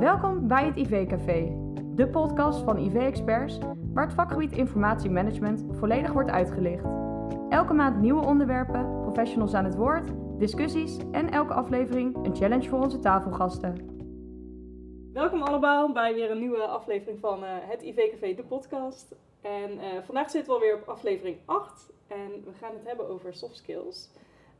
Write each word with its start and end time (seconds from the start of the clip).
Welkom 0.00 0.48
bij 0.48 0.64
het 0.64 0.76
IV-café, 0.76 1.56
de 1.94 2.08
podcast 2.08 2.62
van 2.62 2.78
IV-experts, 2.78 3.58
waar 3.92 4.04
het 4.04 4.14
vakgebied 4.14 4.52
informatiemanagement 4.52 5.64
volledig 5.78 6.12
wordt 6.12 6.30
uitgelicht. 6.30 6.84
Elke 7.48 7.72
maand 7.72 8.00
nieuwe 8.00 8.26
onderwerpen, 8.26 9.00
professionals 9.02 9.54
aan 9.54 9.64
het 9.64 9.74
woord, 9.74 10.10
discussies 10.38 10.96
en 11.12 11.30
elke 11.30 11.52
aflevering 11.52 12.24
een 12.24 12.36
challenge 12.36 12.68
voor 12.68 12.80
onze 12.80 12.98
tafelgasten. 12.98 13.74
Welkom 15.12 15.42
allemaal 15.42 15.92
bij 15.92 16.14
weer 16.14 16.30
een 16.30 16.38
nieuwe 16.38 16.62
aflevering 16.62 17.18
van 17.18 17.44
eh, 17.44 17.50
het 17.58 17.82
IV-café, 17.82 18.34
de 18.34 18.44
podcast. 18.44 19.14
En 19.40 19.78
eh, 19.78 20.02
vandaag 20.02 20.30
zitten 20.30 20.52
we 20.52 20.58
alweer 20.58 20.74
op 20.74 20.88
aflevering 20.88 21.36
8 21.44 21.92
en 22.06 22.30
we 22.44 22.52
gaan 22.60 22.72
het 22.72 22.86
hebben 22.86 23.08
over 23.08 23.34
soft 23.34 23.56
skills. 23.56 24.10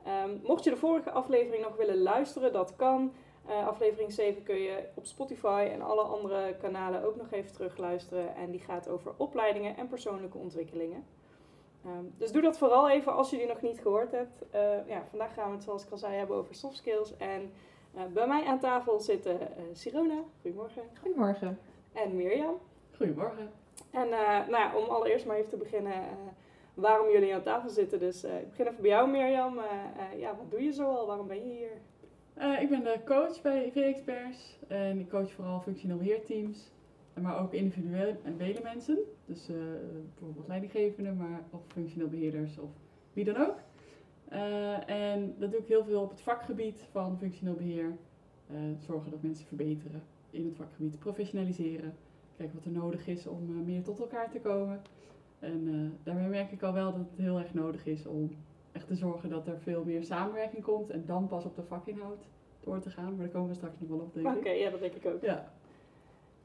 Ehm, 0.05 0.31
mocht 0.43 0.65
je 0.65 0.71
de 0.71 0.77
vorige 0.77 1.11
aflevering 1.11 1.63
nog 1.63 1.77
willen 1.77 2.03
luisteren, 2.03 2.53
dat 2.53 2.77
kan. 2.77 3.13
Uh, 3.51 3.67
aflevering 3.67 4.13
7 4.13 4.43
kun 4.43 4.57
je 4.61 4.89
op 4.95 5.07
Spotify 5.07 5.69
en 5.73 5.83
alle 5.83 6.03
andere 6.03 6.57
kanalen 6.61 7.05
ook 7.05 7.17
nog 7.17 7.31
even 7.31 7.53
terugluisteren. 7.53 8.35
En 8.35 8.51
die 8.51 8.61
gaat 8.61 8.89
over 8.89 9.13
opleidingen 9.17 9.77
en 9.77 9.89
persoonlijke 9.89 10.39
ontwikkelingen. 10.39 11.05
Um, 11.87 12.15
dus 12.19 12.33
doe 12.33 12.43
dat 12.43 12.59
vooral 12.59 12.91
even 12.91 13.15
als 13.15 13.31
je 13.31 13.37
die 13.37 13.47
nog 13.47 13.61
niet 13.61 13.81
gehoord 13.81 14.11
hebt. 14.11 14.43
Uh, 14.55 14.89
ja, 14.89 15.05
vandaag 15.09 15.35
gaan 15.35 15.49
we 15.49 15.55
het 15.55 15.65
zoals 15.65 15.85
ik 15.85 15.91
al 15.91 15.99
zei 15.99 16.15
hebben 16.15 16.37
over 16.37 16.55
soft 16.55 16.77
skills. 16.77 17.17
En 17.17 17.53
uh, 17.97 18.03
bij 18.13 18.27
mij 18.27 18.45
aan 18.45 18.59
tafel 18.59 19.01
zitten 19.01 19.39
Sirona, 19.73 20.23
goedemorgen. 20.41 20.83
Goedemorgen. 21.01 21.59
En 21.93 22.17
Mirjam. 22.17 22.59
Goedemorgen. 22.97 23.51
En 23.91 24.09
nou 24.09 24.51
ja, 24.51 24.77
om 24.77 24.85
allereerst 24.85 25.27
maar 25.27 25.37
even 25.37 25.51
te 25.51 25.57
beginnen 25.57 25.93
waarom 26.75 27.11
jullie 27.11 27.35
aan 27.35 27.43
tafel 27.43 27.71
zitten. 27.71 27.99
Dus 27.99 28.25
ik 28.25 28.49
begin 28.49 28.67
even 28.67 28.83
bij 28.83 28.91
jou 28.91 29.11
Mirjam. 29.11 29.61
ja, 30.17 30.37
wat 30.37 30.51
doe 30.51 30.63
je 30.63 30.73
zoal? 30.73 31.07
Waarom 31.07 31.27
ben 31.27 31.49
je 31.49 31.55
hier? 31.55 31.81
Uh, 32.41 32.63
ik 32.63 32.69
ben 32.69 32.83
de 32.83 33.01
coach 33.05 33.43
bij 33.43 33.65
IV-experts 33.65 34.59
en 34.69 34.99
ik 34.99 35.09
coach 35.09 35.33
vooral 35.33 35.61
functioneel 35.61 35.97
beheerteams, 35.97 36.71
maar 37.21 37.41
ook 37.41 37.53
individuele 37.53 38.61
mensen. 38.63 38.99
Dus 39.27 39.51
uh, 39.51 39.57
bijvoorbeeld 40.15 40.49
leidinggevenden, 40.49 41.17
maar 41.17 41.43
of 41.51 41.61
functioneel 41.67 42.09
beheerders 42.09 42.59
of 42.59 42.71
wie 43.13 43.25
dan 43.25 43.37
ook. 43.37 43.57
Uh, 44.33 44.91
en 44.91 45.35
dat 45.39 45.51
doe 45.51 45.61
ik 45.61 45.67
heel 45.67 45.85
veel 45.85 46.03
op 46.03 46.11
het 46.11 46.21
vakgebied 46.21 46.85
van 46.91 47.19
functioneel 47.19 47.55
beheer. 47.55 47.97
zorgen 48.87 49.11
dat 49.11 49.23
mensen 49.23 49.47
verbeteren 49.47 50.03
in 50.31 50.45
het 50.45 50.57
vakgebied, 50.57 50.99
professionaliseren, 50.99 51.95
kijken 52.37 52.55
wat 52.55 52.65
er 52.65 52.71
nodig 52.71 53.07
is 53.07 53.27
om 53.27 53.65
meer 53.65 53.83
tot 53.83 54.01
elkaar 54.01 54.31
te 54.31 54.41
komen. 54.41 54.83
En 55.39 55.93
daarmee 56.03 56.29
merk 56.29 56.53
ik 56.53 56.63
al 56.63 56.73
wel 56.73 56.93
dat 56.93 57.07
het 57.11 57.19
heel 57.19 57.39
erg 57.39 57.55
nodig 57.55 57.87
is 57.87 58.07
om 58.07 58.31
echt 58.73 58.87
te 58.87 58.95
zorgen 58.95 59.31
dat 59.31 59.47
er 59.47 59.59
veel 59.59 59.85
meer 59.85 60.05
samenwerking 60.05 60.63
komt 60.63 60.91
en 60.91 61.05
dan 61.07 61.27
pas 61.27 61.45
op 61.45 61.57
de 61.57 61.63
vakinhoud 61.63 62.27
door 62.61 62.81
te 62.81 62.91
gaan. 62.91 63.15
Maar 63.15 63.25
daar 63.25 63.29
komen 63.29 63.49
we 63.49 63.55
straks 63.55 63.75
nog 63.79 63.89
wel 63.89 63.99
op, 63.99 64.15
denk 64.15 64.27
ik. 64.27 64.37
Oké, 64.37 64.51
ja, 64.51 64.71
dat 64.71 64.81
denk 64.81 64.95
ik 64.95 65.07
ook. 65.07 65.23
Ja, 65.23 65.53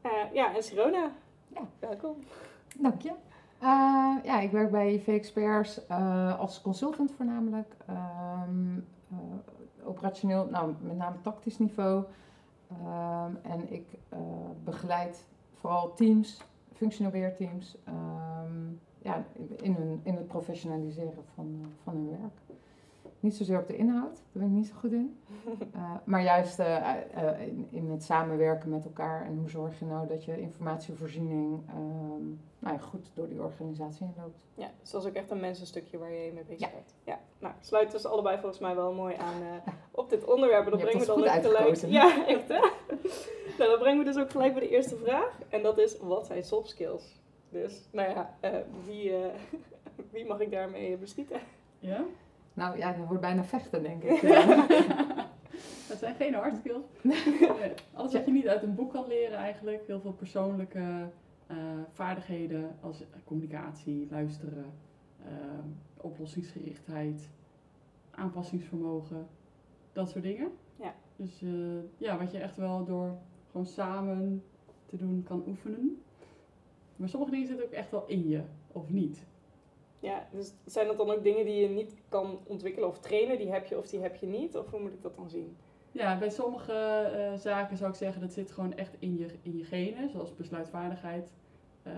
uh, 0.06 0.34
ja 0.34 0.56
en 0.56 0.64
Sirona, 0.64 1.12
ja. 1.48 1.62
welkom. 1.80 2.16
Dank 2.80 3.02
je. 3.02 3.12
Uh, 3.62 4.16
ja, 4.24 4.40
ik 4.40 4.52
werk 4.52 4.72
bij 4.72 5.00
V-Experts 5.00 5.82
uh, 5.90 6.40
als 6.40 6.62
consultant 6.62 7.12
voornamelijk. 7.12 7.76
Um, 8.48 8.88
operationeel, 9.84 10.48
nou 10.52 10.74
met 10.82 10.98
name 10.98 11.22
tactisch 11.22 11.58
niveau. 11.58 12.04
Um, 12.72 13.40
en 13.44 13.72
ik 13.72 13.88
begeleid 14.64 15.26
vooral 15.54 15.94
teams, 15.94 16.42
functioneel 16.74 17.12
weerteams. 17.12 17.78
Um, 17.88 18.82
ja, 19.06 19.26
in, 19.62 19.74
hun, 19.74 20.00
in 20.04 20.16
het 20.16 20.28
professionaliseren 20.28 21.24
van, 21.36 21.60
eh, 21.62 21.68
van 21.84 21.94
hun 21.94 22.10
werk. 22.10 22.60
Niet 23.20 23.36
zozeer 23.36 23.60
op 23.60 23.68
de 23.68 23.76
inhoud, 23.76 24.16
daar 24.16 24.44
ben 24.44 24.48
ik 24.48 24.50
niet 24.50 24.68
zo 24.68 24.74
goed 24.80 24.92
in. 24.92 25.18
Uh, 25.76 25.92
maar 26.04 26.24
juist 26.24 26.60
uh, 26.60 26.66
uh, 27.16 27.48
in, 27.48 27.68
in, 27.70 27.92
het 27.92 28.04
samenwerken 28.04 28.70
met 28.70 28.86
elkaar 28.86 29.26
en 29.26 29.38
hoe 29.38 29.50
zorg 29.50 29.80
je 29.80 29.86
nou 29.86 30.08
dat 30.08 30.24
je 30.24 30.42
informatievoorziening 30.42 31.60
um, 31.76 32.42
nou 32.60 32.76
ja, 32.76 32.82
goed 32.82 33.12
door 33.14 33.28
die 33.28 33.42
organisatie 33.42 34.06
heen 34.06 34.16
loopt. 34.18 34.46
Ja, 34.56 34.72
dus 34.82 34.92
dat 34.92 35.02
is 35.02 35.10
ook 35.10 35.16
echt 35.16 35.32
een 35.32 35.40
mensenstukje 35.40 35.98
waar 35.98 36.12
je 36.12 36.32
mee 36.34 36.44
bezig 36.44 36.72
bent. 36.72 36.94
Ja. 37.04 37.14
ja, 37.14 37.20
nou, 37.40 37.54
sluit 37.60 37.92
dus 37.92 38.06
allebei 38.06 38.38
volgens 38.38 38.60
mij 38.60 38.76
wel 38.76 38.94
mooi 38.94 39.16
aan 39.16 39.62
op 40.02 40.10
dit 40.10 40.26
onderwerp. 40.26 40.64
En 40.66 40.72
dan 40.72 40.80
brengen 40.80 41.00
we 41.00 41.06
dan 41.06 41.24
ook 41.24 41.42
gelijk. 41.42 41.76
Ja, 41.76 42.28
echt 42.28 42.48
hè? 42.48 42.60
nou, 43.58 43.70
dan 43.70 43.80
brengen 43.80 43.98
we 43.98 44.12
dus 44.12 44.18
ook 44.18 44.32
gelijk 44.32 44.54
bij 44.54 44.62
de 44.62 44.70
eerste 44.70 44.96
vraag. 44.96 45.40
En 45.50 45.64
dat 45.64 45.78
is: 45.78 45.98
wat 45.98 46.26
zijn 46.26 46.44
soft 46.44 46.70
skills? 46.70 47.24
Dus, 47.62 47.88
nou 47.92 48.10
ja, 48.10 48.38
uh, 48.42 48.58
wie, 48.86 49.10
uh, 49.10 49.26
wie 50.12 50.26
mag 50.26 50.40
ik 50.40 50.52
daarmee 50.52 50.98
beschieten? 50.98 51.40
Ja? 51.80 52.06
Nou 52.54 52.78
ja, 52.78 52.94
dat 52.94 53.08
wordt 53.08 53.22
bijna 53.22 53.44
vechten, 53.44 53.84
denk 53.84 54.04
ik. 54.04 54.22
dat 55.90 55.98
zijn 55.98 56.16
geen 56.16 56.34
hard 56.34 56.56
skills. 56.58 56.86
Alles 57.94 58.14
wat 58.14 58.26
je 58.26 58.32
niet 58.32 58.48
uit 58.48 58.64
een 58.64 58.76
boek 58.76 58.92
kan 58.92 59.08
leren 59.08 59.38
eigenlijk. 59.38 59.88
Heel 59.88 60.00
veel 60.00 60.14
persoonlijke 60.14 61.10
uh, 61.52 61.58
vaardigheden 61.92 62.76
als 62.82 63.04
communicatie, 63.24 64.08
luisteren, 64.12 64.66
oplossingsgerichtheid, 65.98 67.30
aanpassingsvermogen. 68.12 69.28
Dat 69.94 70.10
soort 70.10 70.24
dingen. 70.24 70.52
Ja. 70.76 70.94
Dus 71.16 71.44
ja, 71.98 72.18
wat 72.18 72.32
je 72.32 72.38
echt 72.38 72.58
wel 72.58 72.86
door 72.86 73.18
gewoon 73.52 73.66
samen 73.66 74.44
te 74.86 74.98
doen 74.98 75.24
kan 75.24 75.44
oefenen. 75.48 76.05
Maar 76.96 77.10
sommige 77.10 77.32
dingen 77.32 77.48
zitten 77.48 77.66
ook 77.66 77.72
echt 77.72 77.92
wel 77.92 78.04
in 78.08 78.30
je, 78.30 78.42
of 78.72 78.90
niet. 78.90 79.26
Ja, 80.00 80.28
dus 80.32 80.54
zijn 80.66 80.88
dat 80.88 80.98
dan 80.98 81.10
ook 81.10 81.24
dingen 81.24 81.46
die 81.46 81.62
je 81.62 81.70
niet 81.70 81.96
kan 82.10 82.40
ontwikkelen 82.44 82.90
of 82.90 83.00
trainen? 83.00 83.38
Die 83.38 83.52
heb 83.52 83.66
je 83.66 83.78
of 83.78 83.88
die 83.88 84.00
heb 84.00 84.16
je 84.16 84.26
niet? 84.26 84.58
Of 84.58 84.72
hoe 84.72 84.80
moet 84.80 84.94
ik 84.94 85.02
dat 85.02 85.16
dan 85.16 85.30
zien? 85.30 85.56
Ja, 85.92 86.18
bij 86.18 86.30
sommige 86.30 87.12
uh, 87.16 87.40
zaken 87.40 87.78
zou 87.78 87.90
ik 87.90 87.96
zeggen 87.96 88.22
dat 88.22 88.34
zit 88.34 88.52
gewoon 88.52 88.74
echt 88.74 88.96
in 89.00 89.18
je, 89.18 89.28
in 89.42 89.58
je 89.58 89.64
genen, 89.64 90.10
zoals 90.10 90.36
besluitvaardigheid. 90.36 91.34
Uh, 91.88 91.94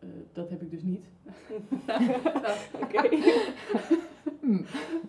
uh, 0.00 0.10
dat 0.32 0.50
heb 0.50 0.62
ik 0.62 0.70
dus 0.70 0.82
niet. 0.82 1.06
Oké. 2.82 3.08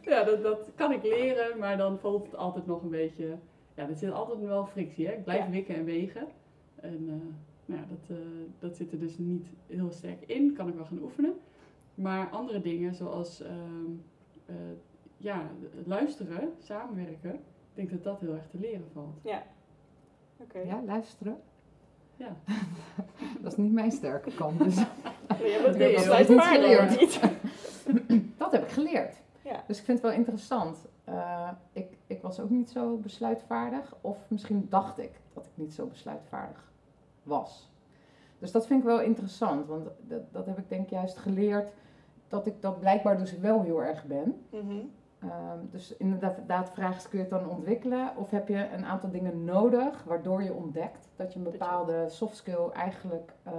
ja, 0.12 0.24
dat, 0.24 0.44
dat 0.44 0.72
kan 0.76 0.92
ik 0.92 1.04
leren, 1.04 1.58
maar 1.58 1.78
dan 1.78 2.00
voelt 2.00 2.26
het 2.26 2.36
altijd 2.36 2.66
nog 2.66 2.82
een 2.82 2.90
beetje. 2.90 3.38
Ja, 3.76 3.90
er 3.90 3.96
zit 3.96 4.12
altijd 4.12 4.40
wel 4.40 4.66
frictie. 4.66 5.08
Hè? 5.08 5.14
Ik 5.14 5.24
blijf 5.24 5.46
ja. 5.46 5.50
wikken 5.50 5.76
en 5.76 5.86
wegen. 5.86 6.28
En 6.76 7.36
nou 7.74 7.86
ja, 7.86 7.96
dat, 7.96 8.18
uh, 8.18 8.26
dat 8.60 8.76
zit 8.76 8.92
er 8.92 9.00
dus 9.00 9.18
niet 9.18 9.48
heel 9.68 9.92
sterk 9.92 10.22
in. 10.28 10.54
Kan 10.54 10.68
ik 10.68 10.76
wel 10.76 10.86
gaan 10.86 11.02
oefenen. 11.02 11.34
Maar 11.96 12.30
andere 12.30 12.62
dingen 12.62 12.94
zoals 12.94 13.42
uh, 13.42 13.48
uh, 14.50 14.56
ja, 15.18 15.50
luisteren, 15.86 16.54
samenwerken. 16.60 17.34
Ik 17.34 17.40
denk 17.74 17.90
dat 17.90 18.04
dat 18.04 18.20
heel 18.20 18.34
erg 18.34 18.48
te 18.50 18.60
leren 18.60 18.88
valt. 18.94 19.20
Ja. 19.24 19.44
Oké. 20.38 20.60
Ja, 20.60 20.82
luisteren. 20.86 21.42
Ja. 22.16 22.36
dat 23.42 23.52
is 23.52 23.58
niet 23.58 23.72
mijn 23.72 23.92
sterke 23.92 24.36
kant. 24.36 24.64
Dus 24.64 24.76
nee, 24.76 25.62
dat 25.64 25.76
heb 25.76 26.28
je 26.28 26.34
niet 26.34 26.42
geleerd. 26.42 27.00
Niet. 27.00 27.20
dat 28.38 28.52
heb 28.52 28.64
ik 28.64 28.70
geleerd. 28.70 29.22
Ja. 29.44 29.64
Dus 29.68 29.80
ik 29.80 29.86
vind 29.86 30.02
het 30.02 30.08
wel 30.08 30.18
interessant. 30.18 30.86
Uh, 31.10 31.50
ik, 31.74 31.88
ik 32.08 32.22
was 32.22 32.40
ook 32.40 32.50
niet 32.50 32.70
zo 32.70 32.98
besluitvaardig. 32.98 33.96
Of 34.02 34.18
misschien 34.28 34.66
dacht 34.70 35.00
ik 35.00 35.12
dat 35.34 35.46
ik 35.46 35.52
niet 35.56 35.74
zo 35.74 35.86
besluitvaardig 35.86 36.73
was. 37.24 37.72
Dus 38.40 38.52
dat 38.52 38.68
vind 38.68 38.80
ik 38.80 38.86
wel 38.86 39.02
interessant, 39.02 39.68
want 39.68 39.88
dat, 40.00 40.22
dat 40.32 40.46
heb 40.46 40.58
ik 40.58 40.70
denk 40.70 40.90
juist 40.90 41.18
geleerd 41.18 41.72
dat 42.28 42.46
ik 42.46 42.62
dat 42.62 42.80
blijkbaar 42.80 43.18
dus 43.18 43.38
wel 43.38 43.62
heel 43.62 43.84
erg 43.84 44.06
ben. 44.06 44.46
Mm 44.50 44.60
-hmm. 44.60 44.92
um, 45.24 45.70
dus 45.72 45.98
inderdaad, 45.98 46.72
vraag 46.72 46.96
is, 46.96 47.10
kun 47.10 47.18
je 47.18 47.24
het 47.24 47.34
dan 47.34 47.50
ontwikkelen? 47.50 48.12
Of 48.18 48.32
heb 48.32 48.48
je 48.48 48.70
een 48.70 48.86
aantal 48.86 49.12
dingen 49.12 49.44
nodig 49.44 50.04
waardoor 50.04 50.44
je 50.44 50.54
ontdekt 50.54 51.10
dat 51.16 51.34
je 51.34 51.40
een 51.40 51.52
bepaalde 51.52 52.06
soft 52.10 52.36
skill 52.36 52.70
eigenlijk 52.74 53.34
uh, 53.48 53.54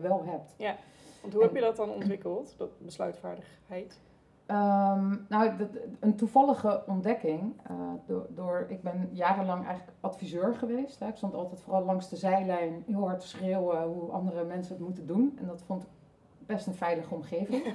wel 0.00 0.24
hebt? 0.24 0.54
Ja, 0.56 0.76
want 1.20 1.32
hoe 1.32 1.42
en, 1.42 1.48
heb 1.48 1.56
je 1.56 1.62
dat 1.62 1.76
dan 1.76 1.90
ontwikkeld, 1.90 2.54
dat 2.56 2.70
besluitvaardigheid? 2.78 4.00
Um, 4.50 5.26
nou, 5.28 5.56
dat, 5.56 5.68
een 6.00 6.16
toevallige 6.16 6.82
ontdekking. 6.86 7.52
Uh, 7.70 7.76
door, 8.06 8.26
door, 8.28 8.66
ik 8.68 8.82
ben 8.82 9.08
jarenlang 9.12 9.66
eigenlijk 9.66 9.96
adviseur 10.00 10.54
geweest. 10.54 10.98
Hè. 10.98 11.08
Ik 11.08 11.16
stond 11.16 11.34
altijd 11.34 11.60
vooral 11.60 11.84
langs 11.84 12.08
de 12.08 12.16
zijlijn 12.16 12.82
heel 12.86 13.06
hard 13.06 13.20
te 13.20 13.28
schreeuwen 13.28 13.82
hoe 13.82 14.10
andere 14.10 14.44
mensen 14.44 14.74
het 14.74 14.84
moeten 14.84 15.06
doen. 15.06 15.36
En 15.40 15.46
dat 15.46 15.62
vond 15.66 15.82
ik 15.82 15.88
best 16.46 16.66
een 16.66 16.74
veilige 16.74 17.14
omgeving. 17.14 17.62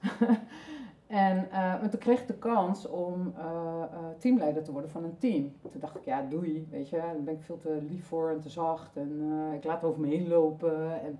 en 1.06 1.36
uh, 1.36 1.52
maar 1.52 1.90
toen 1.90 2.00
kreeg 2.00 2.20
ik 2.20 2.26
de 2.26 2.38
kans 2.38 2.88
om 2.88 3.34
uh, 3.38 3.82
teamleider 4.18 4.62
te 4.62 4.72
worden 4.72 4.90
van 4.90 5.04
een 5.04 5.18
team. 5.18 5.52
Toen 5.62 5.80
dacht 5.80 5.96
ik, 5.96 6.04
ja, 6.04 6.22
doei, 6.22 6.68
weet 6.70 6.88
je, 6.88 6.96
daar 6.96 7.22
ben 7.22 7.34
ik 7.34 7.42
veel 7.42 7.58
te 7.58 7.78
lief 7.88 8.06
voor 8.06 8.30
en 8.30 8.40
te 8.40 8.50
zacht. 8.50 8.96
En 8.96 9.22
ik 9.54 9.64
laat 9.64 9.84
over 9.84 10.00
me 10.00 10.06
heen 10.06 10.28
lopen. 10.28 11.02
En, 11.02 11.18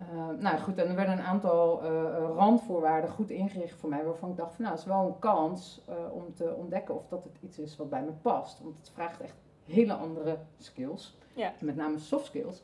uh, 0.00 0.28
nou 0.38 0.58
goed, 0.58 0.78
en 0.78 0.88
er 0.88 0.94
werden 0.94 1.18
een 1.18 1.24
aantal 1.24 1.84
uh, 1.84 1.90
randvoorwaarden 2.36 3.10
goed 3.10 3.30
ingericht 3.30 3.80
voor 3.80 3.88
mij, 3.88 4.04
waarvan 4.04 4.30
ik 4.30 4.36
dacht 4.36 4.54
van 4.54 4.64
nou, 4.64 4.76
het 4.76 4.84
is 4.84 4.90
wel 4.90 5.06
een 5.06 5.18
kans 5.18 5.84
uh, 5.88 5.94
om 6.12 6.34
te 6.34 6.54
ontdekken 6.54 6.96
of 6.96 7.08
dat 7.08 7.24
het 7.24 7.38
iets 7.40 7.58
is 7.58 7.76
wat 7.76 7.90
bij 7.90 8.02
me 8.02 8.12
past. 8.22 8.60
Want 8.62 8.78
het 8.78 8.90
vraagt 8.90 9.20
echt 9.20 9.34
hele 9.64 9.92
andere 9.92 10.38
skills, 10.56 11.18
ja. 11.34 11.52
met 11.60 11.76
name 11.76 11.98
soft 11.98 12.26
skills, 12.26 12.62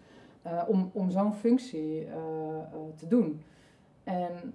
om, 0.67 0.91
om 0.93 1.11
zo'n 1.11 1.35
functie 1.35 2.09
te 2.95 3.07
doen. 3.09 3.43
En 4.05 4.55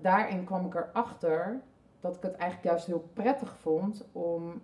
daarin 0.00 0.44
kwam 0.44 0.66
ik 0.66 0.74
erachter 0.74 1.60
dat 2.00 2.16
ik 2.16 2.22
het 2.22 2.34
eigenlijk 2.34 2.70
juist 2.70 2.86
heel 2.86 3.08
prettig 3.12 3.56
vond 3.56 4.08
om, 4.12 4.62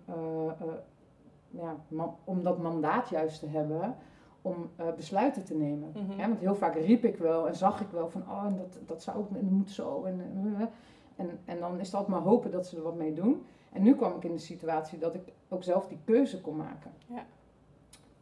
ja, 1.49 1.75
om 2.23 2.43
dat 2.43 2.57
mandaat 2.57 3.09
juist 3.09 3.39
te 3.39 3.47
hebben 3.47 3.95
om 4.45 4.69
eh, 4.75 4.85
besluiten 4.95 5.43
te 5.43 5.55
nemen. 5.55 5.91
Mhm. 5.93 6.19
Hè, 6.19 6.27
want 6.27 6.39
heel 6.39 6.55
vaak 6.55 6.75
riep 6.75 7.03
ik 7.03 7.17
wel 7.17 7.47
en 7.47 7.55
zag 7.55 7.81
ik 7.81 7.89
wel 7.91 8.09
van, 8.09 8.21
oh, 8.21 8.45
en 8.45 8.55
dat, 8.57 8.79
dat 8.85 9.03
zou 9.03 9.17
ook, 9.17 9.29
en 9.29 9.33
dat 9.33 9.51
moet 9.51 9.71
zo. 9.71 10.03
En, 10.03 10.21
en, 10.21 10.69
en, 11.15 11.39
en 11.45 11.59
dan 11.59 11.79
is 11.79 11.85
het 11.85 11.95
altijd 11.95 12.17
maar 12.17 12.27
hopen 12.27 12.51
dat 12.51 12.67
ze 12.67 12.77
er 12.77 12.83
wat 12.83 12.95
mee 12.95 13.13
doen. 13.13 13.45
En 13.71 13.81
nu 13.81 13.95
kwam 13.95 14.15
ik 14.15 14.23
in 14.23 14.31
de 14.31 14.37
situatie 14.37 14.99
dat 14.99 15.15
ik 15.15 15.21
ook 15.49 15.63
zelf 15.63 15.87
die 15.87 15.99
keuze 16.05 16.41
kon 16.41 16.55
maken. 16.55 16.91
Ja. 17.07 17.25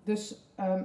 Dus 0.04 0.50
ehm, 0.56 0.84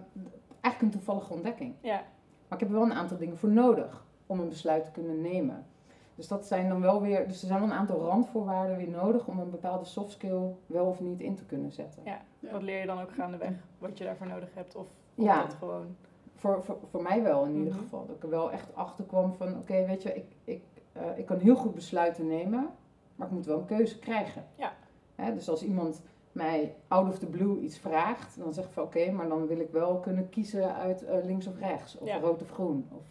eigenlijk 0.61 0.81
een 0.81 0.90
toevallige 0.90 1.32
ontdekking. 1.32 1.75
Ja, 1.81 2.02
Maar 2.49 2.58
ik 2.58 2.61
heb 2.61 2.69
er 2.69 2.75
wel 2.81 2.82
een 2.82 2.93
aantal 2.93 3.17
dingen 3.17 3.37
voor 3.37 3.50
nodig 3.50 4.06
om 4.26 4.40
een 4.40 4.49
besluit 4.49 4.85
te 4.85 4.90
kunnen 4.90 5.20
nemen. 5.20 5.67
Dus 6.14 6.29
dat 6.29 6.46
zijn 6.46 6.69
dan 6.69 6.81
wel 6.81 7.02
weer, 7.02 7.29
dus 7.29 7.40
er 7.40 7.46
zijn 7.46 7.61
wel 7.61 7.69
een 7.69 7.76
aantal 7.76 8.00
randvoorwaarden 8.00 8.76
weer 8.76 8.88
nodig 8.88 9.26
om 9.26 9.38
een 9.38 9.50
bepaalde 9.50 9.85
soft 9.85 10.11
skill 10.11 10.55
wel 10.67 10.87
of 10.87 11.00
niet 11.00 11.20
in 11.20 11.35
te 11.35 11.44
kunnen 11.44 11.73
zetten. 11.73 12.02
Ja. 12.05 12.20
Ja. 12.38 12.50
wat 12.50 12.62
leer 12.62 12.81
je 12.81 12.87
dan 12.87 13.00
ook 13.00 13.12
gaandeweg? 13.12 13.52
Wat 13.79 13.99
je 13.99 14.05
daarvoor 14.05 14.26
nodig 14.26 14.49
hebt? 14.55 14.76
Of 14.76 14.87
Ja. 15.25 15.43
dat 15.43 15.55
gewoon... 15.55 15.97
Voor, 16.35 16.62
voor, 16.62 16.79
voor 16.91 17.03
mij 17.03 17.23
wel 17.23 17.44
in 17.44 17.55
ieder 17.56 17.73
Mhm. 17.73 17.82
geval. 17.82 18.06
Dat 18.06 18.17
ik 18.17 18.23
er 18.23 18.29
wel 18.31 18.53
echt 18.53 18.75
achter 18.75 19.05
kwam 19.05 19.35
van, 19.35 19.56
oké, 19.56 19.87
weet 19.87 20.03
je, 20.03 20.15
ik, 20.15 20.25
ik, 20.44 20.62
eh, 20.93 21.03
ik 21.19 21.26
kan 21.26 21.38
heel 21.38 21.55
goed 21.56 21.75
besluiten 21.75 22.26
nemen, 22.26 22.69
maar 23.17 23.26
ik 23.26 23.32
moet 23.32 23.47
wel 23.47 23.59
een 23.59 23.65
keuze 23.67 23.99
krijgen. 23.99 24.44
Ja. 24.55 24.73
Hè, 25.15 25.35
dus 25.35 25.49
als 25.49 25.62
iemand 25.62 26.03
mij 26.32 26.75
out 26.88 27.09
of 27.09 27.19
the 27.19 27.26
blue 27.26 27.61
iets 27.61 27.79
vraagt, 27.79 28.38
dan 28.38 28.53
zeg 28.53 28.65
ik 28.65 28.70
van, 28.73 28.82
oké, 28.82 29.11
maar 29.11 29.29
dan 29.29 29.47
wil 29.47 29.59
ik 29.61 29.70
wel 29.70 29.99
kunnen 30.00 30.29
kiezen 30.29 30.75
uit 30.75 31.05
eh, 31.05 31.25
links 31.25 31.47
of 31.47 31.59
rechts, 31.59 31.99
of 31.99 32.06
Ja. 32.06 32.19
rood 32.19 32.43
of 32.43 32.50
groen. 32.50 32.87
Of, 32.93 33.03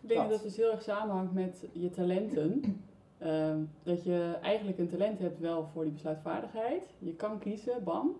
Ik 0.00 0.08
denk 0.08 0.20
dat 0.20 0.30
dat 0.30 0.42
dus 0.42 0.56
heel 0.56 0.70
erg 0.72 0.82
samenhangt 0.82 1.32
met 1.32 1.66
je 1.72 1.90
talenten. 1.90 2.82
Ehm, 3.18 3.58
dat 3.82 4.04
je 4.04 4.38
eigenlijk 4.42 4.78
een 4.78 4.88
talent 4.88 5.18
hebt 5.18 5.38
wel 5.38 5.66
voor 5.72 5.82
die 5.84 5.92
besluitvaardigheid. 5.92 6.82
Je 6.98 7.14
kan 7.14 7.38
kiezen, 7.38 7.84
bam. 7.84 8.16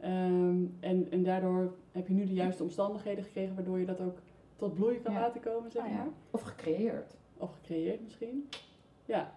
Ehm, 0.00 0.64
en, 0.80 1.10
en 1.10 1.22
daardoor 1.22 1.74
heb 1.92 2.08
je 2.08 2.14
nu 2.14 2.24
de 2.26 2.34
juiste 2.34 2.62
omstandigheden 2.62 3.24
gekregen 3.24 3.54
waardoor 3.54 3.78
je 3.78 3.86
dat 3.86 4.00
ook 4.00 4.18
tot 4.56 4.74
bloei 4.74 5.00
kan 5.00 5.12
Ja. 5.12 5.20
laten 5.20 5.40
komen, 5.40 5.70
zeg 5.70 5.82
Ah, 5.82 5.88
ja. 5.90 5.96
maar. 5.96 6.08
of 6.30 6.40
gecreëerd. 6.40 7.16
Of 7.36 7.52
gecreëerd 7.54 8.02
misschien. 8.02 8.48
Ja. 9.04 9.32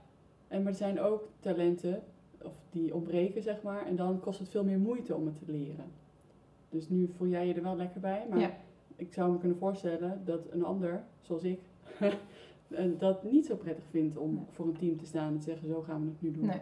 En, 0.47 0.63
maar 0.63 0.71
er 0.71 0.77
zijn 0.77 0.99
ook 0.99 1.27
talenten 1.39 2.03
of 2.41 2.53
die 2.69 2.95
ontbreken, 2.95 3.43
zeg 3.43 3.61
maar. 3.61 3.85
En 3.85 3.95
dan 3.95 4.19
kost 4.19 4.39
het 4.39 4.49
veel 4.49 4.63
meer 4.63 4.79
moeite 4.79 5.15
om 5.15 5.25
het 5.25 5.37
te 5.45 5.51
leren. 5.51 5.85
Dus 6.69 6.89
nu 6.89 7.07
voel 7.17 7.27
jij 7.27 7.47
je 7.47 7.53
er 7.53 7.63
wel 7.63 7.75
lekker 7.75 7.99
bij. 7.99 8.25
Maar 8.29 8.39
Ja. 8.39 8.51
ik 8.95 9.13
zou 9.13 9.31
me 9.31 9.37
kunnen 9.37 9.57
voorstellen 9.57 10.21
dat 10.25 10.51
een 10.51 10.63
ander, 10.63 11.03
zoals 11.21 11.43
ik, 11.43 11.59
eh, 12.67 12.85
dat 12.97 13.23
niet 13.31 13.45
zo 13.45 13.55
prettig 13.55 13.85
vindt 13.89 14.17
om 14.17 14.33
Nee. 14.33 14.43
voor 14.51 14.65
een 14.65 14.77
team 14.77 14.97
te 14.97 15.05
staan 15.05 15.31
en 15.33 15.37
te 15.39 15.43
zeggen, 15.43 15.67
zo 15.67 15.81
gaan 15.81 16.01
we 16.01 16.07
het 16.09 16.21
nu 16.21 16.31
doen. 16.31 16.45
Nee, 16.45 16.61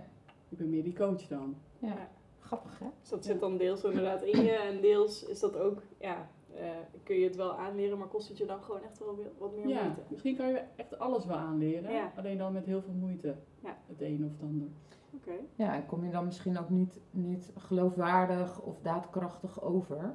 Ik 0.50 0.58
ben 0.58 0.70
meer 0.70 0.84
die 0.84 0.94
coach 0.96 1.28
dan. 1.28 1.56
ja. 1.80 2.10
Grappig, 2.50 2.80
hè? 2.80 2.86
Dus 3.00 3.10
dat 3.10 3.26
zit 3.26 3.40
dan 3.40 3.58
deels 3.58 3.84
inderdaad 3.84 4.22
in 4.22 4.44
je 4.44 4.52
en 4.52 4.82
deels 4.82 5.24
is 5.26 5.40
dat 5.40 5.58
ook, 5.58 5.82
ja, 6.00 6.30
eh, 6.56 6.70
kun 7.04 7.16
je 7.16 7.24
het 7.24 7.36
wel 7.36 7.58
aanleren, 7.58 7.98
maar 7.98 8.08
kost 8.08 8.28
het 8.28 8.38
je 8.38 8.46
dan 8.46 8.62
gewoon 8.62 8.82
echt 8.84 9.00
wel 9.00 9.20
wat 9.38 9.56
meer 9.56 9.68
Ja, 9.68 9.82
moeite. 9.84 10.02
misschien 10.10 10.36
kan 10.38 10.48
je 10.48 10.62
echt 10.76 11.00
alles 11.00 11.26
wel 11.26 11.38
aanleren. 11.38 11.92
Ja. 11.92 12.12
Alleen 12.16 12.38
dan 12.38 12.54
met 12.54 12.66
heel 12.66 12.82
veel 12.82 12.94
moeite. 12.94 13.36
Ja. 13.64 13.78
Het 13.88 14.02
een 14.02 14.26
of 14.26 14.32
het 14.32 14.42
ander. 14.42 14.68
Oké. 15.16 15.32
Ja, 15.56 15.76
en 15.76 15.86
kom 15.86 16.06
je 16.06 16.12
dan 16.12 16.26
misschien 16.26 16.60
ook 16.60 16.70
niet, 16.70 17.00
niet 17.12 17.52
geloofwaardig 17.58 18.62
of 18.62 18.80
daadkrachtig 18.82 19.62
over. 19.62 20.14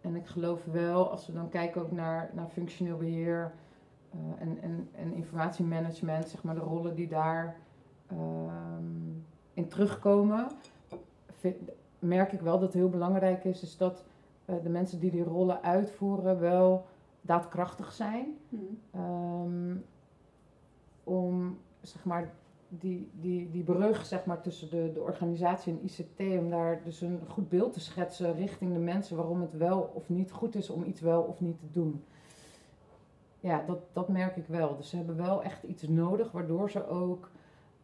En 0.00 0.16
ik 0.16 0.26
geloof 0.26 0.64
wel, 0.64 1.10
als 1.10 1.26
we 1.26 1.32
dan 1.32 1.48
kijken 1.48 1.82
ook 1.82 1.90
naar, 1.90 2.30
naar 2.34 2.48
functioneel 2.48 2.96
beheer 2.96 3.54
eh, 4.10 4.18
en, 4.38 4.58
en, 4.62 4.88
en 4.92 5.12
informatiemanagement, 5.12 6.28
zeg 6.28 6.42
maar 6.42 6.54
de 6.54 6.60
rollen 6.60 6.94
die 6.94 7.08
daar 7.08 7.56
ehm, 8.06 9.10
in 9.54 9.68
terugkomen, 9.68 10.46
vind- 11.42 11.70
merk 11.98 12.32
ik 12.32 12.40
wel 12.40 12.52
dat 12.58 12.62
het 12.62 12.72
heel 12.72 12.88
belangrijk 12.88 13.44
is, 13.44 13.62
is 13.62 13.76
dat 13.76 14.04
eh, 14.44 14.54
de 14.62 14.68
mensen 14.68 15.00
die 15.00 15.10
die 15.10 15.24
rollen 15.24 15.62
uitvoeren 15.62 16.40
wel 16.40 16.84
daadkrachtig 17.20 17.92
zijn. 17.92 18.36
Mhm. 18.48 18.62
Ehm, 18.90 19.76
om 21.04 21.58
zeg 21.80 22.04
maar 22.04 22.32
die, 22.68 23.10
die, 23.20 23.50
die 23.50 23.62
brug 23.62 24.06
zeg 24.06 24.24
maar, 24.24 24.40
tussen 24.40 24.70
de, 24.70 24.90
de 24.94 25.00
organisatie 25.00 25.72
en 25.72 25.84
ICT, 25.84 26.40
om 26.40 26.50
daar 26.50 26.80
dus 26.84 27.00
een 27.00 27.20
goed 27.28 27.48
beeld 27.48 27.72
te 27.72 27.80
schetsen 27.80 28.34
richting 28.34 28.72
de 28.72 28.78
mensen 28.78 29.16
waarom 29.16 29.40
het 29.40 29.56
wel 29.56 29.90
of 29.94 30.08
niet 30.08 30.30
goed 30.32 30.54
is 30.54 30.70
om 30.70 30.84
iets 30.84 31.00
wel 31.00 31.22
of 31.22 31.40
niet 31.40 31.58
te 31.58 31.70
doen. 31.72 32.04
Ja, 33.40 33.64
dat, 33.66 33.78
dat 33.92 34.08
merk 34.08 34.36
ik 34.36 34.46
wel. 34.46 34.76
Dus 34.76 34.88
ze 34.88 34.96
hebben 34.96 35.16
wel 35.16 35.42
echt 35.42 35.62
iets 35.62 35.88
nodig 35.88 36.32
waardoor 36.32 36.70
ze 36.70 36.88
ook 36.88 37.30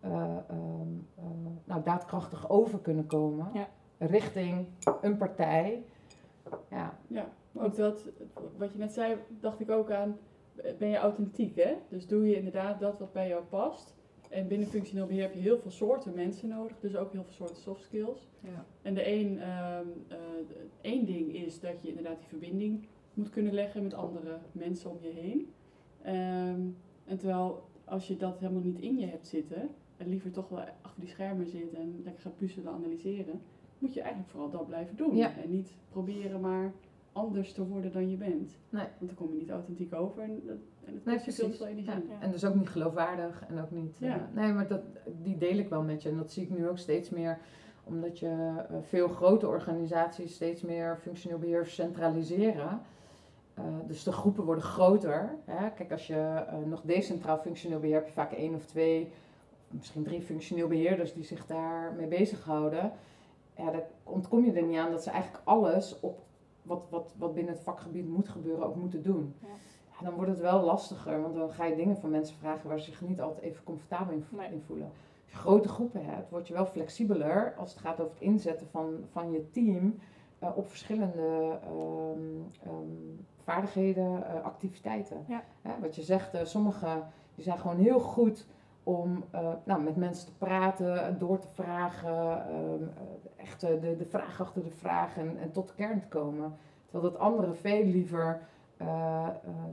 eh, 0.00 0.10
ehm, 0.48 0.88
eh, 1.14 1.24
nou, 1.64 1.82
daadkrachtig 1.84 2.50
over 2.50 2.78
kunnen 2.78 3.06
komen 3.06 3.50
Ja. 3.54 3.68
richting 3.98 4.66
een 5.00 5.16
partij. 5.16 5.82
Ja, 6.70 6.98
Ja, 7.06 7.28
ook 7.54 7.76
dat, 7.76 8.04
wat 8.56 8.72
je 8.72 8.78
net 8.78 8.92
zei, 8.92 9.16
dacht 9.40 9.60
ik 9.60 9.70
ook 9.70 9.90
aan, 9.90 10.16
ben 10.78 10.88
je 10.88 10.96
authentiek 10.96 11.56
hè? 11.56 11.74
Dus 11.88 12.06
doe 12.06 12.28
je 12.28 12.36
inderdaad 12.36 12.80
dat 12.80 12.98
wat 12.98 13.12
bij 13.12 13.28
jou 13.28 13.42
past. 13.44 13.96
En 14.30 14.48
binnen 14.48 14.68
functioneel 14.68 15.06
beheer 15.06 15.22
heb 15.22 15.34
je 15.34 15.40
heel 15.40 15.58
veel 15.58 15.70
soorten 15.70 16.14
mensen 16.14 16.48
nodig, 16.48 16.80
dus 16.80 16.96
ook 16.96 17.12
heel 17.12 17.22
veel 17.24 17.32
soorten 17.32 17.56
soft 17.62 17.82
skills. 17.82 18.28
ja. 18.40 18.64
En 18.82 18.94
de 18.94 19.08
een, 19.12 19.38
ehm, 19.40 19.86
eh, 20.08 20.18
één 20.80 21.04
ding 21.06 21.34
is 21.34 21.60
dat 21.60 21.82
je 21.82 21.88
inderdaad 21.88 22.18
die 22.18 22.28
verbinding 22.28 22.86
moet 23.14 23.30
kunnen 23.30 23.52
leggen 23.52 23.82
met 23.82 23.94
andere 23.94 24.38
mensen 24.52 24.90
om 24.90 24.96
je 25.00 25.08
heen. 25.08 25.52
Ehm, 26.02 26.60
en 27.04 27.18
terwijl 27.18 27.62
als 27.84 28.08
je 28.08 28.16
dat 28.16 28.38
helemaal 28.38 28.62
niet 28.62 28.80
in 28.80 28.98
je 28.98 29.06
hebt 29.06 29.26
zitten, 29.26 29.60
en 29.60 29.70
liever 30.06 30.30
toch 30.30 30.48
wel 30.48 30.58
achter 30.58 31.00
die 31.00 31.08
schermen 31.08 31.46
zit 31.46 31.74
en 31.74 32.00
lekker 32.04 32.22
gaat 32.22 32.36
puzzelen, 32.36 32.72
analyseren, 32.72 33.40
moet 33.78 33.94
je 33.94 34.00
eigenlijk 34.00 34.30
vooral 34.30 34.50
dat 34.50 34.66
blijven 34.66 34.96
doen. 34.96 35.16
Ja. 35.16 35.36
En 35.42 35.50
niet 35.50 35.72
proberen 35.88 36.40
maar 36.40 36.72
anders 37.12 37.52
te 37.52 37.66
worden 37.66 37.92
dan 37.92 38.10
je 38.10 38.16
bent. 38.16 38.58
Nee. 38.68 38.86
Want 38.98 39.10
dan 39.10 39.14
kom 39.14 39.32
je 39.32 39.38
niet 39.38 39.50
authentiek 39.50 39.94
over 39.94 40.22
en, 40.22 40.42
dat, 40.46 40.56
en 40.84 40.94
het 40.94 41.02
kost 41.04 41.24
je 41.24 41.32
veel 41.32 41.44
precies. 41.44 41.50
te 41.50 41.64
veel 41.64 41.66
energie. 41.66 42.08
Ja. 42.08 42.14
Ja. 42.14 42.20
En 42.20 42.30
dus 42.30 42.44
ook 42.44 42.54
niet 42.54 42.68
geloofwaardig 42.68 43.44
en 43.48 43.60
ook 43.60 43.70
niet. 43.70 43.96
Ja. 43.98 44.28
nee, 44.34 44.52
maar 44.52 44.68
dat, 44.68 44.80
die 45.22 45.38
deel 45.38 45.56
ik 45.56 45.68
wel 45.68 45.82
met 45.82 46.02
je. 46.02 46.08
En 46.08 46.16
dat 46.16 46.32
zie 46.32 46.42
ik 46.42 46.50
nu 46.50 46.68
ook 46.68 46.78
steeds 46.78 47.10
meer, 47.10 47.38
omdat 47.84 48.18
je 48.18 48.64
eh, 48.68 48.76
veel 48.82 49.08
grote 49.08 49.46
organisaties 49.46 50.34
steeds 50.34 50.62
meer 50.62 50.98
functioneel 51.00 51.38
beheer 51.38 51.66
centraliseren. 51.66 52.80
Eh, 53.54 53.64
dus 53.86 54.02
de 54.02 54.12
groepen 54.12 54.44
worden 54.44 54.64
groter. 54.64 55.36
Hè. 55.44 55.70
Kijk, 55.70 55.92
als 55.92 56.06
je 56.06 56.44
nog 56.66 56.82
decentraal 56.82 57.38
functioneel 57.38 57.78
beheer 57.78 57.94
hebt, 57.94 58.06
heb 58.06 58.14
je 58.14 58.20
vaak 58.20 58.32
één 58.32 58.54
of 58.54 58.66
twee, 58.66 59.08
misschien 59.70 60.02
drie 60.02 60.22
functioneel 60.22 60.68
beheerders 60.68 61.12
die 61.14 61.24
zich 61.24 61.46
daarmee 61.46 62.06
bezighouden. 62.06 62.92
Ja, 63.56 63.70
daar 63.70 63.86
ontkom 64.02 64.44
je 64.44 64.52
er 64.52 64.62
niet 64.62 64.78
aan 64.78 64.90
dat 64.90 65.02
ze 65.02 65.10
eigenlijk 65.10 65.42
alles 65.44 66.00
op 66.00 66.18
wat, 66.62 66.86
wat, 66.90 67.14
wat 67.18 67.34
binnen 67.34 67.52
het 67.54 67.62
vakgebied 67.62 68.08
moet 68.08 68.28
gebeuren 68.28 68.66
ook 68.66 68.76
moeten 68.76 69.02
doen. 69.02 69.34
Ja. 69.42 70.04
Dan 70.04 70.14
wordt 70.14 70.30
het 70.30 70.40
wel 70.40 70.62
lastiger, 70.64 71.22
want 71.22 71.34
dan 71.34 71.50
ga 71.50 71.64
je 71.64 71.76
dingen 71.76 71.96
van 71.96 72.10
mensen 72.10 72.36
vragen 72.36 72.68
waar 72.68 72.78
ze 72.80 72.90
zich 72.90 73.00
niet 73.00 73.20
altijd 73.20 73.44
even 73.44 73.64
comfortabel 73.64 74.14
in, 74.14 74.22
vo- 74.22 74.36
Nee. 74.36 74.52
in 74.52 74.62
voelen. 74.66 74.86
Als 75.24 75.32
je 75.32 75.36
grote 75.36 75.68
groepen 75.68 76.04
hebt, 76.04 76.30
word 76.30 76.48
je 76.48 76.54
wel 76.54 76.66
flexibeler 76.66 77.54
als 77.58 77.70
het 77.70 77.80
gaat 77.80 78.00
over 78.00 78.12
het 78.12 78.22
inzetten 78.22 78.66
van, 78.70 78.94
van 79.10 79.30
je 79.32 79.50
team 79.50 79.98
eh, 80.38 80.50
op 80.56 80.68
verschillende 80.68 81.58
ehm, 81.64 82.20
ehm, 82.62 83.16
vaardigheden, 83.42 84.26
eh, 84.26 84.44
activiteiten. 84.44 85.24
Ja. 85.28 85.42
Wat 85.80 85.94
je 85.96 86.02
zegt, 86.02 86.34
eh, 86.34 86.44
sommigen 86.44 87.06
die 87.34 87.44
zijn 87.44 87.58
gewoon 87.58 87.76
heel 87.78 88.00
goed 88.00 88.46
om 88.88 89.24
eh, 89.30 89.52
nou, 89.64 89.82
met 89.82 89.96
mensen 89.96 90.26
te 90.26 90.36
praten, 90.38 91.04
en 91.04 91.18
door 91.18 91.38
te 91.38 91.48
vragen, 91.52 92.46
ehm, 92.48 92.82
eh, 92.82 93.42
echt 93.42 93.62
eh, 93.62 93.80
de, 93.80 93.96
de 93.96 94.04
vraag 94.04 94.40
achter 94.40 94.62
de 94.62 94.70
vraag 94.70 95.16
en, 95.16 95.38
en 95.38 95.50
tot 95.52 95.68
de 95.68 95.74
kern 95.74 96.00
te 96.00 96.08
komen. 96.08 96.54
Terwijl 96.86 97.12
dat 97.12 97.20
anderen 97.20 97.56
veel 97.56 97.84
liever 97.84 98.40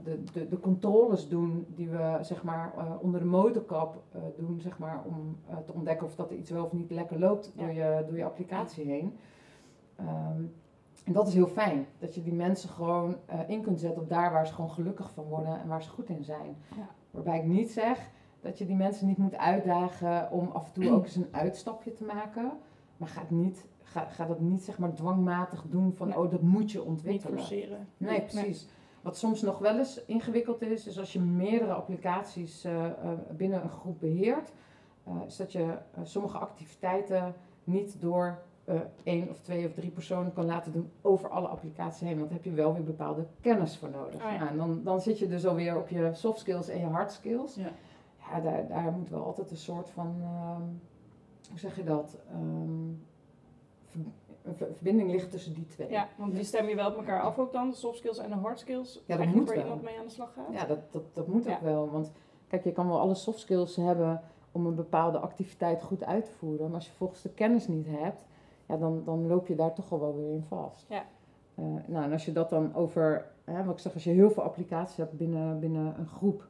de, 0.04 0.22
de, 0.32 0.48
de 0.48 0.60
controles 0.60 1.28
doen 1.28 1.66
die 1.68 1.88
we 1.88 2.18
zeg 2.20 2.42
maar, 2.42 2.72
onder 3.00 3.20
de 3.20 3.26
motorkap 3.26 4.02
doen, 4.36 4.60
zeg 4.60 4.78
maar, 4.78 5.02
om 5.04 5.38
te 5.66 5.72
ontdekken 5.72 6.06
of 6.06 6.14
dat 6.14 6.30
er 6.30 6.36
iets 6.36 6.50
wel 6.50 6.64
of 6.64 6.72
niet 6.72 6.90
lekker 6.90 7.18
loopt 7.18 7.52
Ja. 7.54 7.64
door, 7.64 7.74
je, 7.74 8.04
door 8.06 8.16
je 8.16 8.24
applicatie 8.24 8.84
heen. 8.84 9.16
Ehm, 9.96 10.42
en 11.04 11.12
dat 11.12 11.28
is 11.28 11.34
heel 11.34 11.46
fijn, 11.46 11.86
dat 11.98 12.14
je 12.14 12.22
die 12.22 12.34
mensen 12.34 12.68
gewoon 12.68 13.16
in 13.46 13.62
kunt 13.62 13.80
zetten 13.80 14.02
op 14.02 14.08
daar 14.08 14.32
waar 14.32 14.46
ze 14.46 14.54
gewoon 14.54 14.70
gelukkig 14.70 15.10
van 15.10 15.24
worden 15.24 15.60
en 15.60 15.68
waar 15.68 15.82
ze 15.82 15.90
goed 15.90 16.08
in 16.08 16.24
zijn. 16.24 16.56
Ja. 16.76 16.88
Waarbij 17.10 17.38
ik 17.38 17.44
niet 17.44 17.70
zeg 17.70 18.10
dat 18.46 18.58
je 18.58 18.66
die 18.66 18.76
mensen 18.76 19.06
niet 19.06 19.18
moet 19.18 19.36
uitdagen 19.36 20.30
om 20.30 20.50
af 20.52 20.66
en 20.66 20.72
toe 20.72 20.92
ook 20.92 21.04
eens 21.04 21.16
een 21.16 21.28
uitstapje 21.30 21.92
te 21.92 22.04
maken. 22.04 22.52
Maar 22.96 23.08
ga, 23.08 23.20
het 23.20 23.30
niet, 23.30 23.66
ga, 23.82 24.04
ga 24.04 24.26
dat 24.26 24.40
niet 24.40 24.62
zeg 24.62 24.78
maar 24.78 24.92
dwangmatig 24.94 25.64
doen 25.68 25.92
van 25.92 26.08
Nee. 26.08 26.18
oh 26.18 26.30
dat 26.30 26.42
moet 26.42 26.70
je 26.70 26.78
Niet 26.78 26.86
ontwikkelen. 26.86 27.38
forceren. 27.38 27.88
Nee, 27.96 28.20
precies. 28.22 28.68
Wat 29.00 29.16
soms 29.16 29.42
nog 29.42 29.58
wel 29.58 29.78
eens 29.78 30.04
ingewikkeld 30.04 30.62
is, 30.62 30.86
is 30.86 30.98
als 30.98 31.12
je 31.12 31.20
meerdere 31.20 31.72
applicaties 31.72 32.64
eh, 32.64 32.84
eh, 32.86 32.92
binnen 33.36 33.62
een 33.62 33.70
groep 33.70 34.00
beheert, 34.00 34.52
eh, 35.04 35.12
is 35.26 35.36
dat 35.36 35.52
je 35.52 35.78
sommige 36.02 36.38
activiteiten 36.38 37.34
niet 37.64 38.00
door 38.00 38.38
één 39.02 39.28
of 39.30 39.40
twee 39.40 39.66
of 39.66 39.72
drie 39.72 39.90
personen 39.90 40.32
kan 40.32 40.44
laten 40.44 40.72
doen 40.72 40.90
over 41.02 41.28
alle 41.28 41.46
applicaties 41.48 42.00
heen. 42.00 42.16
Want 42.16 42.28
daar 42.28 42.38
heb 42.42 42.44
je 42.44 42.52
wel 42.52 42.74
weer 42.74 42.84
bepaalde 42.84 43.26
kennis 43.40 43.76
voor 43.76 43.90
nodig. 43.90 44.14
Oh 44.24 44.30
ja. 44.30 44.38
Nou, 44.38 44.50
en 44.50 44.56
dan, 44.56 44.80
dan 44.84 45.00
zit 45.00 45.18
je 45.18 45.28
dus 45.28 45.46
alweer 45.46 45.76
op 45.76 45.88
je 45.88 46.10
soft 46.12 46.38
skills 46.38 46.68
en 46.68 46.78
je 46.78 46.86
hard 46.86 47.12
skills. 47.12 47.54
Ja. 47.54 47.70
Ja, 48.30 48.40
daar, 48.40 48.68
daar 48.68 48.92
moet 48.92 49.08
wel 49.10 49.24
altijd 49.24 49.50
een 49.50 49.56
soort 49.56 49.90
van, 49.90 50.14
ehm, 50.22 50.62
hoe 51.50 51.58
zeg 51.58 51.76
je 51.76 51.84
dat, 51.84 52.16
Ehm, 52.32 52.88
een 54.42 54.54
ver- 54.56 54.74
verbinding 54.74 55.10
ligt 55.10 55.30
tussen 55.30 55.54
die 55.54 55.66
twee. 55.66 55.90
Ja, 55.90 56.08
want 56.16 56.34
die 56.34 56.44
stem 56.44 56.66
je 56.68 56.74
wel 56.74 56.88
op 56.90 56.96
elkaar 56.96 57.20
af 57.22 57.38
ook 57.38 57.52
dan, 57.52 57.70
de 57.70 57.76
soft 57.76 57.98
skills 57.98 58.18
en 58.18 58.30
de 58.30 58.36
hard 58.36 58.58
skills. 58.58 58.92
dat 58.94 59.02
Eigenlijk 59.06 59.38
moet 59.38 59.46
waar 59.46 59.56
wel. 59.56 59.64
iemand 59.64 59.82
mee 59.82 59.98
aan 59.98 60.04
de 60.04 60.10
slag 60.12 60.32
gaat. 60.34 60.52
Ja, 60.52 60.64
dat, 60.66 60.78
dat, 60.92 61.02
dat 61.12 61.26
moet 61.26 61.44
Ja. 61.44 61.54
ook 61.54 61.60
wel. 61.60 61.90
Want 61.90 62.12
kijk, 62.48 62.64
je 62.64 62.72
kan 62.72 62.88
wel 62.88 63.00
alle 63.00 63.14
soft 63.14 63.38
skills 63.38 63.76
hebben 63.76 64.20
om 64.52 64.66
een 64.66 64.74
bepaalde 64.74 65.18
activiteit 65.18 65.82
goed 65.82 66.04
uit 66.04 66.24
te 66.24 66.32
voeren. 66.32 66.66
Maar 66.66 66.74
als 66.74 66.86
je 66.86 66.92
volgens 66.92 67.22
de 67.22 67.30
kennis 67.30 67.68
niet 67.68 67.86
hebt, 67.88 68.24
ja, 68.66 68.76
dan, 68.76 69.02
dan 69.04 69.26
loop 69.26 69.46
je 69.46 69.54
daar 69.54 69.72
toch 69.74 69.92
al 69.92 70.00
wel 70.00 70.16
weer 70.16 70.30
in 70.32 70.44
vast. 70.48 70.86
Ja. 70.88 71.04
Eh, 71.54 71.64
nou, 71.86 72.04
en 72.04 72.12
als 72.12 72.24
je 72.24 72.32
dat 72.32 72.50
dan 72.50 72.74
over, 72.74 73.26
hè, 73.44 73.64
wat 73.64 73.74
ik 73.74 73.80
zeg, 73.80 73.94
als 73.94 74.04
je 74.04 74.10
heel 74.10 74.30
veel 74.30 74.42
applicaties 74.42 74.96
hebt 74.96 75.16
binnen, 75.16 75.60
binnen 75.60 75.94
een 75.98 76.06
groep, 76.06 76.46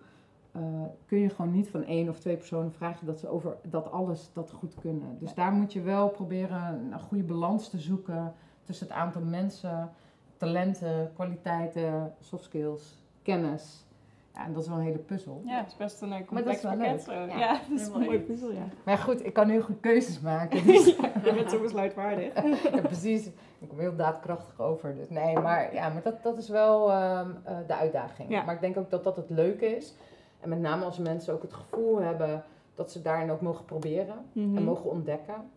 eh, 0.56 0.82
kun 1.06 1.18
je 1.18 1.28
gewoon 1.28 1.52
niet 1.52 1.68
van 1.68 1.84
één 1.84 2.08
of 2.08 2.18
twee 2.18 2.36
personen 2.36 2.72
vragen 2.72 3.06
dat 3.06 3.18
ze 3.18 3.28
over 3.28 3.56
dat 3.62 3.90
alles 3.90 4.30
dat 4.32 4.50
goed 4.50 4.74
kunnen. 4.80 5.16
Dus 5.18 5.34
daar 5.34 5.52
moet 5.52 5.72
je 5.72 5.80
wel 5.80 6.08
proberen 6.08 6.92
een 6.92 7.00
goede 7.00 7.24
balans 7.24 7.68
te 7.68 7.78
zoeken 7.78 8.34
tussen 8.64 8.86
het 8.86 8.96
aantal 8.96 9.22
mensen, 9.22 9.90
talenten, 10.36 11.10
kwaliteiten, 11.14 12.14
soft 12.20 12.44
skills, 12.44 13.02
kennis. 13.22 13.86
Ja, 14.34 14.44
en 14.44 14.52
dat 14.52 14.62
is 14.62 14.68
wel 14.68 14.78
een 14.78 14.84
hele 14.84 14.98
puzzel. 14.98 15.42
Ja, 15.44 15.58
het 15.58 15.66
is 15.66 15.76
best 15.76 16.00
een 16.02 16.12
eh, 16.12 16.18
dat 16.18 16.26
complex 16.26 16.56
is 16.56 16.62
wel 16.62 16.72
pakket. 16.76 16.90
leuk. 16.90 17.00
zo. 17.00 17.12
Ja. 17.12 17.38
Ja, 17.38 17.60
dat 17.68 17.80
is 17.80 17.86
een 17.86 18.10
eens. 18.10 18.24
puzzel, 18.26 18.52
ja. 18.52 18.66
Maar 18.84 18.98
goed, 18.98 19.26
ik 19.26 19.32
kan 19.32 19.48
heel 19.48 19.62
goed 19.62 19.80
keuzes 19.80 20.20
maken. 20.20 20.64
Dus 20.66 20.86
Je 21.24 21.32
bent 21.34 21.50
zo 21.50 21.60
besluitvaardig. 21.60 22.34
ja, 22.74 22.80
precies. 22.80 23.26
Ik 23.58 23.68
kom 23.68 23.78
heel 23.78 23.96
daadkrachtig 23.96 24.60
over. 24.60 24.94
Dus 24.94 25.08
nee, 25.08 25.38
maar, 25.38 25.74
ja, 25.74 25.88
maar 25.88 26.02
dat, 26.02 26.22
dat 26.22 26.38
is 26.38 26.48
wel 26.48 26.90
ehm, 26.90 27.30
eh, 27.44 27.56
de 27.66 27.74
uitdaging. 27.74 28.30
Ja. 28.30 28.44
Maar 28.44 28.54
ik 28.54 28.60
denk 28.60 28.76
ook 28.76 28.90
dat 28.90 29.04
dat 29.04 29.16
het 29.16 29.30
leuke 29.30 29.76
is. 29.76 29.94
En 30.40 30.48
met 30.48 30.60
name 30.60 30.84
als 30.84 30.98
mensen 30.98 31.34
ook 31.34 31.42
het 31.42 31.52
gevoel 31.52 31.96
hebben 32.00 32.44
dat 32.74 32.90
ze 32.92 33.02
daarin 33.02 33.30
ook 33.30 33.40
mogen 33.40 33.64
proberen 33.64 34.16
Mhm. 34.32 34.56
en 34.56 34.62
mogen 34.64 34.90
ontdekken. 34.90 35.50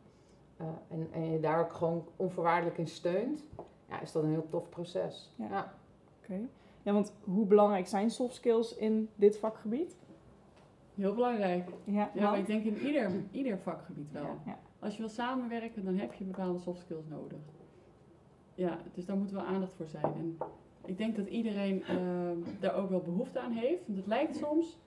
eh, 0.57 0.65
en, 0.89 1.07
en 1.11 1.31
je 1.31 1.39
daar 1.39 1.59
ook 1.59 1.73
gewoon 1.73 2.05
onvoorwaardelijk 2.15 2.77
in 2.77 2.87
steunt. 2.87 3.43
Ja, 3.89 3.99
is 4.01 4.11
dat 4.11 4.23
een 4.23 4.29
heel 4.29 4.47
tof 4.49 4.69
proces. 4.69 5.31
Ja. 5.35 5.45
Ja. 5.49 5.73
Oké. 6.23 6.39
Ja, 6.81 6.93
want 6.93 7.13
hoe 7.23 7.45
belangrijk 7.45 7.87
zijn 7.87 8.09
soft 8.11 8.35
skills 8.35 8.75
in 8.75 9.09
dit 9.15 9.37
vakgebied? 9.37 9.95
Heel 10.95 11.13
belangrijk. 11.13 11.69
Ja, 11.83 12.09
Ja, 12.13 12.29
maar 12.29 12.39
ik 12.39 12.45
denk 12.45 12.63
in 12.63 12.77
ieder, 12.77 13.11
ieder 13.31 13.57
vakgebied 13.57 14.11
wel. 14.11 14.23
Ja, 14.23 14.35
ja. 14.45 14.57
Als 14.79 14.93
je 14.93 14.99
wil 14.99 15.09
samenwerken, 15.09 15.85
dan 15.85 15.95
heb 15.95 16.13
je 16.13 16.23
bepaalde 16.23 16.59
soft 16.59 16.79
skills 16.79 17.05
nodig. 17.09 17.39
Ja, 18.55 18.77
dus 18.93 19.05
daar 19.05 19.17
moet 19.17 19.31
wel 19.31 19.43
aandacht 19.43 19.73
voor 19.73 19.87
zijn. 19.87 20.03
En 20.13 20.37
ik 20.85 20.97
denk 20.97 21.15
dat 21.15 21.27
iedereen 21.27 21.83
ehm, 21.83 22.37
daar 22.59 22.75
ook 22.75 22.89
wel 22.89 23.01
behoefte 23.01 23.39
aan 23.39 23.51
heeft. 23.51 23.85
Want 23.85 23.97
het 23.97 24.07
lijkt 24.07 24.35
soms, 24.35 24.77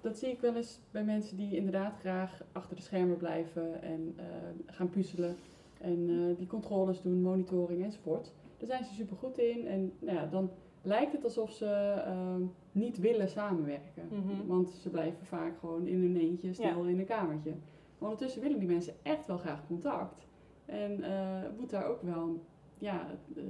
dat 0.00 0.18
zie 0.18 0.28
ik 0.28 0.40
wel 0.40 0.54
eens 0.54 0.80
bij 0.90 1.04
mensen 1.04 1.36
die 1.36 1.56
inderdaad 1.56 1.98
graag 1.98 2.42
achter 2.52 2.76
de 2.76 2.82
schermen 2.82 3.16
blijven 3.16 3.82
en 3.82 4.14
eh, 4.16 4.24
gaan 4.66 4.90
puzzelen. 4.90 5.36
En 5.80 6.08
eh, 6.08 6.36
die 6.38 6.46
controles 6.46 7.02
doen, 7.02 7.22
monitoring 7.22 7.84
enzovoort. 7.84 8.32
Daar 8.56 8.68
zijn 8.68 8.84
ze 8.84 8.94
super 8.94 9.16
goed 9.16 9.38
in. 9.38 9.66
En 9.66 9.92
nou 9.98 10.16
ja, 10.16 10.26
dan 10.26 10.50
lijkt 10.82 11.12
het 11.12 11.24
alsof 11.24 11.50
ze 11.50 11.66
ehm, 12.04 12.42
niet 12.72 12.98
willen 12.98 13.28
samenwerken. 13.28 14.08
Mhm. 14.10 14.46
Want 14.46 14.70
ze 14.70 14.88
blijven 14.90 15.26
vaak 15.26 15.58
gewoon 15.58 15.86
in 15.86 16.00
hun 16.00 16.16
eentje 16.16 16.52
stil 16.52 16.84
in 16.84 16.98
een 16.98 17.04
kamertje. 17.04 17.50
Maar 17.98 18.08
ondertussen 18.08 18.42
willen 18.42 18.58
die 18.58 18.68
mensen 18.68 18.94
echt 19.02 19.26
wel 19.26 19.38
graag 19.38 19.66
contact. 19.66 20.26
En 20.64 21.02
eh, 21.02 21.42
moet 21.58 21.70
daar 21.70 21.86
ook 21.86 22.02
wel 22.02 22.40
ja, 22.78 23.06
eh, 23.36 23.44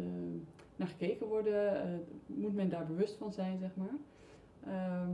naar 0.81 0.89
gekeken 0.89 1.27
worden. 1.27 1.83
eh, 1.83 1.89
moet 2.27 2.55
men 2.55 2.69
daar 2.69 2.87
bewust 2.87 3.17
van 3.17 3.33
zijn, 3.33 3.59
zeg 3.59 3.71
maar. 3.75 3.97
Ehm, 4.67 5.11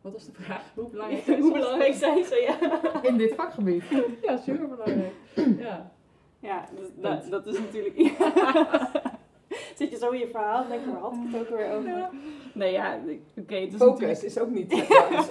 wat 0.00 0.12
was 0.12 0.26
de 0.26 0.32
vraag? 0.32 0.72
Hoe 0.74 0.88
belangrijk 0.88 1.24
zijn 1.24 1.40
Hoe 1.42 1.52
belangrijk 1.52 1.94
zijn 1.94 2.24
ze, 2.24 2.36
ja. 2.60 2.80
In 3.08 3.16
dit 3.16 3.34
vakgebied. 3.34 3.84
Ja, 4.22 4.36
super 4.36 4.68
belangrijk. 4.68 5.12
ja. 5.66 5.92
Ja, 6.38 6.68
dus 6.76 6.88
dat, 6.94 7.30
dat 7.30 7.46
is 7.46 7.58
natuurlijk... 7.58 7.96
Zit 9.74 9.90
je 9.90 9.96
zo 9.96 10.10
in 10.10 10.18
je 10.18 10.28
verhaal, 10.28 10.68
denk 10.68 10.84
je, 10.84 10.90
waar 10.90 11.00
had 11.00 11.12
ik 11.12 11.18
het 11.32 11.40
ook 11.40 11.48
weer 11.58 11.72
over? 11.72 12.08
Nee, 12.54 12.72
ja, 12.72 12.98
oké, 13.36 13.68
Focus 13.70 13.78
natuurlijk... 13.78 14.22
is 14.22 14.38
ook 14.38 14.50
niet 14.50 14.72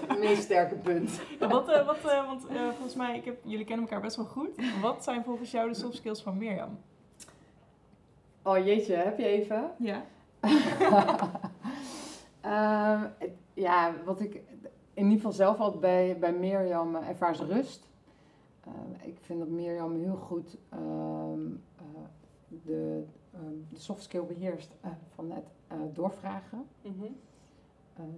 het 0.07 0.19
meest 0.19 0.41
sterke 0.43 0.75
punt. 0.75 1.21
Wat, 1.39 1.69
eh, 1.69 1.86
wat, 1.86 2.05
eh, 2.05 2.25
want 2.25 2.45
volgens 2.74 2.95
mij, 2.95 3.17
ik 3.17 3.25
heb, 3.25 3.38
jullie 3.43 3.65
kennen 3.65 3.86
elkaar 3.86 4.01
best 4.01 4.15
wel 4.15 4.25
goed. 4.25 4.50
Wat 4.81 5.03
zijn 5.03 5.24
volgens 5.24 5.51
jou 5.51 5.69
de 5.69 5.75
soft 5.75 5.95
skills 5.95 6.21
van 6.21 6.38
Mirjam? 6.38 6.79
Oh 8.49 8.65
jeetje, 8.65 8.95
heb 8.95 9.17
je 9.17 9.25
even? 9.25 9.71
Ja. 9.77 10.03
Ehm, 12.41 13.07
ja, 13.53 13.93
wat 14.05 14.19
ik 14.19 14.33
in 14.93 15.03
ieder 15.03 15.15
geval 15.15 15.31
zelf 15.31 15.59
altijd 15.59 15.81
bij, 15.81 16.17
bij 16.19 16.33
Mirjam 16.33 16.95
eh, 16.95 17.07
ervaar 17.07 17.31
is 17.31 17.39
rust. 17.39 17.89
Ehm, 18.63 19.07
ik 19.09 19.17
vind 19.21 19.39
dat 19.39 19.47
Mirjam 19.47 19.95
heel 19.95 20.15
goed 20.15 20.57
ehm, 20.69 21.45
eh, 21.75 22.01
de, 22.47 23.03
de 23.69 23.79
soft 23.79 24.03
skill 24.03 24.23
beheerst 24.23 24.75
eh, 24.81 24.91
van 25.09 25.31
het 25.31 25.95
doorvragen. 25.95 26.65
Mhm. 26.81 27.05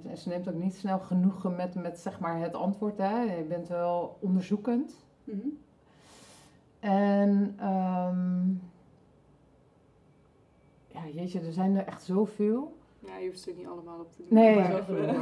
En 0.08 0.18
ze 0.18 0.30
neemt 0.30 0.50
ook 0.50 0.56
niet 0.56 0.76
snel 0.76 1.00
genoegen 1.00 1.56
met, 1.56 1.76
met 1.76 2.00
zeg 2.00 2.20
maar 2.20 2.40
het 2.40 2.54
antwoord. 2.54 2.98
Hè. 2.98 3.22
Je 3.22 3.44
bent 3.44 3.68
wel 3.68 4.18
onderzoekend. 4.20 5.06
Mhm. 5.24 5.48
En 6.80 7.54
ehm, 7.58 8.50
ja, 10.94 11.02
jeetje, 11.14 11.40
er 11.40 11.54
zijn 11.54 11.76
er 11.76 11.86
echt 11.86 12.04
zoveel. 12.04 12.80
Ja, 13.00 13.18
je 13.18 13.28
hoeft 13.28 13.40
ze 13.40 13.54
niet 13.58 13.68
allemaal 13.68 14.00
op 14.00 14.12
te 14.12 14.18
doen. 14.18 14.38
Nee. 14.38 14.56
Maar, 14.56 14.90
eh. 14.90 15.22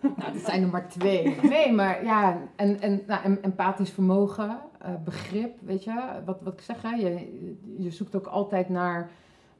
Nou, 0.16 0.32
dat 0.32 0.42
zijn 0.42 0.62
er 0.62 0.68
maar 0.68 0.88
twee. 0.88 1.36
Nee, 1.42 1.72
maar 1.72 2.04
ja, 2.04 2.42
en, 2.56 2.80
en 2.80 3.02
nou, 3.06 3.22
em- 3.24 3.38
empathisch 3.42 3.90
vermogen, 3.90 4.60
eh, 4.78 4.94
begrip, 5.04 5.60
weet 5.60 5.84
je, 5.84 6.22
wat, 6.24 6.40
wat 6.42 6.52
ik 6.52 6.60
zeg, 6.60 6.82
hè, 6.82 6.90
je, 6.94 7.56
je 7.76 7.90
zoekt 7.90 8.16
ook 8.16 8.26
altijd 8.26 8.68
naar 8.68 9.10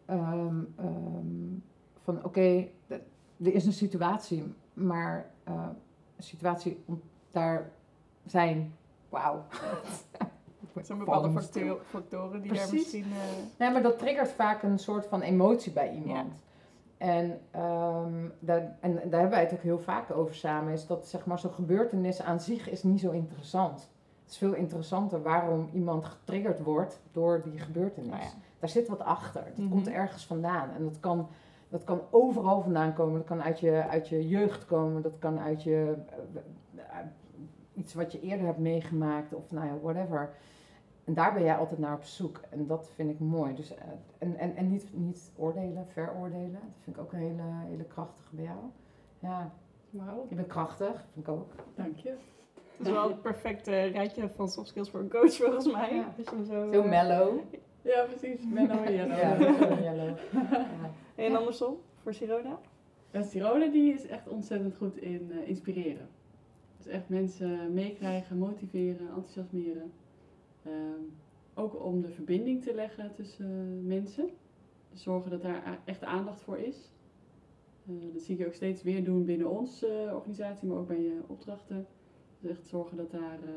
ehm, 0.04 0.62
ehm, 0.76 1.58
van 2.02 2.24
oké, 2.24 2.68
er 3.42 3.54
is 3.54 3.66
een 3.66 3.72
situatie, 3.72 4.54
maar 4.74 5.30
eh, 5.44 5.68
een 6.16 6.22
situatie 6.22 6.82
om 6.84 7.00
daar 7.30 7.70
zijn, 8.24 8.74
wauw. 9.08 9.44
Er 10.76 10.84
zijn 10.84 10.98
bepaalde 10.98 11.30
facto- 11.30 11.78
factoren 11.84 12.42
die 12.42 12.52
daar 12.52 12.68
Precies. 12.68 12.72
misschien... 12.92 13.04
eh, 13.12 13.58
Nee, 13.58 13.70
maar 13.70 13.82
dat 13.82 13.98
triggert 13.98 14.28
vaak 14.32 14.62
een 14.62 14.78
soort 14.78 15.06
van 15.06 15.20
emotie 15.22 15.72
bij 15.72 15.92
iemand. 15.92 16.44
En, 16.98 17.40
ehm, 17.50 18.28
daar, 18.38 18.76
en 18.80 18.92
daar 18.94 19.02
hebben 19.20 19.30
wij 19.30 19.40
het 19.40 19.52
ook 19.52 19.60
heel 19.62 19.78
vaak 19.78 20.10
over 20.10 20.34
samen. 20.34 20.72
Is 20.72 20.86
dat 20.86 21.06
zeg 21.08 21.26
maar 21.26 21.38
zo'n 21.38 21.52
gebeurtenis 21.52 22.22
aan 22.22 22.40
zich 22.40 22.70
is 22.70 22.82
niet 22.82 23.00
zo 23.00 23.10
interessant. 23.10 23.90
Het 24.22 24.30
is 24.34 24.38
veel 24.38 24.54
interessanter 24.54 25.22
waarom 25.22 25.68
iemand 25.72 26.04
getriggerd 26.04 26.62
wordt 26.62 27.00
door 27.12 27.42
die 27.44 27.58
gebeurtenis. 27.58 28.10
nou 28.10 28.22
ja. 28.22 28.28
Daar 28.58 28.68
zit 28.68 28.88
wat 28.88 29.00
achter. 29.00 29.44
Dat 29.44 29.56
Mhm. 29.56 29.68
komt 29.68 29.88
ergens 29.88 30.26
vandaan. 30.26 30.70
En 30.76 30.84
dat 30.84 31.00
kan, 31.00 31.28
dat 31.68 31.84
kan 31.84 32.00
overal 32.10 32.60
vandaan 32.62 32.92
komen. 32.94 33.14
Dat 33.18 33.26
kan 33.26 33.42
uit 33.42 33.60
je, 33.60 33.84
uit 33.88 34.08
je 34.08 34.28
jeugd 34.28 34.66
komen. 34.66 35.02
Dat 35.02 35.18
kan 35.18 35.38
uit 35.38 35.62
je, 35.62 35.94
eh, 36.08 36.82
eh, 36.82 37.06
iets 37.74 37.94
wat 37.94 38.12
je 38.12 38.20
eerder 38.20 38.46
hebt 38.46 38.58
meegemaakt. 38.58 39.34
Of 39.34 39.50
nou 39.50 39.66
ja, 39.66 39.72
whatever. 39.82 40.30
En 41.06 41.14
daar 41.14 41.32
ben 41.32 41.42
jij 41.42 41.56
altijd 41.56 41.80
naar 41.80 41.94
op 41.94 42.04
zoek. 42.04 42.40
En 42.50 42.66
dat 42.66 42.90
vind 42.94 43.10
ik 43.10 43.18
mooi. 43.18 43.54
Dus, 43.54 43.74
eh, 43.74 43.84
en 44.18 44.36
en, 44.36 44.56
en 44.56 44.70
niet, 44.70 44.86
niet 44.92 45.30
oordelen, 45.36 45.86
veroordelen. 45.86 46.52
Dat 46.52 46.82
vind 46.82 46.96
ik 46.96 47.02
ook 47.02 47.12
een 47.12 47.18
hele, 47.18 47.42
hele 47.68 47.84
krachtige 47.84 48.34
bij 48.34 48.44
jou. 48.44 48.58
Ja, 49.18 49.52
Wauw, 49.90 50.26
je 50.28 50.34
bent 50.34 50.46
krachtig, 50.48 51.04
vind 51.12 51.26
ik 51.26 51.32
ook. 51.32 51.52
dank 51.74 51.96
je. 51.96 52.14
Het 52.76 52.86
is 52.86 52.92
wel 52.92 53.08
het 53.08 53.22
perfecte 53.22 53.70
rijtje 53.70 54.28
van 54.28 54.48
soft 54.48 54.68
skills 54.68 54.90
voor 54.90 55.00
een 55.00 55.08
coach 55.10 55.34
volgens 55.34 55.72
mij. 55.72 55.94
Ja. 55.94 56.14
Hem 56.24 56.44
zo, 56.44 56.70
Heel 56.70 56.82
eh, 56.82 56.88
mellow. 56.88 57.38
Ja, 57.82 58.04
precies. 58.04 58.46
Menno 58.52 58.82
en. 58.82 58.92
Ja, 58.92 59.36
yellow. 59.80 60.16
Ja. 60.50 60.66
En 61.14 61.36
andersom, 61.36 61.76
voor 62.02 62.14
Sirona? 62.14 62.58
Ja, 63.10 63.22
Sirona 63.22 63.66
die 63.66 63.92
is 63.92 64.06
echt 64.06 64.28
ontzettend 64.28 64.76
goed 64.76 64.96
in 64.96 65.32
eh, 65.32 65.48
inspireren. 65.48 66.08
Dus 66.76 66.86
echt 66.86 67.08
mensen 67.08 67.74
meekrijgen, 67.74 68.38
motiveren, 68.38 69.08
enthousiasmeren. 69.08 69.92
Ehm, 70.66 71.00
ook 71.54 71.84
om 71.84 72.00
de 72.00 72.08
verbinding 72.10 72.62
te 72.62 72.74
leggen 72.74 73.12
tussen 73.14 73.46
eh, 73.50 73.86
mensen. 73.88 74.28
Zorgen 74.92 75.30
dat 75.30 75.42
daar 75.42 75.78
echt 75.84 76.04
aandacht 76.04 76.40
voor 76.40 76.58
is. 76.58 76.90
Eh, 77.86 77.94
dat 78.12 78.22
zie 78.22 78.38
ik 78.38 78.46
ook 78.46 78.52
steeds 78.54 78.82
weer 78.82 79.04
doen 79.04 79.24
binnen 79.24 79.50
onze 79.50 79.86
eh, 79.88 80.14
organisatie, 80.14 80.68
maar 80.68 80.78
ook 80.78 80.86
bij 80.86 81.00
je 81.02 81.20
opdrachten. 81.26 81.86
Dus 82.40 82.50
echt 82.50 82.66
zorgen 82.66 82.96
dat 82.96 83.10
daar 83.10 83.38
eh, 83.42 83.50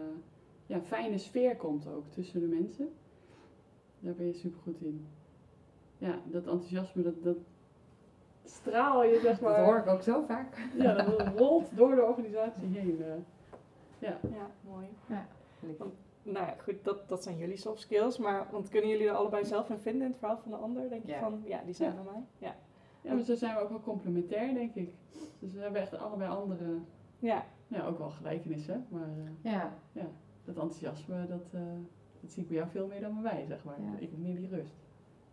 ja, 0.65 0.75
een 0.75 0.83
fijne 0.83 1.17
sfeer 1.17 1.55
komt 1.55 1.87
ook 1.87 2.07
tussen 2.09 2.39
de 2.39 2.47
mensen. 2.47 2.89
Daar 3.99 4.13
ben 4.15 4.25
je 4.25 4.33
super 4.33 4.59
goed 4.61 4.81
in. 4.81 5.05
Ja, 5.97 6.19
dat 6.25 6.47
enthousiasme, 6.47 7.03
dat, 7.03 7.23
dat 7.23 7.37
straal 8.43 9.03
je 9.03 9.19
zeg 9.19 9.41
maar. 9.41 9.55
Dat 9.57 9.65
hoor 9.65 9.77
ik 9.77 9.87
ook 9.87 10.01
zo 10.01 10.21
vaak. 10.21 10.69
Ja, 10.77 10.93
dat 10.93 11.27
rolt 11.37 11.75
door 11.75 11.95
de 11.95 12.03
organisatie 12.03 12.67
heen. 12.67 13.01
eh. 13.01 13.13
ja. 13.99 14.19
Ja, 14.31 14.51
mooi. 14.69 14.87
Lief. 15.59 15.77
Nou 16.23 16.45
ja, 16.45 16.55
goed, 16.63 16.83
dat, 16.83 17.09
dat 17.09 17.23
zijn 17.23 17.37
jullie 17.37 17.57
soft 17.57 17.79
skills. 17.81 18.17
Maar, 18.17 18.47
want 18.51 18.69
kunnen 18.69 18.89
jullie 18.89 19.07
er 19.07 19.13
allebei 19.15 19.45
zelf 19.45 19.69
in 19.69 19.79
vinden 19.79 20.01
in 20.01 20.09
het 20.09 20.17
verhaal 20.19 20.37
van 20.37 20.51
de 20.51 20.57
ander? 20.57 20.89
Denk 20.89 21.05
je 21.05 21.11
Ja. 21.11 21.19
van, 21.19 21.41
ja, 21.45 21.61
die 21.65 21.73
zijn 21.73 21.89
Ja. 21.91 21.95
van 22.03 22.13
mij? 22.13 22.23
Ja. 22.37 22.55
ja, 23.01 23.13
maar 23.13 23.23
zo 23.23 23.35
zijn 23.35 23.55
we 23.55 23.61
ook 23.61 23.69
wel 23.69 23.81
complementair, 23.81 24.53
denk 24.53 24.75
ik. 24.75 24.93
Dus 25.39 25.53
we 25.53 25.59
hebben 25.59 25.81
echt 25.81 25.97
allebei 25.97 26.29
andere, 26.29 26.77
Ja, 27.19 27.45
ja, 27.67 27.85
ook 27.85 27.97
wel 27.97 28.09
gelijkenissen. 28.09 28.85
Maar 28.89 29.07
eh, 29.41 29.51
Ja, 29.51 29.73
dat 30.45 30.55
enthousiasme, 30.55 31.27
dat, 31.27 31.45
eh, 31.51 31.61
dat 32.21 32.31
zie 32.31 32.41
ik 32.43 32.47
bij 32.47 32.57
jou 32.57 32.69
veel 32.69 32.87
meer 32.87 33.01
dan 33.01 33.21
bij 33.21 33.33
mij, 33.33 33.45
zeg 33.45 33.63
maar. 33.63 33.81
Ja. 33.81 33.93
Ik 33.97 34.09
heb 34.09 34.17
meer 34.19 34.35
die 34.35 34.49
rust. 34.49 34.73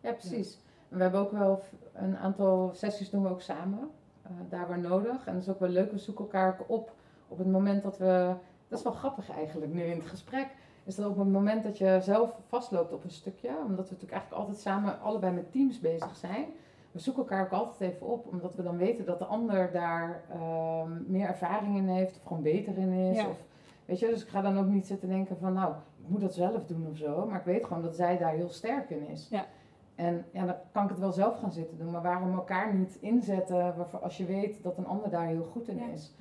Ja, 0.00 0.12
precies. 0.12 0.60
En 0.88 0.96
we 0.96 1.02
hebben 1.02 1.20
ook 1.20 1.30
wel 1.30 1.62
een 1.92 2.16
aantal 2.16 2.70
sessies 2.74 3.10
doen 3.10 3.22
we 3.22 3.28
ook 3.28 3.40
samen, 3.40 3.90
eh, 4.22 4.30
daar 4.48 4.68
waar 4.68 4.78
nodig. 4.78 5.26
En 5.26 5.32
dat 5.32 5.42
is 5.42 5.48
ook 5.48 5.60
wel 5.60 5.68
leuk, 5.68 5.90
we 5.90 5.98
zoeken 5.98 6.24
elkaar 6.24 6.58
ook 6.60 6.68
op 6.70 6.94
op 7.28 7.38
het 7.38 7.46
moment 7.46 7.82
dat 7.82 7.98
we... 7.98 8.34
Dat 8.68 8.78
is 8.78 8.84
wel 8.84 8.92
grappig 8.92 9.30
eigenlijk 9.30 9.72
nu 9.72 9.82
in 9.82 9.98
het 9.98 10.06
gesprek. 10.06 10.48
Is 10.86 10.94
dat 10.94 11.06
op 11.06 11.18
het 11.18 11.28
moment 11.28 11.62
dat 11.62 11.78
je 11.78 11.98
zelf 12.02 12.38
vastloopt 12.48 12.92
op 12.92 13.04
een 13.04 13.10
stukje, 13.10 13.48
omdat 13.48 13.88
we 13.88 13.92
natuurlijk 13.92 14.12
eigenlijk 14.12 14.42
altijd 14.42 14.58
samen 14.60 15.00
allebei 15.00 15.34
met 15.34 15.52
teams 15.52 15.80
bezig 15.80 16.16
zijn. 16.16 16.44
We 16.90 16.98
zoeken 16.98 17.22
elkaar 17.22 17.44
ook 17.44 17.52
altijd 17.52 17.92
even 17.92 18.06
op, 18.06 18.26
omdat 18.26 18.54
we 18.54 18.62
dan 18.62 18.76
weten 18.76 19.04
dat 19.04 19.18
de 19.18 19.24
ander 19.24 19.72
daar 19.72 20.22
ehm, 20.30 20.90
meer 21.06 21.26
ervaring 21.26 21.76
in 21.76 21.88
heeft, 21.88 22.16
of 22.16 22.22
gewoon 22.26 22.42
beter 22.42 22.78
in 22.78 22.92
is. 22.92 23.16
Ja. 23.16 23.28
Of, 23.28 23.36
weet 23.84 23.98
je, 23.98 24.06
dus 24.06 24.22
ik 24.22 24.28
ga 24.28 24.40
dan 24.40 24.58
ook 24.58 24.66
niet 24.66 24.86
zitten 24.86 25.08
denken 25.08 25.36
van, 25.38 25.52
nou, 25.52 25.72
ik 26.02 26.08
moet 26.08 26.20
dat 26.20 26.34
zelf 26.34 26.66
doen 26.66 26.86
of 26.90 26.96
zo. 26.96 27.26
Maar 27.26 27.38
ik 27.38 27.44
weet 27.44 27.64
gewoon 27.64 27.82
dat 27.82 27.96
zij 27.96 28.18
daar 28.18 28.32
heel 28.32 28.48
sterk 28.50 28.90
in 28.90 29.08
is. 29.08 29.28
Ja. 29.30 29.46
En 29.94 30.24
ja, 30.30 30.44
dan 30.44 30.54
kan 30.72 30.82
ik 30.84 30.90
het 30.90 30.98
wel 30.98 31.12
zelf 31.12 31.38
gaan 31.38 31.52
zitten 31.52 31.78
doen, 31.78 31.90
maar 31.90 32.02
waarom 32.02 32.34
elkaar 32.34 32.74
niet 32.74 32.98
inzetten 33.00 33.76
waarvoor, 33.76 33.98
als 34.00 34.16
je 34.16 34.24
weet 34.24 34.62
dat 34.62 34.78
een 34.78 34.86
ander 34.86 35.10
daar 35.10 35.26
heel 35.26 35.44
goed 35.44 35.68
in 35.68 35.76
Ja. 35.76 35.86
is. 35.92 36.14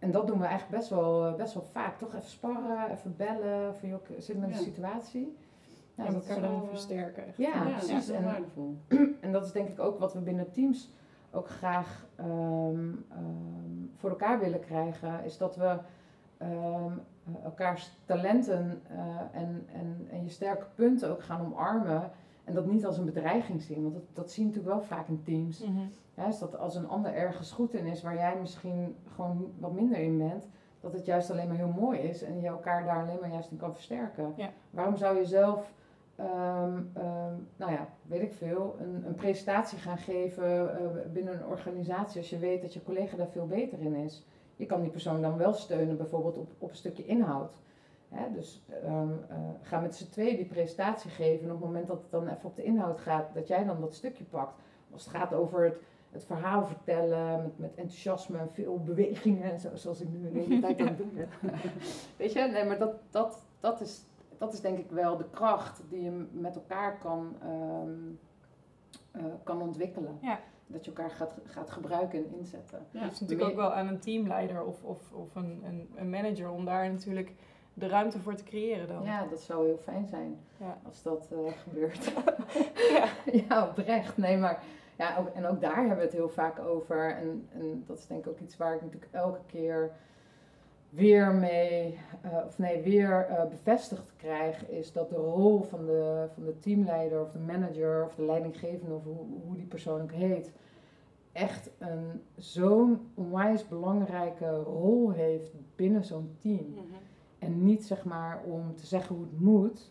En 0.00 0.10
dat 0.10 0.26
doen 0.26 0.38
we 0.38 0.44
eigenlijk 0.44 0.76
best 0.78 0.90
wel, 0.90 1.26
eh, 1.26 1.34
best 1.34 1.54
wel 1.54 1.62
vaak. 1.62 1.98
Toch 1.98 2.14
even 2.14 2.28
sparren, 2.28 2.90
even 2.90 3.16
bellen, 3.16 3.76
van 3.76 3.88
joh, 3.88 4.00
zit 4.18 4.38
met 4.38 4.50
Ja. 4.50 4.56
een 4.56 4.62
situatie. 4.62 5.36
Ja, 5.94 6.04
en 6.06 6.14
elkaar 6.14 6.40
wel, 6.40 6.50
dan 6.50 6.62
eh, 6.62 6.68
versterken. 6.68 7.26
echt. 7.26 7.36
Ja, 7.36 7.62
precies. 7.62 8.08
En- 8.08 8.24
waardevol. 8.24 8.76
en 9.20 9.32
dat 9.32 9.44
is 9.46 9.52
denk 9.52 9.68
ik 9.68 9.80
ook 9.80 9.98
wat 9.98 10.12
we 10.12 10.20
binnen 10.20 10.50
teams 10.52 10.90
ook 11.30 11.48
graag 11.48 12.06
ehm, 12.16 12.88
ehm, 13.10 13.86
voor 13.96 14.10
elkaar 14.10 14.38
willen 14.38 14.60
krijgen. 14.60 15.24
Is 15.24 15.38
dat 15.38 15.56
we 15.56 15.76
ehm, 16.38 16.92
eh, 17.24 17.44
elkaars 17.44 17.96
talenten 18.04 18.82
eh, 18.88 19.40
en, 19.40 19.66
en, 19.72 20.06
en 20.10 20.22
je 20.24 20.30
sterke 20.30 20.66
punten 20.74 21.10
ook 21.10 21.22
gaan 21.22 21.40
omarmen. 21.40 22.10
En 22.50 22.56
dat 22.56 22.66
niet 22.66 22.86
als 22.86 22.98
een 22.98 23.04
bedreiging 23.04 23.62
zien. 23.62 23.82
Want 23.82 23.94
dat, 23.94 24.02
dat 24.12 24.30
zie 24.30 24.42
je 24.42 24.48
natuurlijk 24.48 24.76
wel 24.76 24.86
vaak 24.86 25.08
in 25.08 25.22
teams. 25.22 25.64
Mhm. 25.64 25.86
Ja, 26.14 26.26
is 26.26 26.38
dat 26.38 26.58
als 26.58 26.74
een 26.74 26.88
ander 26.88 27.14
ergens 27.14 27.50
goed 27.50 27.74
in 27.74 27.86
is 27.86 28.02
waar 28.02 28.14
jij 28.14 28.36
misschien 28.40 28.96
gewoon 29.14 29.52
wat 29.58 29.72
minder 29.72 29.98
in 29.98 30.18
bent, 30.18 30.48
dat 30.80 30.92
het 30.92 31.06
juist 31.06 31.30
alleen 31.30 31.48
maar 31.48 31.56
heel 31.56 31.74
mooi 31.80 31.98
is 31.98 32.22
en 32.22 32.40
je 32.40 32.46
elkaar 32.46 32.84
daar 32.84 33.02
alleen 33.02 33.18
maar 33.20 33.30
juist 33.30 33.50
in 33.50 33.56
kan 33.56 33.74
versterken. 33.74 34.32
Ja. 34.36 34.50
Waarom 34.70 34.96
zou 34.96 35.18
je 35.18 35.24
zelf, 35.24 35.72
ehm, 36.16 36.78
ehm, 36.92 37.34
nou 37.56 37.72
ja, 37.72 37.88
weet 38.02 38.22
ik 38.22 38.32
veel, 38.32 38.76
een, 38.80 39.06
een 39.06 39.14
presentatie 39.14 39.78
gaan 39.78 39.98
geven 39.98 40.78
eh, 40.78 40.86
binnen 41.12 41.34
een 41.34 41.46
organisatie 41.46 42.20
als 42.20 42.30
je 42.30 42.38
weet 42.38 42.62
dat 42.62 42.72
je 42.72 42.82
collega 42.82 43.16
daar 43.16 43.30
veel 43.30 43.46
beter 43.46 43.80
in 43.80 43.94
is? 43.94 44.26
Je 44.56 44.66
kan 44.66 44.80
die 44.80 44.90
persoon 44.90 45.22
dan 45.22 45.36
wel 45.36 45.52
steunen, 45.52 45.96
bijvoorbeeld 45.96 46.36
op, 46.36 46.50
op 46.58 46.70
een 46.70 46.76
stukje 46.76 47.06
inhoud. 47.06 47.60
Hè, 48.10 48.32
dus 48.32 48.62
eh, 48.82 49.08
ga 49.60 49.80
met 49.80 49.94
z'n 49.94 50.10
tweeën 50.10 50.36
die 50.36 50.46
presentatie 50.46 51.10
geven 51.10 51.44
en 51.44 51.54
op 51.54 51.56
het 51.60 51.66
moment 51.66 51.86
dat 51.86 52.02
het 52.02 52.10
dan 52.10 52.28
even 52.28 52.48
op 52.48 52.56
de 52.56 52.62
inhoud 52.62 53.00
gaat, 53.00 53.34
dat 53.34 53.48
jij 53.48 53.64
dan 53.64 53.80
dat 53.80 53.94
stukje 53.94 54.24
pakt. 54.24 54.60
Als 54.92 55.04
het 55.04 55.14
gaat 55.14 55.34
over 55.34 55.64
het, 55.64 55.80
het 56.10 56.24
verhaal 56.24 56.66
vertellen 56.66 57.42
met, 57.42 57.58
met 57.58 57.74
enthousiasme 57.74 58.38
en 58.38 58.50
veel 58.52 58.82
bewegingen, 58.82 59.60
zo, 59.60 59.68
zoals 59.74 60.00
ik 60.00 60.08
nu 60.08 60.30
de 60.30 60.38
hele 60.38 60.60
tijd 60.60 60.80
aan 60.80 60.86
het 60.86 60.98
doen 60.98 61.12
ben. 61.14 61.28
Weet 62.18 62.32
je, 62.32 62.40
nee, 62.40 62.64
maar 62.64 62.78
dat, 62.78 62.94
dat, 63.10 63.46
dat, 63.60 63.80
is, 63.80 64.04
dat 64.38 64.52
is 64.52 64.60
denk 64.60 64.78
ik 64.78 64.90
wel 64.90 65.16
de 65.16 65.30
kracht 65.30 65.82
die 65.88 66.02
je 66.02 66.26
met 66.32 66.54
elkaar 66.54 66.98
kan, 66.98 67.36
ehm, 67.42 67.90
eh, 69.10 69.24
kan 69.42 69.62
ontwikkelen. 69.62 70.18
Ja. 70.22 70.40
Dat 70.66 70.84
je 70.84 70.90
elkaar 70.90 71.10
gaat, 71.10 71.34
gaat 71.44 71.70
gebruiken 71.70 72.18
en 72.18 72.38
inzetten. 72.38 72.86
Ja. 72.90 73.00
Het 73.00 73.12
is 73.12 73.20
natuurlijk 73.20 73.50
ook 73.50 73.56
wel 73.56 73.72
aan 73.72 73.88
een 73.88 74.00
teamleider 74.00 74.64
of, 74.64 74.84
of, 74.84 75.12
of 75.12 75.34
een, 75.34 75.60
een, 75.64 75.90
een 75.94 76.10
manager 76.10 76.50
om 76.50 76.64
daar 76.64 76.92
natuurlijk 76.92 77.32
de 77.80 77.88
ruimte 77.88 78.18
voor 78.18 78.34
te 78.34 78.44
creëren 78.44 78.88
dan. 78.88 79.02
Ja, 79.02 79.26
dat 79.26 79.40
zou 79.40 79.66
heel 79.66 79.78
fijn 79.78 80.06
zijn 80.06 80.38
Ja. 80.56 80.78
als 80.86 81.02
dat 81.02 81.28
eh, 81.32 81.52
gebeurt. 81.68 82.12
Ja. 82.90 83.08
ja, 83.48 83.68
oprecht. 83.68 84.16
Nee, 84.16 84.36
maar 84.36 84.62
ja, 84.98 85.16
ook, 85.18 85.28
en 85.28 85.46
ook 85.46 85.60
daar 85.60 85.76
hebben 85.76 85.96
we 85.96 86.02
het 86.02 86.12
heel 86.12 86.28
vaak 86.28 86.58
over. 86.58 87.16
En, 87.16 87.48
en 87.52 87.84
dat 87.86 87.98
is 87.98 88.06
denk 88.06 88.24
ik 88.24 88.30
ook 88.30 88.40
iets 88.40 88.56
waar 88.56 88.74
ik 88.74 88.82
natuurlijk 88.82 89.12
elke 89.12 89.40
keer 89.46 89.90
weer 90.90 91.32
mee, 91.34 91.98
eh, 92.20 92.30
of 92.46 92.58
nee, 92.58 92.82
weer 92.82 93.26
eh, 93.26 93.44
bevestigd 93.48 94.12
krijg, 94.16 94.68
is 94.68 94.92
dat 94.92 95.08
de 95.10 95.16
rol 95.16 95.62
van 95.62 95.86
de, 95.86 96.26
van 96.34 96.44
de 96.44 96.58
teamleider 96.58 97.20
of 97.20 97.30
de 97.32 97.38
manager 97.38 98.04
of 98.04 98.14
de 98.14 98.24
leidinggevende 98.24 98.94
of 98.94 99.04
hoe, 99.04 99.26
hoe 99.46 99.56
die 99.56 99.66
persoon 99.66 100.00
ook 100.02 100.12
heet, 100.12 100.52
echt 101.32 101.70
een 101.78 102.22
zo'n 102.36 103.10
onwijs 103.14 103.68
belangrijke 103.68 104.56
rol 104.56 105.10
heeft 105.10 105.50
binnen 105.76 106.04
zo'n 106.04 106.36
team. 106.40 106.66
Mhm. 106.70 106.78
En 107.40 107.64
niet 107.64 107.84
zeg 107.84 108.04
maar 108.04 108.42
om 108.44 108.76
te 108.76 108.86
zeggen 108.86 109.14
hoe 109.16 109.24
het 109.24 109.40
moet, 109.40 109.90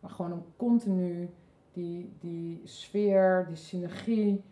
maar 0.00 0.10
gewoon 0.10 0.32
om 0.32 0.44
continu 0.56 1.30
die, 1.72 2.12
die 2.20 2.60
sfeer, 2.64 3.44
die 3.48 3.56
synergie, 3.56 4.42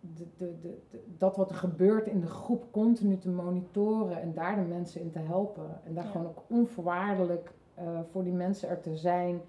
de, 0.00 0.26
de, 0.36 0.54
de, 0.62 0.78
dat 1.18 1.36
wat 1.36 1.50
er 1.50 1.56
gebeurt 1.56 2.06
in 2.06 2.20
de 2.20 2.26
groep 2.26 2.64
continu 2.70 3.18
te 3.18 3.30
monitoren 3.30 4.20
en 4.20 4.34
daar 4.34 4.56
de 4.56 4.62
mensen 4.62 5.00
in 5.00 5.10
te 5.10 5.18
helpen. 5.18 5.80
En 5.84 5.94
daar 5.94 6.04
Ja. 6.04 6.10
gewoon 6.10 6.26
ook 6.26 6.42
onvoorwaardelijk 6.46 7.52
eh, 7.74 8.00
voor 8.10 8.24
die 8.24 8.32
mensen 8.32 8.68
er 8.68 8.80
te 8.80 8.96
zijn. 8.96 9.40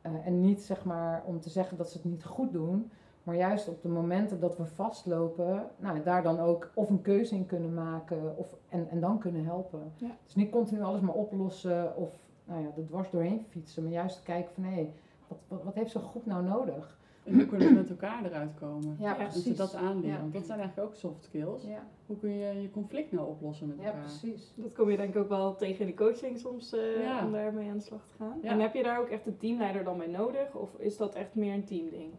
Eh, 0.00 0.26
en 0.26 0.40
niet 0.40 0.62
zeg 0.62 0.84
maar 0.84 1.22
om 1.26 1.40
te 1.40 1.50
zeggen 1.50 1.76
dat 1.76 1.90
ze 1.90 1.96
het 1.96 2.06
niet 2.06 2.24
goed 2.24 2.52
doen, 2.52 2.90
maar 3.22 3.36
juist 3.36 3.68
op 3.68 3.82
de 3.82 3.88
momenten 3.88 4.40
dat 4.40 4.56
we 4.56 4.64
vastlopen, 4.64 5.66
nou, 5.78 6.02
daar 6.02 6.22
dan 6.22 6.38
ook 6.40 6.70
of 6.74 6.88
een 6.90 7.02
keuze 7.02 7.34
in 7.34 7.46
kunnen 7.46 7.74
maken 7.74 8.36
of, 8.36 8.56
en, 8.68 8.88
en 8.90 9.00
dan 9.00 9.18
kunnen 9.18 9.44
helpen. 9.44 9.92
Ja. 9.96 10.10
Dus 10.24 10.34
niet 10.34 10.50
continu 10.50 10.82
alles 10.82 11.00
maar 11.00 11.14
oplossen 11.14 11.96
of 11.96 12.10
nou 12.44 12.60
ja, 12.62 12.68
er 12.76 12.86
dwars 12.86 13.10
doorheen 13.10 13.44
fietsen, 13.48 13.82
maar 13.82 13.92
juist 13.92 14.22
kijken 14.22 14.54
van 14.54 14.62
hé, 14.64 14.92
wat, 15.28 15.38
wat, 15.48 15.62
wat 15.62 15.74
heeft 15.74 15.90
zo'n 15.90 16.02
groep 16.02 16.26
nou 16.26 16.44
nodig? 16.44 17.00
En 17.24 17.34
hoe 17.34 17.46
kunnen 17.46 17.68
we 17.68 17.74
met 17.74 17.90
elkaar 17.90 18.24
eruit 18.24 18.54
komen? 18.60 18.96
Ja, 18.98 19.16
Ja, 19.18 19.24
Dat 19.24 19.32
ze 19.34 19.54
dat 19.54 19.74
aanleren. 19.74 20.10
Ja. 20.14 20.20
Want 20.20 20.32
dat 20.32 20.46
zijn 20.46 20.58
eigenlijk 20.58 20.88
ook 20.88 20.94
soft 20.96 21.24
skills. 21.24 21.64
Ja, 21.64 21.82
Hoe 22.06 22.16
kun 22.18 22.30
je 22.30 22.60
je 22.62 22.70
conflict 22.70 23.12
nou 23.12 23.28
oplossen 23.28 23.66
met 23.66 23.76
ja 23.78 23.84
elkaar? 23.84 24.00
precies. 24.00 24.52
Dat 24.56 24.72
kom 24.72 24.90
je 24.90 24.96
denk 24.96 25.14
ik 25.14 25.20
ook 25.22 25.28
wel 25.28 25.54
tegen 25.56 25.80
in 25.80 25.86
de 25.86 25.94
coaching 25.94 26.38
soms 26.38 26.72
eh, 26.72 27.02
Ja. 27.02 27.24
om 27.24 27.32
daarmee 27.32 27.70
aan 27.70 27.76
de 27.76 27.82
slag 27.82 28.06
te 28.06 28.14
gaan. 28.18 28.38
Ja. 28.42 28.50
En 28.50 28.60
heb 28.60 28.74
je 28.74 28.82
daar 28.82 29.00
ook 29.00 29.08
echt 29.08 29.26
een 29.26 29.36
teamleider 29.36 29.84
dan 29.84 29.98
bij 29.98 30.06
nodig? 30.06 30.54
Of 30.54 30.74
is 30.78 30.96
dat 30.96 31.14
echt 31.14 31.34
meer 31.34 31.54
een 31.54 31.64
teamding? 31.64 32.12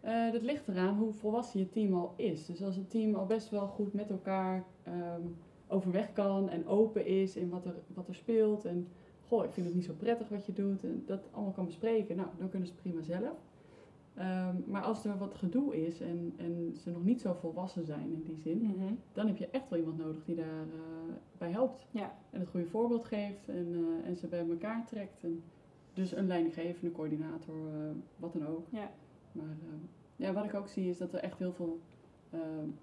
Eh, 0.00 0.32
dat 0.32 0.42
ligt 0.42 0.68
eraan 0.68 0.96
hoe 0.96 1.12
volwassen 1.12 1.60
je 1.60 1.68
team 1.68 1.94
al 1.94 2.12
is. 2.16 2.46
Dus 2.46 2.62
als 2.62 2.76
het 2.76 2.90
team 2.90 3.14
al 3.14 3.26
best 3.26 3.50
wel 3.50 3.66
goed 3.66 3.92
met 3.92 4.10
elkaar 4.10 4.64
ehm, 4.82 5.22
overweg 5.66 6.12
kan 6.12 6.48
en 6.48 6.66
open 6.66 7.06
is 7.06 7.36
in 7.36 7.48
wat 7.48 7.64
er, 7.64 7.74
wat 7.94 8.08
er 8.08 8.14
speelt. 8.14 8.64
En 8.64 8.88
goh, 9.28 9.44
ik 9.44 9.52
vind 9.52 9.66
het 9.66 9.74
niet 9.74 9.84
zo 9.84 9.94
prettig 9.98 10.28
wat 10.28 10.46
je 10.46 10.52
doet. 10.52 10.84
En 10.84 11.02
dat 11.06 11.28
allemaal 11.30 11.52
kan 11.52 11.64
bespreken. 11.64 12.16
Nou, 12.16 12.28
dan 12.38 12.48
kunnen 12.48 12.68
ze 12.68 12.74
prima 12.74 13.02
zelf. 13.02 13.38
Ehm, 14.14 14.56
maar 14.66 14.82
als 14.82 15.04
er 15.04 15.18
wat 15.18 15.34
gedoe 15.34 15.86
is 15.86 16.00
en, 16.00 16.34
en 16.36 16.76
ze 16.82 16.90
nog 16.90 17.04
niet 17.04 17.20
zo 17.20 17.32
volwassen 17.32 17.84
zijn 17.84 18.12
in 18.12 18.22
die 18.22 18.36
zin, 18.36 18.98
dan 19.12 19.26
heb 19.26 19.36
je 19.36 19.48
echt 19.50 19.68
wel 19.68 19.78
iemand 19.78 19.98
nodig 19.98 20.24
die 20.24 20.34
daarbij 20.34 20.78
bij 21.38 21.50
helpt. 21.50 21.86
Ja. 21.90 22.14
En 22.30 22.40
het 22.40 22.48
goede 22.48 22.66
voorbeeld 22.66 23.04
geeft 23.04 23.48
en, 23.48 23.74
eh, 23.74 24.08
en 24.08 24.16
ze 24.16 24.26
bij 24.26 24.48
elkaar 24.48 24.86
trekt. 24.86 25.24
En 25.24 25.42
dus 25.92 26.12
een 26.12 26.26
leidinggevende, 26.26 26.92
coördinator, 26.92 27.54
eh, 27.54 27.90
wat 28.16 28.32
dan 28.32 28.46
ook. 28.46 28.66
Ja. 28.70 28.90
Maar 29.32 29.44
eh, 29.44 29.78
ja, 30.16 30.32
wat 30.32 30.44
ik 30.44 30.54
ook 30.54 30.68
zie 30.68 30.88
is 30.88 30.98
dat 30.98 31.12
er 31.12 31.20
echt 31.20 31.38
heel 31.38 31.52
veel 31.52 31.80
eh, 32.30 32.40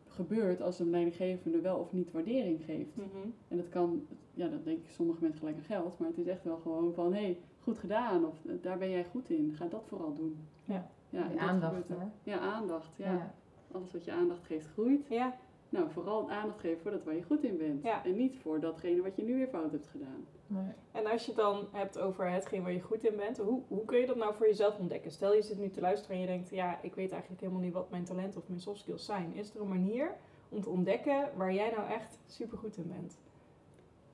gebeurt 0.07 0.62
als 0.62 0.79
een 0.79 0.89
leidinggevende 0.89 1.62
wel 1.62 1.77
of 1.77 1.91
niet 1.91 2.12
waardering 2.12 2.63
geeft. 2.63 2.95
Mhm. 2.95 3.07
En 3.47 3.57
dat 3.57 3.69
kan, 3.69 4.05
ja, 4.33 4.47
dat 4.47 4.63
denk 4.63 4.77
ik 4.77 4.89
sommige 4.89 5.21
mensen 5.21 5.39
gelijk 5.39 5.57
aan 5.57 5.63
geld, 5.63 5.99
maar 5.99 6.07
het 6.07 6.17
is 6.17 6.27
echt 6.27 6.43
wel 6.43 6.57
gewoon 6.57 6.93
van, 6.93 7.13
hé, 7.13 7.21
hey, 7.21 7.38
goed 7.62 7.77
gedaan 7.77 8.25
of 8.25 8.45
eh, 8.45 8.53
daar 8.62 8.77
ben 8.77 8.89
jij 8.89 9.05
goed 9.05 9.29
in, 9.29 9.53
ga 9.55 9.65
dat 9.65 9.86
vooral 9.88 10.13
doen. 10.13 10.38
Ja. 10.65 10.89
ja 11.10 11.38
aandacht, 11.38 11.88
hè? 11.88 11.95
Ja, 12.23 12.39
aandacht, 12.39 12.95
ja. 12.95 13.13
Ja. 13.13 13.33
Alles 13.71 13.91
wat 13.91 14.05
je 14.05 14.12
aandacht 14.12 14.45
geeft 14.45 14.67
groeit. 14.67 15.07
Ja, 15.10 15.38
Nou, 15.69 15.91
vooral 15.91 16.31
aandacht 16.31 16.60
geven 16.60 16.81
voor 16.81 16.91
dat 16.91 17.03
waar 17.03 17.15
je 17.15 17.23
goed 17.23 17.43
in 17.43 17.57
bent. 17.57 17.83
Ja. 17.83 18.05
En 18.05 18.15
niet 18.15 18.38
voor 18.38 18.60
datgene 18.60 19.01
wat 19.01 19.15
je 19.15 19.23
nu 19.23 19.36
weer 19.36 19.47
fout 19.47 19.71
hebt 19.71 19.88
gedaan. 19.88 20.25
Nee. 20.47 20.73
en 20.91 21.05
als 21.05 21.21
je 21.25 21.31
het 21.31 21.39
dan 21.39 21.67
hebt 21.71 21.99
over 21.99 22.29
hetgeen 22.31 22.63
waar 22.63 22.71
je 22.71 22.81
goed 22.81 23.03
in 23.05 23.15
bent, 23.15 23.38
hoe, 23.38 23.62
hoe 23.67 23.86
kun 23.86 23.99
je 23.99 24.05
dat 24.05 24.15
nou 24.15 24.33
voor 24.36 24.47
jezelf 24.47 24.77
ontdekken? 24.79 25.12
Stel 25.12 25.33
je 25.33 25.41
zit 25.41 25.57
nu 25.57 25.69
te 25.69 25.81
luisteren 25.81 26.15
en 26.15 26.21
je 26.21 26.27
denkt, 26.27 26.49
ja, 26.49 26.79
ik 26.81 26.95
weet 26.95 27.12
eigenlijk 27.12 27.41
helemaal 27.41 27.62
niet 27.62 27.73
wat 27.73 27.89
mijn 27.89 28.03
talenten 28.03 28.41
of 28.41 28.47
mijn 28.47 28.60
soft 28.62 28.79
skills 28.79 29.05
zijn. 29.05 29.33
Is 29.33 29.53
er 29.55 29.62
een 29.62 29.67
manier 29.67 30.15
om 30.49 30.62
te 30.62 30.69
ontdekken 30.69 31.29
waar 31.36 31.53
jij 31.53 31.69
nou 31.75 31.89
echt 31.89 32.19
super 32.27 32.57
goed 32.57 32.77
in 32.77 32.88
bent? 32.88 33.17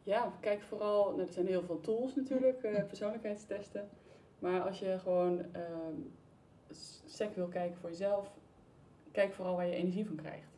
Ja, 0.03 0.31
kijk 0.39 0.61
vooral, 0.61 1.09
nou, 1.09 1.27
er 1.27 1.33
zijn 1.33 1.47
heel 1.47 1.63
veel 1.63 1.79
tools 1.79 2.15
natuurlijk, 2.15 2.63
eh, 2.63 2.83
persoonlijkheidstesten. 2.87 3.89
Maar 4.39 4.61
als 4.61 4.79
je 4.79 4.99
gewoon 4.99 5.39
ehm, 5.51 5.95
s- 6.69 7.01
sec 7.05 7.35
wil 7.35 7.47
kijken 7.47 7.77
voor 7.77 7.89
jezelf, 7.89 8.31
kijk 9.11 9.33
vooral 9.33 9.55
waar 9.55 9.65
je 9.67 9.75
energie 9.75 10.05
van 10.05 10.15
krijgt. 10.15 10.51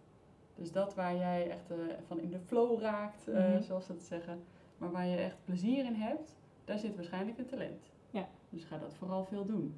Dus 0.56 0.72
dat 0.72 0.94
waar 0.96 1.16
jij 1.16 1.50
echt 1.50 1.72
eh, 1.72 1.78
van 2.08 2.20
in 2.20 2.32
de 2.32 2.40
flow 2.40 2.82
raakt, 2.82 3.28
eh, 3.28 3.36
Mhm. 3.50 3.62
zoals 3.62 3.86
ze 3.86 3.94
dat 3.94 4.02
zeggen. 4.04 4.44
Maar 4.78 4.92
waar 4.92 5.06
je 5.06 5.18
echt 5.18 5.38
plezier 5.46 5.86
in 5.86 5.94
hebt, 5.96 6.36
daar 6.66 6.78
zit 6.78 6.96
waarschijnlijk 6.96 7.38
een 7.38 7.46
talent. 7.46 7.84
Ja. 8.10 8.28
Dus 8.50 8.64
ga 8.64 8.78
dat 8.78 8.94
vooral 8.94 9.24
veel 9.26 9.46
doen. 9.46 9.76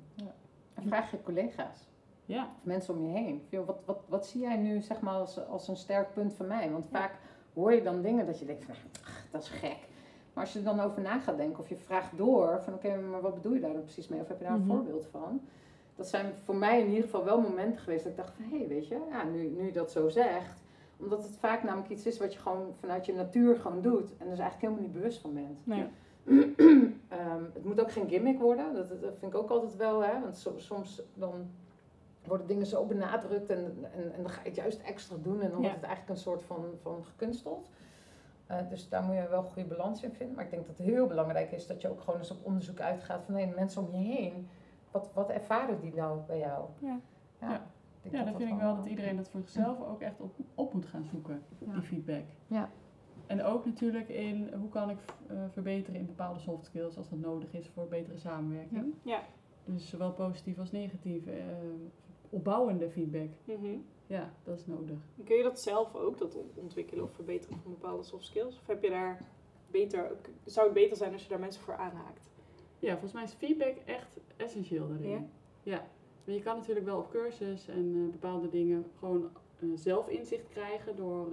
En 0.74 0.84
vraag 0.88 1.12
je 1.12 1.24
collega's 1.24 1.88
Ja, 2.26 2.44
of 2.44 2.64
mensen 2.66 2.94
om 2.94 3.02
je 3.06 3.18
heen. 3.18 3.48
Wat, 3.66 3.80
wat, 3.86 4.00
wat 4.08 4.28
zie 4.28 4.42
jij 4.42 4.58
nu 4.58 4.82
zeg 4.82 5.00
maar, 5.02 5.14
als, 5.14 5.46
als 5.48 5.68
een 5.68 5.76
sterk 5.76 6.14
punt 6.14 6.34
van 6.34 6.48
mij? 6.48 6.72
Want 6.72 6.86
vaak 6.92 7.12
hoor 7.54 7.74
je 7.74 7.84
dan 7.84 8.02
dingen 8.02 8.26
dat 8.26 8.40
je 8.40 8.46
denkt 8.46 8.66
van, 8.66 8.76
ach, 9.04 9.26
dat 9.32 9.42
is 9.42 9.50
gek. 9.50 9.78
Maar 10.34 10.44
als 10.44 10.54
je 10.54 10.60
er 10.60 10.66
dan 10.66 10.80
over 10.80 11.02
na 11.02 11.20
gaat 11.20 11.38
denken 11.38 11.60
of 11.60 11.70
je 11.70 11.76
vraagt 11.76 12.18
door 12.18 12.62
van 12.62 12.74
oké, 12.74 12.96
maar 12.98 13.22
wat 13.22 13.34
bedoel 13.34 13.54
je 13.54 13.60
daar 13.60 13.74
dan 13.74 13.84
precies 13.84 14.08
mee? 14.08 14.22
Of 14.22 14.28
heb 14.28 14.38
je 14.38 14.44
daar 14.44 14.54
een 14.54 14.60
Mhm. 14.66 14.70
voorbeeld 14.76 15.06
van? 15.12 15.42
dat 15.96 16.08
zijn 16.08 16.34
voor 16.44 16.56
mij 16.56 16.80
in 16.82 16.88
ieder 16.88 17.04
geval 17.04 17.24
wel 17.24 17.42
momenten 17.42 17.80
geweest 17.82 18.04
dat 18.04 18.12
ik 18.12 18.18
dacht 18.18 18.34
van 18.36 18.46
hé, 18.50 18.58
hey, 18.58 18.68
weet 18.68 18.88
je, 18.88 19.00
ja, 19.10 19.24
nu, 19.24 19.48
nu 19.50 19.66
je 19.66 19.72
dat 19.72 19.92
zo 19.92 20.10
zegt, 20.10 20.62
omdat 21.00 21.24
het 21.24 21.38
vaak 21.38 21.64
namelijk 21.64 21.90
iets 21.90 22.06
is 22.06 22.18
wat 22.20 22.34
je 22.34 22.40
gewoon 22.40 22.74
vanuit 22.80 23.06
je 23.06 23.14
natuur 23.14 23.56
gewoon 23.56 23.82
doet 23.82 24.10
en 24.18 24.30
dus 24.30 24.40
eigenlijk 24.40 24.62
helemaal 24.62 24.82
niet 24.82 24.94
bewust 24.94 25.22
van 25.22 25.34
bent. 25.34 25.66
Nee. 25.66 25.88
Ehm, 27.08 27.44
het 27.54 27.64
moet 27.66 27.82
ook 27.82 27.92
geen 27.92 28.10
gimmick 28.10 28.40
worden, 28.40 28.74
dat, 28.74 28.90
dat 29.02 29.18
vind 29.20 29.34
ik 29.34 29.40
ook 29.40 29.50
altijd 29.50 29.76
wel, 29.76 30.04
hè, 30.04 30.22
want 30.22 30.38
so- 30.38 30.58
soms 30.58 31.02
dan 31.14 31.50
worden 32.26 32.48
dingen 32.48 32.66
zo 32.66 32.86
benadrukt 32.86 33.50
en, 33.50 33.86
en, 33.94 34.14
en 34.14 34.22
dan 34.22 34.30
ga 34.30 34.42
je 34.42 34.48
het 34.48 34.58
juist 34.58 34.82
extra 34.82 35.16
doen 35.22 35.42
en 35.42 35.50
dan 35.52 35.62
Ja. 35.62 35.68
wordt 35.68 35.76
het 35.76 35.84
eigenlijk 35.84 36.10
een 36.10 36.24
soort 36.24 36.44
van, 36.44 36.66
van 36.82 37.04
gekunsteld. 37.06 37.70
Eh, 38.48 38.58
dus 38.70 38.90
daar 38.90 39.04
moet 39.04 39.16
je 39.16 39.28
wel 39.30 39.40
een 39.40 39.46
goede 39.46 39.68
balans 39.68 40.04
in 40.04 40.12
vinden. 40.14 40.36
Maar 40.36 40.46
ik 40.46 40.52
denk 40.52 40.68
dat 40.68 40.78
het 40.78 40.86
heel 40.86 41.08
belangrijk 41.08 41.52
is 41.52 41.68
dat 41.68 41.82
je 41.82 41.90
ook 41.90 42.02
gewoon 42.02 42.20
eens 42.20 42.32
op 42.32 42.46
onderzoek 42.46 42.80
uitgaat 42.80 43.24
van 43.26 43.34
hey, 43.36 43.54
mensen 43.56 43.82
om 43.88 43.92
je 43.92 44.06
heen, 44.14 44.48
wat, 44.92 45.10
wat 45.14 45.30
ervaren 45.30 45.80
die 45.80 45.94
nou 45.96 46.20
bij 46.28 46.38
jou? 46.40 46.66
Ja. 46.80 47.00
Ja. 47.42 47.66
Ik 48.08 48.18
Ja, 48.20 48.24
dan 48.24 48.36
vind 48.36 48.50
ik 48.52 48.58
wel 48.58 48.76
dat 48.76 48.86
iedereen 48.86 49.16
dat 49.16 49.30
voor 49.30 49.42
zichzelf 49.42 49.82
ook 49.88 50.02
echt 50.02 50.20
op, 50.22 50.36
op 50.56 50.74
moet 50.74 50.86
gaan 50.86 51.06
zoeken, 51.06 51.44
Ja. 51.66 51.74
die 51.74 51.82
feedback. 51.82 52.24
Ja. 52.48 52.70
En 53.26 53.44
ook 53.44 53.66
natuurlijk 53.66 54.10
in 54.10 54.54
hoe 54.54 54.70
kan 54.70 54.90
ik 54.90 54.98
eh, 55.28 55.38
verbeteren 55.52 56.00
in 56.00 56.06
bepaalde 56.06 56.40
soft 56.40 56.66
skills 56.66 56.98
als 56.98 57.10
dat 57.10 57.20
nodig 57.20 57.54
is 57.54 57.68
voor 57.70 57.88
betere 57.88 58.18
samenwerking. 58.18 58.94
Ja. 59.02 59.22
Dus 59.66 59.90
zowel 59.90 60.12
positief 60.14 60.60
als 60.60 60.72
negatief. 60.72 61.26
eh, 61.26 61.34
opbouwende 62.30 62.90
feedback. 62.90 63.30
Mhm. 63.44 63.78
Ja, 64.08 64.32
dat 64.44 64.58
is 64.58 64.66
nodig. 64.66 64.98
Kun 65.26 65.36
je 65.38 65.44
dat 65.44 65.60
zelf 65.62 65.96
ook, 65.96 66.18
dat 66.18 66.36
on- 66.36 66.50
ontwikkelen 66.56 67.04
of 67.04 67.12
verbeteren 67.14 67.58
van 67.62 67.72
bepaalde 67.72 68.04
soft 68.04 68.26
skills? 68.26 68.60
Of 68.60 68.68
heb 68.68 68.84
je 68.84 68.90
daar 68.90 69.22
beter, 69.72 70.12
zou 70.46 70.66
het 70.66 70.76
beter 70.76 70.98
zijn 70.98 71.14
als 71.14 71.24
je 71.24 71.30
daar 71.30 71.40
mensen 71.40 71.62
voor 71.62 71.76
aanhaakt? 71.76 72.30
Ja, 72.80 72.92
volgens 72.92 73.14
mij 73.14 73.24
is 73.24 73.34
feedback 73.34 73.76
echt 73.86 74.20
essentieel 74.38 74.88
daarin. 74.88 75.10
Ja? 75.10 75.24
Ja. 75.64 75.88
Maar 76.28 76.36
je 76.36 76.42
kan 76.42 76.56
natuurlijk 76.56 76.86
wel 76.86 76.98
op 76.98 77.10
cursus 77.10 77.68
en 77.68 77.94
eh, 77.96 78.12
bepaalde 78.12 78.50
dingen 78.50 78.86
gewoon 79.00 79.30
eh, 79.60 79.70
zelf 79.76 80.08
inzicht 80.08 80.50
krijgen 80.50 80.96
door 80.96 81.32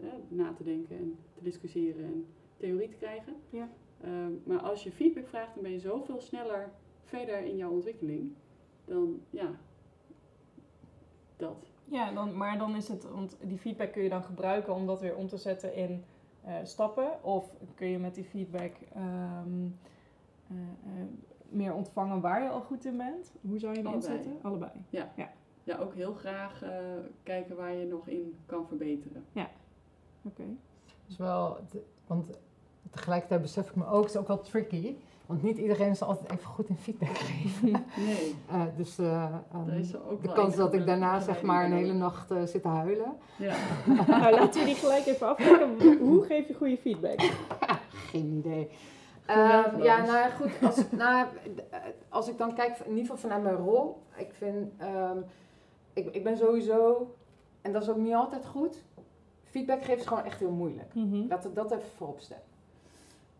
eh, 0.00 0.06
na 0.28 0.52
te 0.52 0.62
denken 0.62 0.96
en 0.96 1.18
te 1.34 1.42
discussiëren 1.42 2.04
en 2.04 2.26
theorie 2.56 2.88
te 2.88 2.96
krijgen. 2.96 3.34
Ja. 3.50 3.68
Ehm, 4.00 4.32
maar 4.44 4.58
als 4.58 4.82
je 4.82 4.92
feedback 4.92 5.26
vraagt, 5.26 5.54
dan 5.54 5.62
ben 5.62 5.72
je 5.72 5.80
zoveel 5.80 6.20
sneller 6.20 6.72
verder 7.02 7.44
in 7.44 7.56
jouw 7.56 7.70
ontwikkeling. 7.70 8.32
Dan, 8.84 9.20
ja, 9.30 9.58
dat. 11.36 11.70
Ja, 11.84 12.12
dan, 12.12 12.36
maar 12.36 12.58
dan 12.58 12.76
is 12.76 12.88
het, 12.88 13.10
want 13.10 13.36
die 13.42 13.58
feedback 13.58 13.92
kun 13.92 14.02
je 14.02 14.08
dan 14.08 14.22
gebruiken 14.22 14.74
om 14.74 14.86
dat 14.86 15.00
weer 15.00 15.16
om 15.16 15.26
te 15.26 15.36
zetten 15.36 15.74
in 15.74 16.04
stappen. 16.62 17.24
Of 17.24 17.54
kun 17.74 17.88
je 17.88 17.98
met 17.98 18.14
die 18.14 18.24
feedback 18.24 18.72
ehm, 18.94 19.66
eh, 20.52 21.00
eh, 21.00 21.06
meer 21.52 21.74
ontvangen 21.74 22.20
waar 22.20 22.42
je 22.42 22.48
al 22.48 22.60
goed 22.60 22.84
in 22.84 22.96
bent? 22.96 23.32
Hoe 23.40 23.58
zou 23.58 23.72
je 23.72 23.78
hem 23.78 23.86
Allebei. 23.86 24.12
inzetten? 24.12 24.38
Allebei. 24.42 24.70
Ja, 25.64 25.78
ook 25.78 25.94
heel 25.94 26.12
graag 26.14 26.62
eh, 26.62 26.70
kijken 27.22 27.56
waar 27.56 27.72
je 27.74 27.86
nog 27.86 28.08
in 28.08 28.36
kan 28.46 28.66
verbeteren. 28.66 29.24
Oké. 30.24 30.42
is 31.08 31.16
wel, 31.16 31.58
want 32.06 32.38
tegelijkertijd 32.90 33.42
besef 33.42 33.68
ik 33.68 33.76
me 33.76 33.86
ook, 33.86 34.02
het 34.02 34.14
is 34.14 34.20
ook 34.20 34.26
wel 34.28 34.40
tricky. 34.40 34.94
Want 35.26 35.42
niet 35.42 35.58
iedereen 35.58 35.90
is 35.90 36.02
altijd 36.02 36.30
even 36.32 36.44
goed 36.44 36.68
in 36.68 36.76
feedback 36.76 37.16
geven. 37.30 37.70
Nee, 37.96 38.34
Eh, 38.50 38.62
dus 38.76 38.98
eh, 38.98 39.24
ehm, 39.52 39.66
daar 39.66 39.78
is 39.78 39.96
ook 39.96 40.22
de 40.22 40.32
kans 40.32 40.56
dat 40.56 40.74
ik 40.74 40.86
daarna 40.86 41.20
zeg 41.20 41.42
maar 41.42 41.64
een 41.64 41.72
hele 41.72 41.92
nacht 41.92 42.30
eh, 42.30 42.42
zit 42.42 42.62
te 42.62 42.68
huilen. 42.68 43.12
Ja. 43.38 43.54
nou, 44.08 44.34
laten 44.34 44.60
we 44.60 44.66
die 44.66 44.74
gelijk 44.74 45.06
even 45.06 45.28
afkijken. 45.28 45.98
Hoe 45.98 46.24
geef 46.24 46.48
je 46.48 46.54
goede 46.54 46.76
feedback? 46.76 47.20
Geen 48.10 48.32
idee. 48.32 48.68
Ehm, 49.26 49.82
ja, 49.82 50.04
nou 50.04 50.30
goed. 50.30 50.50
Als, 50.62 50.90
nou, 51.04 51.26
eh, 51.70 51.78
als 52.08 52.28
ik 52.28 52.38
dan 52.38 52.54
kijk, 52.54 52.78
in 52.78 52.88
ieder 52.88 53.00
geval 53.00 53.16
vanuit 53.16 53.42
mijn 53.42 53.56
rol. 53.56 54.02
Ik 54.16 54.32
vind, 54.32 54.72
ehm, 54.78 55.18
ik, 55.92 56.14
ik 56.14 56.24
ben 56.24 56.36
sowieso, 56.36 57.10
en 57.60 57.72
dat 57.72 57.82
is 57.82 57.88
ook 57.88 57.96
niet 57.96 58.14
altijd 58.14 58.46
goed. 58.46 58.82
Feedback 59.44 59.80
geven 59.80 59.98
is 59.98 60.06
gewoon 60.06 60.24
echt 60.24 60.38
heel 60.38 60.50
moeilijk. 60.50 60.94
Mhm. 60.94 61.26
Laten 61.28 61.50
we 61.50 61.56
dat 61.56 61.70
even 61.70 61.90
voorop 61.96 62.20
stellen. 62.20 62.42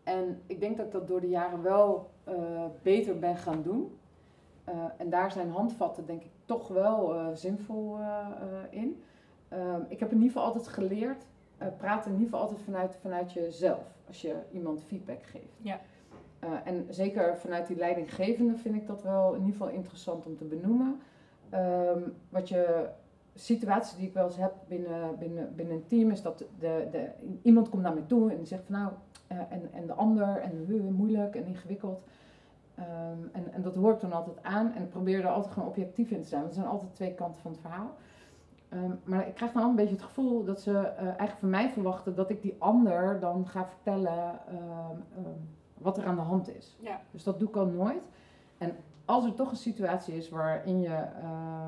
En 0.03 0.41
ik 0.47 0.59
denk 0.59 0.77
dat 0.77 0.85
ik 0.85 0.91
dat 0.91 1.07
door 1.07 1.21
de 1.21 1.29
jaren 1.29 1.61
wel 1.61 2.09
eh, 2.23 2.65
beter 2.81 3.19
ben 3.19 3.37
gaan 3.37 3.61
doen. 3.61 3.97
Eh, 4.63 4.73
en 4.97 5.09
daar 5.09 5.31
zijn 5.31 5.51
handvatten 5.51 6.05
denk 6.05 6.21
ik 6.21 6.31
toch 6.45 6.67
wel 6.67 7.31
zinvol 7.33 7.97
in. 8.69 9.03
Ehm, 9.47 9.81
ik 9.87 9.99
heb 9.99 10.11
in 10.11 10.17
ieder 10.17 10.31
geval 10.31 10.43
altijd 10.43 10.67
geleerd, 10.67 11.25
praat 11.77 12.05
in 12.05 12.11
ieder 12.11 12.25
geval 12.25 12.41
altijd 12.41 12.61
vanuit, 12.61 12.97
vanuit 13.01 13.33
jezelf. 13.33 13.83
Als 14.07 14.21
je 14.21 14.35
iemand 14.51 14.83
feedback 14.83 15.23
geeft. 15.23 15.57
Ja. 15.61 15.79
Eh, 16.39 16.49
en 16.63 16.85
zeker 16.89 17.37
vanuit 17.37 17.67
die 17.67 17.77
leidinggevende 17.77 18.55
vind 18.55 18.75
ik 18.75 18.87
dat 18.87 19.03
wel 19.03 19.33
in 19.33 19.39
ieder 19.39 19.51
geval 19.51 19.69
interessant 19.69 20.25
om 20.25 20.37
te 20.37 20.45
benoemen. 20.45 20.99
Ehm, 21.49 22.01
wat 22.29 22.49
je 22.49 22.89
situatie 23.35 23.97
die 23.97 24.07
ik 24.07 24.13
wel 24.13 24.25
eens 24.25 24.37
heb 24.37 24.53
binnen, 24.67 25.17
binnen, 25.19 25.55
binnen 25.55 25.75
een 25.75 25.87
team 25.87 26.11
is 26.11 26.21
dat 26.21 26.37
de, 26.37 26.87
de, 26.91 27.09
iemand 27.41 27.69
komt 27.69 27.83
naar 27.83 27.93
me 27.93 28.05
toe 28.05 28.31
en 28.31 28.47
zegt 28.47 28.63
van 28.65 28.75
nou, 28.75 28.91
eh, 29.27 29.37
en, 29.49 29.69
en 29.73 29.87
de 29.87 29.93
ander 29.93 30.37
en 30.37 30.65
uh, 30.69 30.83
moeilijk 30.83 31.35
en 31.35 31.45
ingewikkeld. 31.45 32.03
Ehm, 32.75 33.17
en, 33.31 33.53
en 33.53 33.61
dat 33.61 33.75
hoor 33.75 33.93
ik 33.93 33.99
dan 33.99 34.13
altijd 34.13 34.43
aan 34.43 34.73
en 34.73 34.81
ik 34.81 34.89
probeer 34.89 35.19
er 35.19 35.29
altijd 35.29 35.53
gewoon 35.53 35.69
objectief 35.69 36.11
in 36.11 36.21
te 36.21 36.27
zijn. 36.27 36.41
Want 36.41 36.53
er 36.53 36.59
zijn 36.59 36.71
altijd 36.71 36.95
twee 36.95 37.13
kanten 37.13 37.41
van 37.41 37.51
het 37.51 37.59
verhaal. 37.59 37.95
Ehm, 38.73 38.91
maar 39.03 39.27
ik 39.27 39.35
krijg 39.35 39.51
dan 39.51 39.69
een 39.69 39.75
beetje 39.75 39.95
het 39.95 40.03
gevoel 40.03 40.43
dat 40.43 40.61
ze 40.61 40.77
eh, 40.77 41.05
eigenlijk 41.05 41.39
van 41.39 41.49
mij 41.49 41.69
verwachten 41.69 42.15
dat 42.15 42.29
ik 42.29 42.41
die 42.41 42.55
ander 42.57 43.19
dan 43.19 43.47
ga 43.47 43.65
vertellen 43.65 44.39
ehm, 44.47 44.97
ehm, 45.17 45.39
wat 45.77 45.97
er 45.97 46.05
aan 46.05 46.15
de 46.15 46.21
hand 46.21 46.55
is. 46.55 46.77
Ja. 46.79 47.01
Dus 47.11 47.23
dat 47.23 47.39
doe 47.39 47.47
ik 47.47 47.55
al 47.55 47.65
nooit. 47.65 48.03
En 48.57 48.75
als 49.05 49.25
er 49.25 49.33
toch 49.33 49.51
een 49.51 49.57
situatie 49.57 50.15
is 50.15 50.29
waarin 50.29 50.81
je 50.81 50.95
eh, 50.95 51.67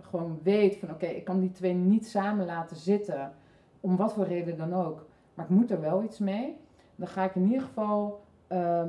gewoon 0.00 0.38
weet 0.42 0.76
van 0.76 0.90
oké, 0.90 1.06
ik 1.06 1.24
kan 1.24 1.40
die 1.40 1.52
twee 1.52 1.74
niet 1.74 2.06
samen 2.06 2.46
laten 2.46 2.76
zitten, 2.76 3.32
om 3.80 3.96
wat 3.96 4.12
voor 4.12 4.26
reden 4.26 4.56
dan 4.56 4.74
ook, 4.74 5.06
maar 5.34 5.44
ik 5.44 5.50
moet 5.50 5.70
er 5.70 5.80
wel 5.80 6.02
iets 6.02 6.18
mee, 6.18 6.56
dan 6.96 7.08
ga 7.08 7.24
ik 7.24 7.34
in 7.34 7.44
ieder 7.44 7.62
geval 7.62 8.20
eh, 8.46 8.82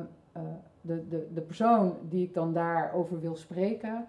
de, 0.82 1.08
de, 1.08 1.28
de 1.34 1.42
persoon 1.42 1.98
die 2.10 2.26
ik 2.26 2.34
dan 2.34 2.54
daarover 2.54 3.20
wil 3.20 3.36
spreken, 3.36 4.06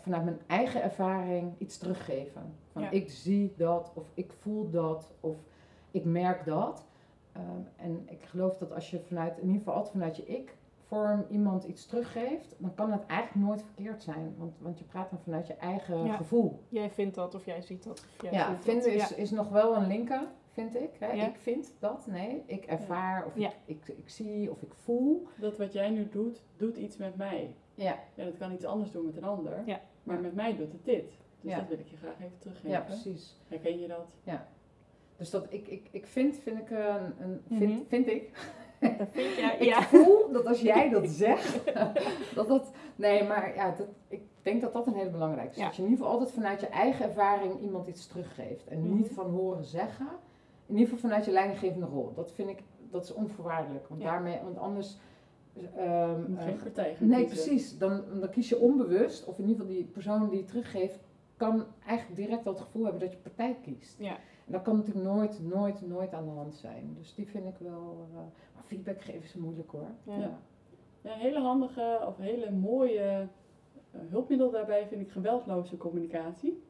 vanuit 0.00 0.24
mijn 0.24 0.40
eigen 0.46 0.82
ervaring 0.82 1.52
iets 1.58 1.78
teruggeven. 1.78 2.61
Van 2.72 2.82
Ja. 2.82 2.90
ik 2.90 3.10
zie 3.10 3.52
dat, 3.56 3.92
of 3.94 4.10
ik 4.14 4.32
voel 4.32 4.70
dat, 4.70 5.12
of 5.20 5.36
ik 5.90 6.04
merk 6.04 6.44
dat. 6.44 6.86
Ehm, 7.32 7.44
en 7.76 8.02
ik 8.10 8.22
geloof 8.22 8.56
dat 8.56 8.72
als 8.72 8.90
je 8.90 9.00
vanuit, 9.00 9.36
in 9.38 9.42
ieder 9.46 9.58
geval 9.58 9.74
altijd 9.74 9.92
vanuit 9.92 10.16
je 10.16 10.24
ik 10.26 10.56
vorm 10.86 11.24
iemand 11.30 11.64
iets 11.64 11.86
teruggeeft, 11.86 12.54
dan 12.58 12.74
kan 12.74 12.92
het 12.92 13.06
eigenlijk 13.06 13.46
nooit 13.46 13.62
verkeerd 13.62 14.02
zijn. 14.02 14.34
Want, 14.38 14.58
want 14.58 14.78
je 14.78 14.84
praat 14.84 15.10
dan 15.10 15.18
vanuit 15.18 15.46
je 15.46 15.54
eigen 15.54 16.04
Ja. 16.04 16.16
gevoel. 16.16 16.60
Jij 16.68 16.90
vindt 16.90 17.14
dat 17.14 17.34
of 17.34 17.44
jij 17.44 17.60
ziet 17.62 17.82
dat. 17.84 18.04
Of 18.16 18.22
jij 18.22 18.32
Ja, 18.32 18.56
vinden 18.56 18.98
dat. 18.98 19.10
is, 19.10 19.14
is 19.14 19.30
nog 19.30 19.48
wel 19.48 19.76
een 19.76 19.86
linker, 19.86 20.22
vind 20.50 20.74
ik. 20.76 20.90
Hè? 20.98 21.12
Ja. 21.12 21.26
Ik 21.26 21.36
vind 21.36 21.74
dat, 21.78 22.06
nee. 22.06 22.42
Ik 22.46 22.64
ervaar, 22.64 23.26
of 23.26 23.36
Ja. 23.38 23.48
ik, 23.64 23.78
ik, 23.88 23.96
ik 23.96 24.08
zie, 24.08 24.50
of 24.50 24.62
ik 24.62 24.74
voel. 24.74 25.26
Dat 25.36 25.56
wat 25.58 25.72
jij 25.72 25.90
nu 25.90 26.08
doet, 26.08 26.42
doet 26.56 26.76
iets 26.76 26.96
met 26.96 27.16
mij. 27.16 27.54
Ja, 27.74 27.98
Ja, 28.14 28.24
dat 28.24 28.36
kan 28.38 28.52
iets 28.52 28.64
anders 28.64 28.90
doen 28.90 29.04
met 29.06 29.16
een 29.16 29.24
ander. 29.24 29.62
Ja. 29.66 29.80
Maar 30.02 30.20
met 30.20 30.34
mij 30.34 30.56
doet 30.56 30.72
het 30.72 30.84
dit. 30.84 31.12
Dus 31.42 31.50
Ja. 31.52 31.58
dat 31.58 31.68
wil 31.68 31.78
ik 31.78 31.88
je 31.88 31.96
graag 31.96 32.14
even 32.20 32.38
teruggeven. 32.38 32.70
ja 32.70 32.80
precies. 32.80 33.36
Herken 33.48 33.80
je 33.80 33.88
dat? 33.88 34.06
Dus 35.16 35.30
dat 35.30 35.46
ik, 35.48 35.68
ik, 35.68 35.88
ik 35.90 36.06
vind, 36.06 36.36
vind 36.42 36.58
ik 36.58 36.70
een, 36.70 37.14
een 37.20 37.40
vind, 37.48 37.70
Mhm. 37.72 37.80
vind 37.88 38.06
ik. 38.06 38.30
Dat 38.98 39.08
vind 39.10 39.34
jij, 39.36 39.56
Ik 39.58 39.64
ja. 39.68 39.82
voel 39.82 40.32
dat 40.32 40.46
als 40.46 40.60
jij 40.60 40.88
dat 40.88 41.08
zegt, 41.24 41.60
dat 42.34 42.48
dat, 42.48 42.70
nee, 42.96 43.24
maar 43.24 43.54
ja, 43.54 43.70
dat, 43.70 43.86
ik 44.08 44.20
denk 44.42 44.60
dat 44.60 44.72
dat 44.72 44.86
een 44.86 44.94
hele 44.94 45.10
belangrijke 45.10 45.50
is. 45.50 45.56
Ja. 45.56 45.64
Dat 45.64 45.76
je 45.76 45.82
in 45.82 45.88
ieder 45.88 46.04
geval 46.04 46.18
altijd 46.18 46.34
vanuit 46.36 46.60
je 46.60 46.66
eigen 46.66 47.04
ervaring 47.04 47.60
iemand 47.60 47.86
iets 47.86 48.06
teruggeeft. 48.06 48.66
En 48.66 48.80
Mhm. 48.80 48.96
niet 48.96 49.08
van 49.14 49.30
horen 49.30 49.64
zeggen. 49.64 50.06
In 50.66 50.74
ieder 50.76 50.84
geval 50.94 50.98
vanuit 51.08 51.24
je 51.24 51.30
leidinggevende 51.32 51.86
rol. 51.86 52.12
Dat 52.14 52.32
vind 52.32 52.48
ik, 52.48 52.62
dat 52.90 53.04
is 53.04 53.12
onvoorwaardelijk. 53.12 53.88
Want 53.88 54.02
Ja. 54.02 54.10
daarmee, 54.10 54.38
want 54.44 54.58
anders... 54.58 54.96
geen 56.38 56.56
partij 56.62 56.94
gaan 56.94 57.08
Nee, 57.08 57.24
kiezen. 57.26 57.44
precies. 57.46 57.78
Dan, 57.78 58.02
dan 58.20 58.30
kies 58.30 58.48
je 58.48 58.58
onbewust, 58.58 59.24
of 59.24 59.38
in 59.38 59.44
ieder 59.48 59.60
geval 59.60 59.72
die 59.74 59.84
persoon 59.84 60.28
die 60.28 60.38
je 60.38 60.44
teruggeeft, 60.44 60.98
kan 61.48 61.64
eigenlijk 61.86 62.20
direct 62.20 62.44
het 62.44 62.60
gevoel 62.60 62.82
hebben 62.82 63.00
dat 63.00 63.12
je 63.12 63.18
partij 63.18 63.56
kiest. 63.62 63.98
Ja. 63.98 64.10
En 64.46 64.52
dat 64.52 64.62
kan 64.62 64.76
natuurlijk 64.76 65.06
nooit, 65.06 65.40
nooit, 65.42 65.86
nooit 65.88 66.12
aan 66.12 66.24
de 66.24 66.30
hand 66.30 66.54
zijn. 66.54 66.94
Dus 66.98 67.14
die 67.14 67.26
vind 67.28 67.44
ik 67.46 67.54
wel. 67.58 68.06
eh, 68.10 68.16
maar 68.54 68.64
feedback 68.66 69.00
geven 69.02 69.22
is 69.22 69.34
moeilijk 69.34 69.70
hoor. 69.70 69.88
Ja. 70.04 70.38
Ja, 71.02 71.12
een 71.14 71.18
hele 71.20 71.38
handige 71.40 71.98
of 72.06 72.16
hele 72.16 72.50
mooie 72.50 73.00
eh, 73.92 74.00
hulpmiddel 74.10 74.50
daarbij 74.50 74.86
vind 74.88 75.00
ik 75.00 75.10
geweldloze 75.10 75.76
communicatie. 75.76 76.62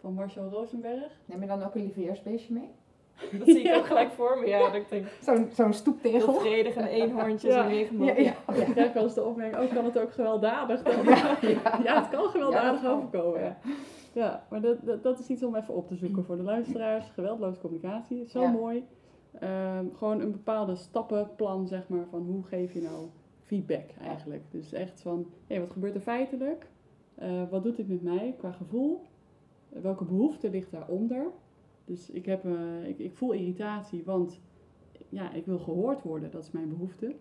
Van 0.00 0.12
Marshall 0.14 0.48
Rosenberg. 0.48 1.12
Neem 1.24 1.40
je 1.40 1.46
dan 1.46 1.62
ook 1.64 1.74
een 1.74 1.82
lieveheersbeestje 1.82 2.52
mee? 2.54 2.70
Dat 3.38 3.46
zie 3.48 3.62
ik 3.62 3.76
ook 3.76 3.86
gelijk 3.86 4.10
voor 4.10 4.38
me. 4.38 4.46
Ja, 4.46 4.70
dat 4.70 4.88
denk, 4.88 5.06
Zo'n 5.22 5.48
zo'n 5.52 5.64
heel 5.64 5.72
stoeptegel. 5.74 6.32
vredig 6.32 6.74
en 6.74 6.86
eenhoorntjes 6.86 7.54
Ja. 7.54 7.62
en 7.62 7.68
regenboog. 7.68 8.06
Ja, 8.08 8.14
ja. 8.46 8.52
Ik 8.54 8.64
krijg 8.72 8.92
wel 8.92 9.02
eens 9.02 9.14
de 9.14 9.24
opmerking, 9.24 9.62
ook 9.62 9.70
kan 9.74 9.84
het 9.84 9.98
ook 9.98 10.12
gewelddadig 10.12 10.82
dan? 10.84 11.04
Ja, 11.04 11.36
ja. 11.40 11.80
Ja, 11.82 12.00
het 12.00 12.08
kan 12.10 12.28
gewelddadig 12.28 12.80
dat 12.80 12.92
overkomen. 12.92 13.56
Ja. 14.18 14.46
Maar 14.50 14.60
dat, 14.60 14.76
dat, 14.84 15.02
dat 15.02 15.18
is 15.18 15.28
iets 15.28 15.42
om 15.42 15.54
even 15.54 15.74
op 15.74 15.88
te 15.88 15.96
zoeken 15.96 16.24
voor 16.24 16.36
de 16.36 16.42
luisteraars. 16.42 17.08
Geweldloze 17.08 17.60
communicatie, 17.60 18.28
zo 18.28 18.40
Ja. 18.40 18.50
mooi. 18.50 18.84
Ehm, 19.40 19.84
gewoon 19.96 20.20
een 20.20 20.32
bepaalde 20.32 20.74
stappenplan, 20.76 21.66
zeg 21.68 21.88
maar, 21.88 22.06
van 22.10 22.22
hoe 22.22 22.44
geef 22.44 22.72
je 22.72 22.80
nou 22.82 23.06
feedback 23.42 23.90
eigenlijk. 24.00 24.42
Dus 24.50 24.72
echt 24.72 25.00
van, 25.00 25.26
hé, 25.46 25.60
wat 25.60 25.70
gebeurt 25.70 25.94
er 25.94 26.00
feitelijk? 26.00 26.66
Eh, 27.14 27.42
wat 27.50 27.62
doet 27.62 27.76
dit 27.76 27.88
met 27.88 28.02
mij 28.02 28.34
qua 28.38 28.52
gevoel? 28.52 29.02
Welke 29.68 30.04
behoefte 30.04 30.50
ligt 30.50 30.70
daaronder? 30.70 31.26
Dus 31.84 32.10
ik, 32.10 32.26
heb, 32.26 32.44
eh, 32.44 32.88
ik, 32.88 32.98
ik 32.98 33.16
voel 33.16 33.32
irritatie, 33.32 34.02
want 34.04 34.40
ja, 35.08 35.32
ik 35.32 35.46
wil 35.46 35.58
gehoord 35.58 36.02
worden, 36.02 36.30
dat 36.30 36.42
is 36.42 36.50
mijn 36.50 36.68
behoefte. 36.68 37.14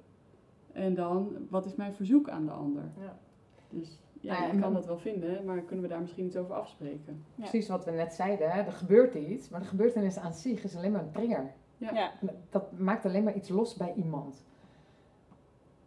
En 0.72 0.94
dan, 0.96 1.36
wat 1.50 1.66
is 1.66 1.76
mijn 1.76 1.94
verzoek 1.94 2.30
aan 2.30 2.46
de 2.46 2.52
ander? 2.52 2.84
Ja. 3.00 3.18
Dus 3.70 4.00
ja, 4.22 4.34
Nou 4.34 4.46
ja, 4.48 4.54
je 4.54 4.60
kan 4.60 4.74
dat 4.74 4.86
wel 4.86 4.98
vinden, 4.98 5.46
maar 5.46 5.62
kunnen 5.62 5.86
we 5.86 5.92
daar 5.92 6.02
misschien 6.02 6.26
iets 6.26 6.36
over 6.38 6.56
afspreken? 6.56 7.24
Ja. 7.36 7.42
Precies 7.44 7.68
wat 7.68 7.86
we 7.86 7.92
net 7.92 8.14
zeiden, 8.14 8.52
hè? 8.52 8.62
er 8.62 8.72
gebeurt 8.72 9.14
iets, 9.16 9.50
maar 9.50 9.60
de 9.60 9.66
gebeurtenis 9.66 10.18
aan 10.18 10.34
zich 10.34 10.64
is 10.64 10.76
alleen 10.76 10.92
maar 10.92 11.02
een 11.04 11.12
trigger. 11.12 11.52
Ja. 11.78 11.94
Ja. 11.94 12.12
Dat 12.50 12.80
maakt 12.80 13.06
alleen 13.06 13.24
maar 13.24 13.36
iets 13.36 13.50
los 13.50 13.76
bij 13.76 13.94
iemand. 13.96 14.46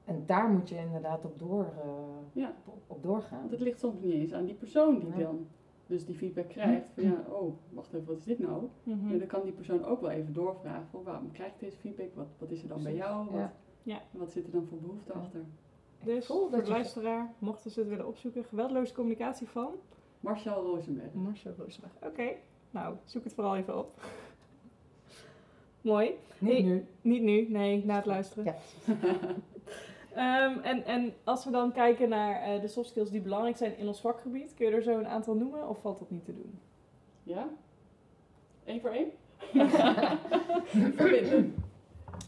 En 0.05 0.23
daar 0.27 0.49
moet 0.49 0.69
je 0.69 0.77
inderdaad 0.77 1.25
op, 1.25 1.39
door, 1.39 1.65
eh, 1.65 2.43
Ja. 2.43 2.55
op, 2.65 2.83
op 2.87 3.03
doorgaan. 3.03 3.39
Want 3.39 3.51
het 3.51 3.61
ligt 3.61 3.79
soms 3.81 4.01
niet 4.01 4.13
eens 4.13 4.33
aan 4.33 4.45
die 4.45 4.55
persoon 4.55 4.99
die 4.99 5.09
Nee. 5.09 5.23
dan 5.23 5.47
dus 5.87 6.07
die 6.07 6.15
feedback 6.15 6.49
krijgt. 6.49 6.91
Van 6.95 7.03
ja, 7.05 7.25
oh, 7.29 7.53
wacht 7.69 7.93
even, 7.93 8.07
wat 8.07 8.17
is 8.19 8.25
dit 8.25 8.39
nou? 8.39 8.69
Mhm. 8.83 9.13
Ja, 9.13 9.19
dan 9.19 9.27
kan 9.27 9.43
die 9.43 9.53
persoon 9.53 9.85
ook 9.85 10.01
wel 10.01 10.11
even 10.11 10.33
doorvragen. 10.33 10.87
Van, 10.91 11.03
waarom 11.03 11.33
krijg 11.33 11.53
ik 11.53 11.61
deze 11.61 11.77
feedback? 11.77 12.15
Wat, 12.15 12.27
wat 12.39 12.51
is 12.51 12.63
er 12.63 12.69
dan 12.69 12.83
bij 12.83 12.95
jou? 12.95 13.25
Wat, 13.25 13.35
ja. 13.35 13.53
Ja. 13.83 14.01
wat 14.11 14.31
zit 14.31 14.47
er 14.47 14.53
dan 14.53 14.67
voor 14.67 14.79
behoefte 14.79 15.13
Ja. 15.15 15.19
achter? 15.21 15.41
Dus 16.05 16.27
voor 16.27 16.51
dat 16.51 16.61
de 16.61 16.67
je- 16.67 16.73
luisteraar, 16.73 17.33
mochten 17.39 17.71
ze 17.71 17.81
het 17.81 17.89
willen 17.89 18.07
opzoeken, 18.07 18.45
geweldloze 18.45 18.95
communicatie 18.95 19.49
van 19.49 19.75
Marcel 20.21 20.63
Rosenberg. 20.63 21.13
Marcel 21.13 21.53
Rozenberg. 21.59 21.93
Oké, 22.03 22.29
nou, 22.71 22.95
zoek 23.05 23.25
het 23.25 23.35
vooral 23.35 23.57
even 23.57 23.79
op. 23.79 24.01
Mooi. 25.81 26.11
Niet 26.39 26.53
Hey. 26.53 26.63
nu. 26.63 26.87
Niet 27.01 27.23
nu, 27.23 27.47
nee, 27.49 27.85
na 27.85 27.97
het 27.97 28.07
luisteren. 28.07 28.45
Ja. 28.45 28.55
Ehm, 30.15 30.59
en, 30.59 30.85
en 30.85 31.13
als 31.25 31.45
we 31.45 31.51
dan 31.51 31.73
kijken 31.73 32.09
naar 32.09 32.43
eh, 32.43 32.61
de 32.61 32.69
soft 32.69 32.89
skills 32.89 33.11
die 33.11 33.21
belangrijk 33.21 33.57
zijn 33.57 33.77
in 33.79 33.87
ons 33.87 34.01
vakgebied, 34.01 34.55
kun 34.55 34.67
je 34.67 34.73
er 34.73 34.83
zo 34.83 34.99
een 34.99 35.07
aantal 35.07 35.35
noemen 35.35 35.69
of 35.69 35.81
valt 35.81 35.99
dat 35.99 36.11
niet 36.11 36.25
te 36.25 36.35
doen? 36.35 36.59
Ja? 37.23 37.49
Eén 38.65 38.81
voor 38.81 38.91
één? 38.91 39.11
Verbinden. 40.97 41.55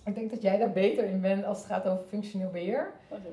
Ik 0.05 0.15
denk 0.15 0.31
dat 0.31 0.43
jij 0.43 0.59
daar 0.59 0.73
beter 0.73 1.05
in 1.05 1.21
bent 1.21 1.45
als 1.45 1.59
het 1.59 1.67
gaat 1.67 1.87
over 1.89 2.05
functioneel 2.05 2.51
beheer. 2.51 2.93
Oké. 3.09 3.29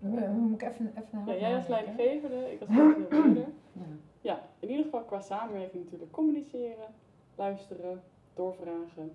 Moet 0.00 0.62
ik 0.62 0.68
even, 0.68 0.86
even 0.96 1.08
Ja, 1.12 1.18
hard 1.24 1.40
jij 1.40 1.54
als 1.54 1.66
leidinggevende, 1.68 2.52
ik 2.52 2.60
als 2.60 2.68
leidinggevende. 2.70 3.40
Ja. 3.72 3.82
Ja, 4.20 4.48
in 4.58 4.68
ieder 4.68 4.84
geval 4.84 5.02
qua 5.04 5.20
samenwerking 5.20 5.84
natuurlijk 5.84 6.12
communiceren, 6.12 6.86
luisteren, 7.34 8.02
doorvragen, 8.34 9.12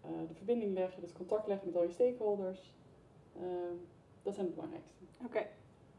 eh, 0.00 0.10
de 0.28 0.34
verbinding 0.34 0.74
leggen, 0.74 1.00
dus 1.00 1.12
contact 1.12 1.46
leggen 1.46 1.66
met 1.66 1.76
al 1.76 1.82
je 1.82 1.90
stakeholders. 1.90 2.72
Ehm, 3.36 3.74
dat 4.22 4.34
zijn 4.34 4.46
de 4.46 4.52
belangrijkste. 4.52 4.94
Oké, 5.24 5.46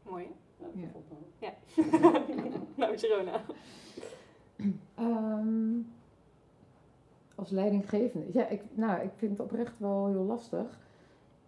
mooi. 0.04 0.28
Nou, 0.58 0.71
Ja. 0.75 0.86
dat 0.86 0.95
opbouwen. 0.95 2.63
nou, 2.75 2.97
Sharona. 2.97 3.41
Ehm, 4.95 5.80
als 7.36 7.49
leidinggevende. 7.49 8.25
Ja, 8.34 8.47
ik, 8.47 8.62
nou, 8.71 9.02
ik 9.02 9.12
vind 9.15 9.32
het 9.32 9.39
oprecht 9.39 9.80
wel 9.80 10.08
heel 10.08 10.23
lastig 10.23 10.80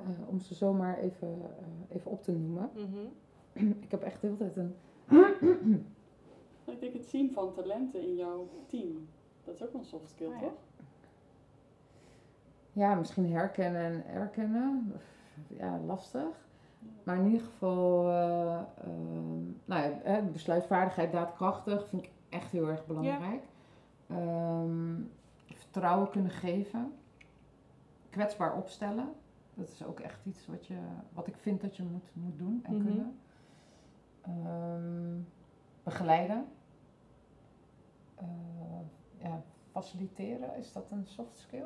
eh, 0.04 0.28
om 0.30 0.40
ze 0.40 0.54
zomaar 0.54 0.98
even, 0.98 1.28
eh, 1.42 1.96
even 1.96 2.12
op 2.12 2.24
te 2.24 2.32
noemen. 2.32 2.70
Mhm. 2.74 3.70
ik 3.84 3.92
heb 3.92 4.02
echt 4.02 4.22
de 4.22 4.28
hele 4.28 4.38
tijd 4.38 4.58
een. 4.58 4.76
Ik 6.66 6.80
denk 6.80 6.94
het 6.94 7.06
zien 7.06 7.32
van 7.34 7.54
talenten 7.54 8.02
in 8.02 8.16
jouw 8.16 8.48
team. 8.68 9.08
Dat 9.44 9.56
is 9.56 9.64
ook 9.64 9.74
een 9.74 9.86
soft 9.86 10.10
skill, 10.10 10.28
Oh 10.28 10.34
ja. 10.34 10.40
toch? 10.40 10.54
Ja, 12.74 12.96
misschien 12.96 13.32
herkennen 13.32 13.82
en 13.82 14.06
erkennen. 14.06 14.94
Ja, 15.48 15.80
lastig. 15.80 16.50
Maar 17.04 17.18
in 17.18 17.26
ieder 17.26 17.42
geval, 17.42 18.08
eh, 18.10 18.60
ehm, 18.84 19.44
nou 19.66 20.00
ja, 20.06 20.22
besluitvaardigheid, 20.22 21.12
daadkrachtig 21.12 21.88
vind 21.88 22.04
ik 22.04 22.10
echt 22.30 22.52
heel 22.52 22.68
erg 22.68 22.86
belangrijk. 22.86 23.44
Ehm, 24.08 24.96
vertrouwen 25.46 26.10
kunnen 26.10 26.32
geven. 26.32 26.94
Kwetsbaar 28.10 28.56
opstellen. 28.56 29.10
Dat 29.62 29.70
is 29.70 29.84
ook 29.86 30.00
echt 30.00 30.26
iets 30.26 30.48
wat, 30.48 30.66
je, 30.68 30.78
wat 31.14 31.28
ik 31.28 31.36
vind 31.38 31.62
dat 31.62 31.76
je 31.76 31.84
moet, 31.84 32.10
moet 32.14 32.38
doen 32.38 32.60
en 32.64 32.76
Mhm. 32.76 32.86
kunnen. 32.86 33.20
Ehm, 34.22 35.20
begeleiden. 35.84 36.46
Eh, 38.16 38.26
ja, 39.18 39.42
faciliteren, 39.72 40.56
is 40.58 40.72
dat 40.74 40.92
een 40.92 41.06
soft 41.08 41.38
skill? 41.38 41.66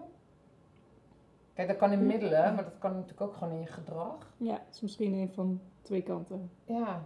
Kijk, 1.54 1.68
dat 1.68 1.78
kan 1.78 1.92
in 1.92 2.06
middelen, 2.06 2.56
maar 2.56 2.64
dat 2.64 2.78
kan 2.78 2.92
natuurlijk 2.92 3.22
ook 3.22 3.34
gewoon 3.34 3.54
in 3.54 3.60
je 3.60 3.66
gedrag. 3.68 4.34
Ja, 4.38 4.62
is 4.72 4.82
misschien 4.82 5.14
een 5.14 5.32
van 5.34 5.62
twee 5.82 6.02
kanten. 6.04 6.52
Ja, 6.64 7.02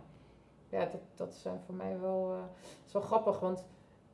ja 0.70 0.86
dat, 0.86 1.02
dat 1.16 1.34
zijn 1.36 1.60
voor 1.66 1.76
mij 1.76 2.00
wel, 2.00 2.32
het 2.32 2.86
is 2.86 2.94
wel 2.94 3.02
grappig, 3.02 3.40
want 3.40 3.66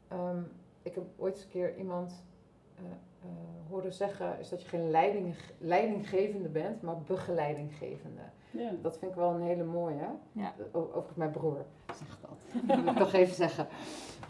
ehm, 0.08 0.42
ik 0.82 0.96
heb 0.96 1.04
ooit 1.18 1.34
eens 1.36 1.44
een 1.44 1.50
keer 1.50 1.78
iemand 1.78 2.24
eh, 2.76 2.84
horen 3.86 3.98
zeggen, 4.10 4.40
is 4.40 4.50
dat 4.50 4.62
je 4.62 4.68
geen 4.68 4.90
leiding, 4.90 5.36
leidinggevende 5.58 6.50
bent, 6.50 6.82
maar 6.82 7.02
begeleidinggevende. 7.02 8.22
Ja. 8.52 8.72
Dat 8.82 8.98
vind 8.98 9.12
ik 9.12 9.18
wel 9.18 9.34
een 9.34 9.42
hele 9.42 9.64
mooie. 9.64 10.08
Ja. 10.32 10.54
Overigens 10.72 11.16
mijn 11.16 11.32
broer 11.32 11.66
zegt 11.98 12.22
dat. 12.22 12.40
Dat 12.68 12.80
wil 12.84 12.92
ik 12.92 12.98
toch 12.98 13.14
even 13.14 13.36
zeggen. 13.36 13.68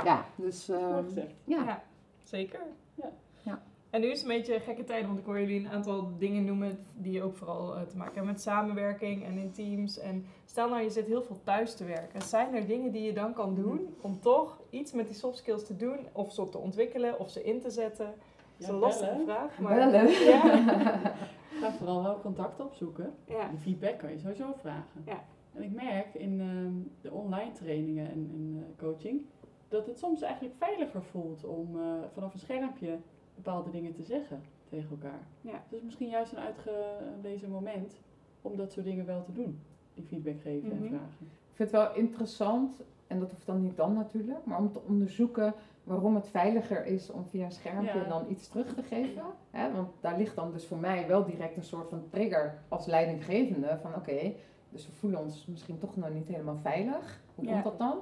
Ja, 0.03 0.25
dus 0.35 0.69
ehm, 0.69 1.03
ja. 1.43 1.83
zeker. 2.23 2.59
Ja. 2.93 3.11
Ja. 3.41 3.61
En 3.89 4.01
nu 4.01 4.07
is 4.07 4.21
het 4.21 4.29
een 4.29 4.35
beetje 4.35 4.59
gekke 4.59 4.83
tijden, 4.83 5.07
want 5.07 5.19
ik 5.19 5.25
hoor 5.25 5.39
jullie 5.39 5.59
een 5.59 5.69
aantal 5.69 6.17
dingen 6.17 6.45
noemen 6.45 6.85
die 6.93 7.23
ook 7.23 7.35
vooral 7.35 7.75
eh, 7.75 7.81
te 7.81 7.97
maken 7.97 8.13
hebben 8.13 8.31
met 8.31 8.41
samenwerking 8.41 9.25
en 9.25 9.37
in 9.37 9.51
teams. 9.51 9.99
En 9.99 10.25
stel 10.45 10.69
nou, 10.69 10.81
je 10.81 10.89
zit 10.89 11.05
heel 11.05 11.23
veel 11.23 11.39
thuis 11.43 11.75
te 11.75 11.83
werken. 11.83 12.21
Zijn 12.21 12.55
er 12.55 12.67
dingen 12.67 12.91
die 12.91 13.03
je 13.03 13.13
dan 13.13 13.33
kan 13.33 13.55
doen 13.55 13.95
om 14.01 14.19
toch 14.19 14.61
iets 14.69 14.91
met 14.91 15.07
die 15.07 15.15
soft 15.15 15.37
skills 15.37 15.65
te 15.65 15.75
doen? 15.75 15.99
Of 16.11 16.33
ze 16.33 16.41
op 16.41 16.51
te 16.51 16.57
ontwikkelen, 16.57 17.19
of 17.19 17.29
ze 17.29 17.43
in 17.43 17.59
te 17.59 17.69
zetten? 17.69 18.13
Dat 18.57 18.59
is 18.59 18.67
Ja, 18.67 18.73
een 18.73 18.79
lastige 18.79 19.11
bellen. 19.11 19.25
vraag. 19.25 19.59
Maar, 19.59 19.75
Bellen. 19.75 20.09
Ja. 20.09 20.39
Ga 21.61 21.71
vooral 21.71 22.03
wel 22.03 22.19
contact 22.19 22.59
opzoeken. 22.59 23.13
ja. 23.25 23.47
Die 23.49 23.57
feedback 23.59 23.97
kan 23.99 24.11
je 24.11 24.17
sowieso 24.19 24.53
vragen. 24.57 25.03
Ja. 25.05 25.23
En 25.53 25.63
ik 25.63 25.71
merk 25.73 26.13
in 26.13 26.39
ehm, 26.41 26.73
de 27.01 27.11
online 27.11 27.51
trainingen 27.51 28.05
en, 28.11 28.29
en 28.33 28.55
eh, 28.57 28.83
coaching 28.85 29.21
dat 29.67 29.85
het 29.87 29.99
soms 29.99 30.21
eigenlijk 30.21 30.55
veiliger 30.57 31.03
voelt 31.03 31.43
om 31.45 31.79
eh, 31.79 31.83
vanaf 32.13 32.33
een 32.33 32.39
schermpje 32.39 32.97
bepaalde 33.35 33.69
dingen 33.69 33.93
te 33.93 34.03
zeggen 34.03 34.41
tegen 34.69 34.89
elkaar. 34.89 35.19
Ja. 35.41 35.63
Dus 35.69 35.81
misschien 35.81 36.09
juist 36.09 36.31
een 36.31 36.39
uitgelezen 36.39 37.49
moment 37.49 37.99
om 38.41 38.55
dat 38.55 38.71
soort 38.71 38.85
dingen 38.85 39.05
wel 39.05 39.23
te 39.23 39.31
doen. 39.31 39.59
Die 39.93 40.03
feedback 40.05 40.41
geven 40.41 40.67
Mhm. 40.67 40.83
en 40.83 40.87
vragen. 40.89 41.25
Ik 41.49 41.61
vind 41.61 41.71
het 41.71 41.81
wel 41.81 41.95
interessant, 41.95 42.81
en 43.07 43.19
dat 43.19 43.31
hoeft 43.31 43.45
dan 43.45 43.61
niet 43.61 43.75
dan 43.77 43.93
natuurlijk, 43.93 44.45
maar 44.45 44.59
om 44.59 44.71
te 44.71 44.79
onderzoeken 44.87 45.53
waarom 45.85 46.15
het 46.15 46.27
veiliger 46.27 46.85
is 46.85 47.09
om 47.11 47.25
via 47.25 47.45
een 47.45 47.51
schermpje 47.51 47.99
Ja. 47.99 48.07
dan 48.07 48.25
iets 48.29 48.47
terug 48.47 48.73
te 48.73 48.83
geven. 48.83 49.23
Hè? 49.51 49.71
Want 49.73 49.89
daar 50.01 50.17
ligt 50.17 50.35
dan 50.35 50.51
dus 50.51 50.65
voor 50.67 50.77
mij 50.77 51.07
wel 51.07 51.25
direct 51.25 51.57
een 51.57 51.63
soort 51.63 51.89
van 51.89 52.03
trigger 52.09 52.57
als 52.67 52.85
leidinggevende 52.85 53.77
van 53.81 53.95
oké, 53.95 54.33
dus 54.69 54.87
we 54.87 54.93
voelen 54.93 55.19
ons 55.19 55.45
misschien 55.45 55.77
toch 55.77 55.95
nog 55.95 56.09
niet 56.09 56.27
helemaal 56.27 56.57
veilig. 56.61 57.21
Hoe 57.35 57.45
Ja. 57.45 57.51
komt 57.51 57.63
dat 57.63 57.77
dan? 57.77 57.97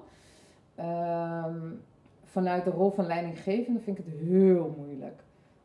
Ehm, 0.75 1.59
vanuit 2.23 2.63
de 2.63 2.69
rol 2.69 2.91
van 2.91 3.05
leidinggevende 3.05 3.79
vind 3.79 3.97
ik 3.99 4.05
het 4.05 4.13
heel 4.19 4.75
moeilijk 4.77 5.23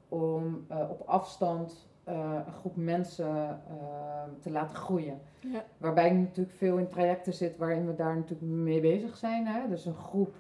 om 0.09 0.65
eh, 0.69 0.91
op 0.91 1.03
afstand 1.07 1.87
eh, 2.05 2.35
een 2.47 2.53
groep 2.53 2.77
mensen 2.77 3.37
eh, 3.69 4.23
te 4.41 4.51
laten 4.51 4.77
groeien. 4.77 5.21
Ja. 5.41 5.65
Waarbij 5.79 6.07
ik 6.07 6.13
natuurlijk 6.17 6.57
veel 6.57 6.77
in 6.79 6.89
trajecten 6.89 7.33
zit 7.33 7.57
waarin 7.57 7.87
we 7.87 7.95
daar 7.95 8.15
natuurlijk 8.15 8.53
mee 8.53 8.81
bezig 8.81 9.17
zijn. 9.17 9.47
Hè? 9.47 9.69
Dus 9.69 9.85
een 9.85 9.95
groep 9.95 10.35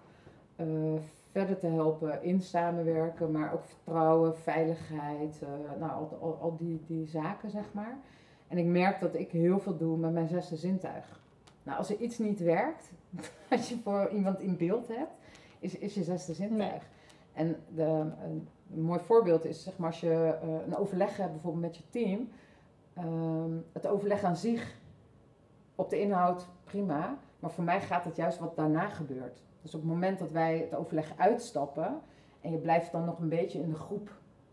eh, 0.57 0.67
verder 1.31 1.59
te 1.59 1.67
helpen 1.67 2.23
in 2.23 2.41
samenwerken, 2.41 3.31
maar 3.31 3.53
ook 3.53 3.65
vertrouwen, 3.65 4.37
veiligheid, 4.37 5.43
eh, 5.43 5.49
nou, 5.81 5.93
al, 5.93 6.19
al, 6.21 6.39
al 6.41 6.57
die, 6.57 6.81
die 6.87 7.07
zaken, 7.07 7.51
zeg 7.51 7.73
maar. 7.73 7.99
En 8.49 8.59
ik 8.59 8.65
merk 8.65 9.01
dat 9.01 9.15
ik 9.15 9.31
heel 9.31 9.59
veel 9.59 9.77
doe 9.77 9.97
met 9.97 10.13
mijn 10.13 10.29
zesde 10.29 10.57
zintuig. 10.57 11.21
Nou, 11.63 11.79
als 11.79 11.91
er 11.91 12.01
iets 12.01 12.19
niet 12.19 12.41
werkt, 12.41 12.93
wat 13.51 13.69
je 13.69 13.79
voor 13.83 14.11
iemand 14.11 14.41
in 14.41 14.57
beeld 14.57 14.89
hebt, 14.89 15.13
is, 15.59 15.79
is 15.79 15.95
je 15.95 16.03
zesde 16.03 16.35
zintuig. 16.35 16.89
En 17.33 17.57
de, 17.75 17.83
een, 17.83 18.49
een 18.73 18.83
mooi 18.83 19.01
voorbeeld 19.01 19.45
is, 19.45 19.63
zeg 19.63 19.77
maar, 19.77 19.89
als 19.91 20.01
je 20.01 20.39
eh, 20.43 20.49
een 20.67 20.77
overleg 20.77 21.17
hebt 21.17 21.33
bijvoorbeeld 21.33 21.65
met 21.65 21.77
je 21.77 21.83
team. 21.89 22.29
ehm, 22.95 23.53
het 23.73 23.87
overleg 23.87 24.23
aan 24.23 24.37
zich, 24.37 24.77
op 25.75 25.91
de 25.91 26.01
inhoud, 26.01 26.49
prima. 26.65 27.19
Maar 27.39 27.51
voor 27.51 27.65
mij 27.65 27.81
gaat 27.81 28.05
het 28.05 28.17
juist 28.17 28.39
wat 28.39 28.57
daarna 28.57 28.89
gebeurt. 28.89 29.43
Dus 29.63 29.75
op 29.75 29.81
het 29.81 29.91
moment 29.91 30.19
dat 30.19 30.31
wij 30.31 30.59
het 30.59 30.75
overleg 30.75 31.13
uitstappen 31.17 32.01
en 32.41 32.51
je 32.51 32.59
blijft 32.59 32.93
dan 32.93 33.05
nog 33.05 33.19
een 33.19 33.29
beetje 33.29 33.59
in 33.61 33.69
de 33.71 33.77
groep 33.77 34.11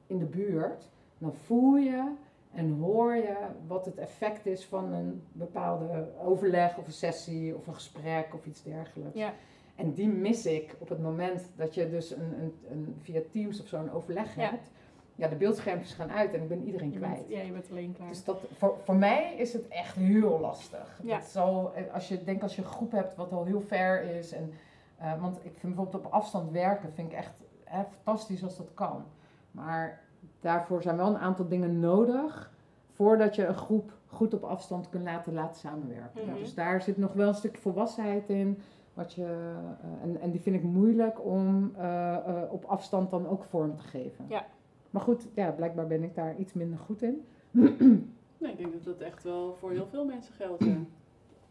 in 0.08 0.18
de 0.18 0.26
buurt, 0.26 0.90
dan 1.18 1.34
voel 1.34 1.76
je 1.76 2.12
en 2.54 2.72
hoor 2.80 3.16
je 3.16 3.36
wat 3.68 3.86
het 3.86 3.98
effect 3.98 4.46
is 4.46 4.66
van 4.66 4.94
een 4.94 5.24
bepaalde 5.32 6.08
overleg 6.24 6.78
of 6.78 6.86
een 6.86 6.94
sessie 6.94 7.56
of 7.56 7.68
een 7.68 7.74
gesprek 7.74 8.34
of 8.34 8.46
iets 8.46 8.64
dergelijks. 8.64 9.18
Ja. 9.18 9.34
En 9.76 9.94
die 9.94 10.08
mis 10.08 10.46
ik 10.46 10.76
op 10.80 10.90
het 10.90 11.02
moment 11.02 11.52
dat 11.56 11.74
je 11.74 11.90
dus 11.90 12.12
een, 12.12 12.34
een, 12.42 12.54
een, 12.72 12.96
via 13.02 13.22
Teams 13.32 13.62
of 13.62 13.68
zo 13.68 13.78
een 13.78 13.92
overleg 13.92 14.36
Ja. 14.36 14.50
hebt. 14.50 14.72
Ja, 15.16 15.28
de 15.28 15.36
beeldschermpjes 15.36 15.94
gaan 15.94 16.12
uit 16.12 16.34
en 16.34 16.42
ik 16.42 16.48
ben 16.48 16.64
iedereen 16.64 16.92
Je 16.92 16.98
kwijt. 16.98 17.16
bent, 17.16 17.30
ja, 17.30 17.42
je 17.42 17.52
bent 17.52 17.68
alleen 17.72 17.94
klaar. 17.94 18.08
Dus 18.08 18.24
dat, 18.24 18.40
voor, 18.58 18.78
voor 18.84 18.96
mij 18.96 19.36
is 19.38 19.54
het 19.54 19.68
echt 19.68 19.96
heel 19.96 20.40
lastig. 20.40 21.00
Ja. 21.04 21.20
Dat 21.34 21.72
eh, 21.76 21.94
als 21.94 22.08
je, 22.08 22.24
denk 22.24 22.42
als 22.42 22.56
je 22.56 22.62
een 22.62 22.68
groep 22.68 22.92
hebt 22.92 23.16
wat 23.16 23.32
al 23.32 23.46
heel 23.46 23.62
ver 23.62 24.04
is 24.04 24.32
en 24.32 24.52
Eh, 24.98 25.22
want 25.22 25.36
ik 25.36 25.58
vind 25.58 25.76
bijvoorbeeld 25.76 26.06
op 26.06 26.12
afstand 26.12 26.52
werken 26.52 26.94
vind 26.94 27.12
ik 27.12 27.18
echt 27.18 27.34
hè, 27.64 27.84
fantastisch 27.84 28.44
als 28.44 28.58
dat 28.58 28.74
kan. 28.74 29.04
Maar 29.52 30.02
daarvoor 30.40 30.82
zijn 30.82 30.98
wel 30.98 31.08
een 31.08 31.18
aantal 31.18 31.48
dingen 31.48 31.80
nodig 31.80 32.54
voordat 32.88 33.36
je 33.36 33.46
een 33.46 33.56
groep 33.56 33.94
goed 34.08 34.34
op 34.34 34.44
afstand 34.44 34.90
kunt 34.90 35.04
laten, 35.04 35.34
laten 35.34 35.60
samenwerken. 35.60 36.26
Mhm. 36.26 36.40
Dus 36.40 36.54
daar 36.54 36.82
zit 36.82 36.98
nog 36.98 37.14
wel 37.14 37.28
een 37.28 37.34
stukje 37.34 37.62
volwassenheid 37.62 38.30
in. 38.30 38.60
Wat 38.94 39.14
je, 39.14 39.24
eh, 39.24 40.04
en, 40.04 40.22
en 40.22 40.32
die 40.32 40.42
vind 40.42 40.56
ik 40.56 40.64
moeilijk 40.64 41.26
om 41.26 41.72
eh, 41.76 42.16
eh, 42.16 42.52
op 42.52 42.66
afstand 42.66 43.10
dan 43.10 43.28
ook 43.28 43.44
vorm 43.44 43.76
te 43.76 43.84
geven. 43.84 44.26
Ja. 44.30 44.46
Maar 44.90 45.02
goed, 45.02 45.28
ja, 45.34 45.52
blijkbaar 45.52 45.88
ben 45.88 46.04
ik 46.04 46.16
daar 46.16 46.38
iets 46.38 46.54
minder 46.54 46.80
goed 46.80 47.02
in. 47.02 47.26
Nee, 48.38 48.52
ik 48.52 48.58
denk 48.58 48.74
dat 48.74 48.84
dat 48.84 49.00
echt 49.00 49.24
wel 49.24 49.56
voor 49.60 49.72
heel 49.72 49.88
veel 49.88 50.06
mensen 50.06 50.34
geldt. 50.34 50.64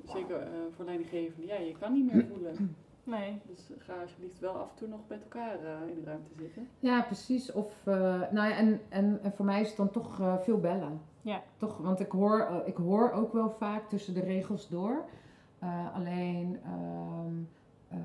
Zeker 0.04 0.40
eh, 0.40 0.48
voor 0.70 0.84
leidinggevenden. 0.84 1.46
Ja, 1.46 1.56
je 1.56 1.74
kan 1.78 1.92
niet 1.92 2.12
meer 2.12 2.26
voelen. 2.26 2.76
Nee. 3.04 3.40
Dus 3.46 3.70
ga 3.78 3.94
alsjeblieft 4.00 4.38
wel 4.38 4.52
af 4.52 4.70
en 4.70 4.76
toe 4.76 4.88
nog 4.88 5.00
met 5.08 5.22
elkaar 5.22 5.54
eh, 5.64 5.88
in 5.88 5.94
de 5.94 6.04
ruimte 6.04 6.30
zitten. 6.38 6.68
Ja, 6.78 7.02
precies. 7.02 7.52
Of, 7.52 7.86
eh, 7.86 7.94
nou 8.30 8.48
ja, 8.48 8.56
en, 8.56 8.80
en, 8.88 9.18
en 9.22 9.32
voor 9.32 9.44
mij 9.44 9.60
is 9.60 9.68
het 9.68 9.76
dan 9.76 9.90
toch 9.90 10.20
eh, 10.20 10.38
veel 10.38 10.58
bellen. 10.60 11.00
Ja. 11.22 11.42
Toch, 11.56 11.78
want 11.78 12.00
ik 12.00 12.10
hoor, 12.10 12.62
ik 12.64 12.76
hoor 12.76 13.10
ook 13.12 13.32
wel 13.32 13.50
vaak 13.50 13.88
tussen 13.88 14.14
de 14.14 14.20
regels 14.20 14.68
door. 14.68 15.04
Eh, 15.58 15.94
alleen 15.94 16.58
ehm, 16.64 17.34
eh, 17.88 17.98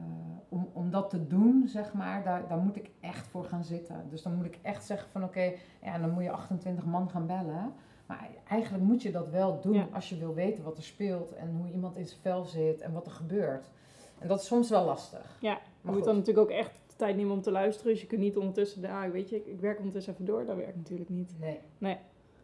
om, 0.49 0.69
om 0.73 0.91
dat 0.91 1.09
te 1.09 1.27
doen, 1.27 1.63
zeg 1.67 1.93
maar, 1.93 2.23
daar, 2.23 2.47
daar 2.47 2.57
moet 2.57 2.75
ik 2.75 2.89
echt 2.99 3.27
voor 3.27 3.43
gaan 3.43 3.63
zitten. 3.63 4.05
Dus 4.09 4.21
dan 4.21 4.35
moet 4.35 4.45
ik 4.45 4.59
echt 4.61 4.85
zeggen 4.85 5.09
van 5.11 5.23
oké, 5.23 5.51
ja, 5.83 5.97
dan 5.99 6.09
moet 6.09 6.23
je 6.23 6.31
28 6.31 6.85
man 6.85 7.09
gaan 7.09 7.25
bellen. 7.27 7.73
Maar 8.05 8.29
eigenlijk 8.47 8.83
moet 8.83 9.01
je 9.01 9.11
dat 9.11 9.29
wel 9.29 9.61
doen 9.61 9.73
Ja. 9.73 9.87
als 9.93 10.09
je 10.09 10.17
wil 10.17 10.33
weten 10.33 10.63
wat 10.63 10.77
er 10.77 10.83
speelt 10.83 11.33
en 11.33 11.55
hoe 11.57 11.71
iemand 11.71 11.95
in 11.95 12.05
zijn 12.07 12.21
vel 12.21 12.43
zit 12.43 12.81
en 12.81 12.93
wat 12.93 13.05
er 13.05 13.11
gebeurt. 13.11 13.71
En 14.19 14.27
dat 14.27 14.39
is 14.41 14.47
soms 14.47 14.69
wel 14.69 14.85
lastig. 14.85 15.37
Ja, 15.41 15.51
je 15.51 15.59
moet 15.81 15.95
goed. 15.95 16.03
dan 16.03 16.15
natuurlijk 16.15 16.51
ook 16.51 16.57
echt 16.57 16.71
de 16.87 16.95
tijd 16.95 17.15
nemen 17.15 17.33
om 17.33 17.41
te 17.41 17.51
luisteren. 17.51 17.91
Dus 17.91 18.01
je 18.01 18.07
kunt 18.07 18.21
niet 18.21 18.37
ondertussen, 18.37 18.85
ah, 18.85 19.11
weet 19.11 19.29
je, 19.29 19.35
ik, 19.35 19.45
ik 19.45 19.59
werk 19.59 19.77
ondertussen 19.77 20.13
even 20.13 20.25
door. 20.25 20.45
Dat 20.45 20.55
werkt 20.55 20.75
natuurlijk 20.75 21.09
niet. 21.09 21.35
Nee. 21.77 21.97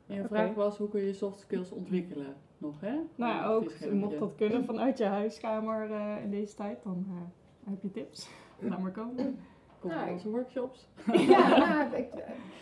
En 0.07 0.15
je 0.15 0.27
vraag 0.27 0.53
was, 0.53 0.77
hoe 0.77 0.89
kun 0.89 1.01
je 1.01 1.13
soft 1.13 1.39
skills 1.39 1.71
ontwikkelen 1.71 2.35
nog, 2.57 2.81
hè? 2.81 2.93
Nou 3.15 3.33
ja, 3.33 3.47
ook, 3.47 3.91
mocht 3.91 4.19
dat 4.19 4.35
kunnen 4.35 4.65
vanuit 4.71 4.97
je 4.97 5.05
huiskamer 5.05 5.91
eh, 5.91 6.23
in 6.23 6.29
deze 6.29 6.55
tijd, 6.55 6.83
dan 6.83 7.05
eh, 7.09 7.69
heb 7.69 7.81
je 7.81 7.91
tips. 7.91 8.29
Laat 8.59 8.79
maar 8.79 8.91
komen. 8.91 9.37
Komt 9.79 9.93
Nou, 9.93 10.11
onze 10.11 10.29
workshops. 10.29 10.87
Ja, 11.13 11.57
nou, 11.67 11.95
ik, 11.95 12.07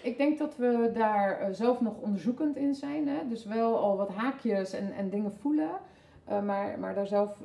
ik 0.03 0.17
denk 0.17 0.37
dat 0.37 0.57
we 0.57 0.91
daar 0.93 1.39
eh, 1.39 1.53
zelf 1.53 1.81
nog 1.81 1.97
onderzoekend 1.99 2.57
in 2.57 2.75
zijn. 2.75 3.07
Hè? 3.07 3.27
Dus 3.27 3.45
wel 3.45 3.77
al 3.77 3.97
wat 3.97 4.09
haakjes 4.09 4.73
en, 4.73 4.93
en 4.93 5.09
dingen 5.09 5.33
voelen. 5.33 5.69
Eh, 6.25 6.41
maar, 6.41 6.79
maar 6.79 6.95
daar 6.95 7.07
zelf 7.07 7.37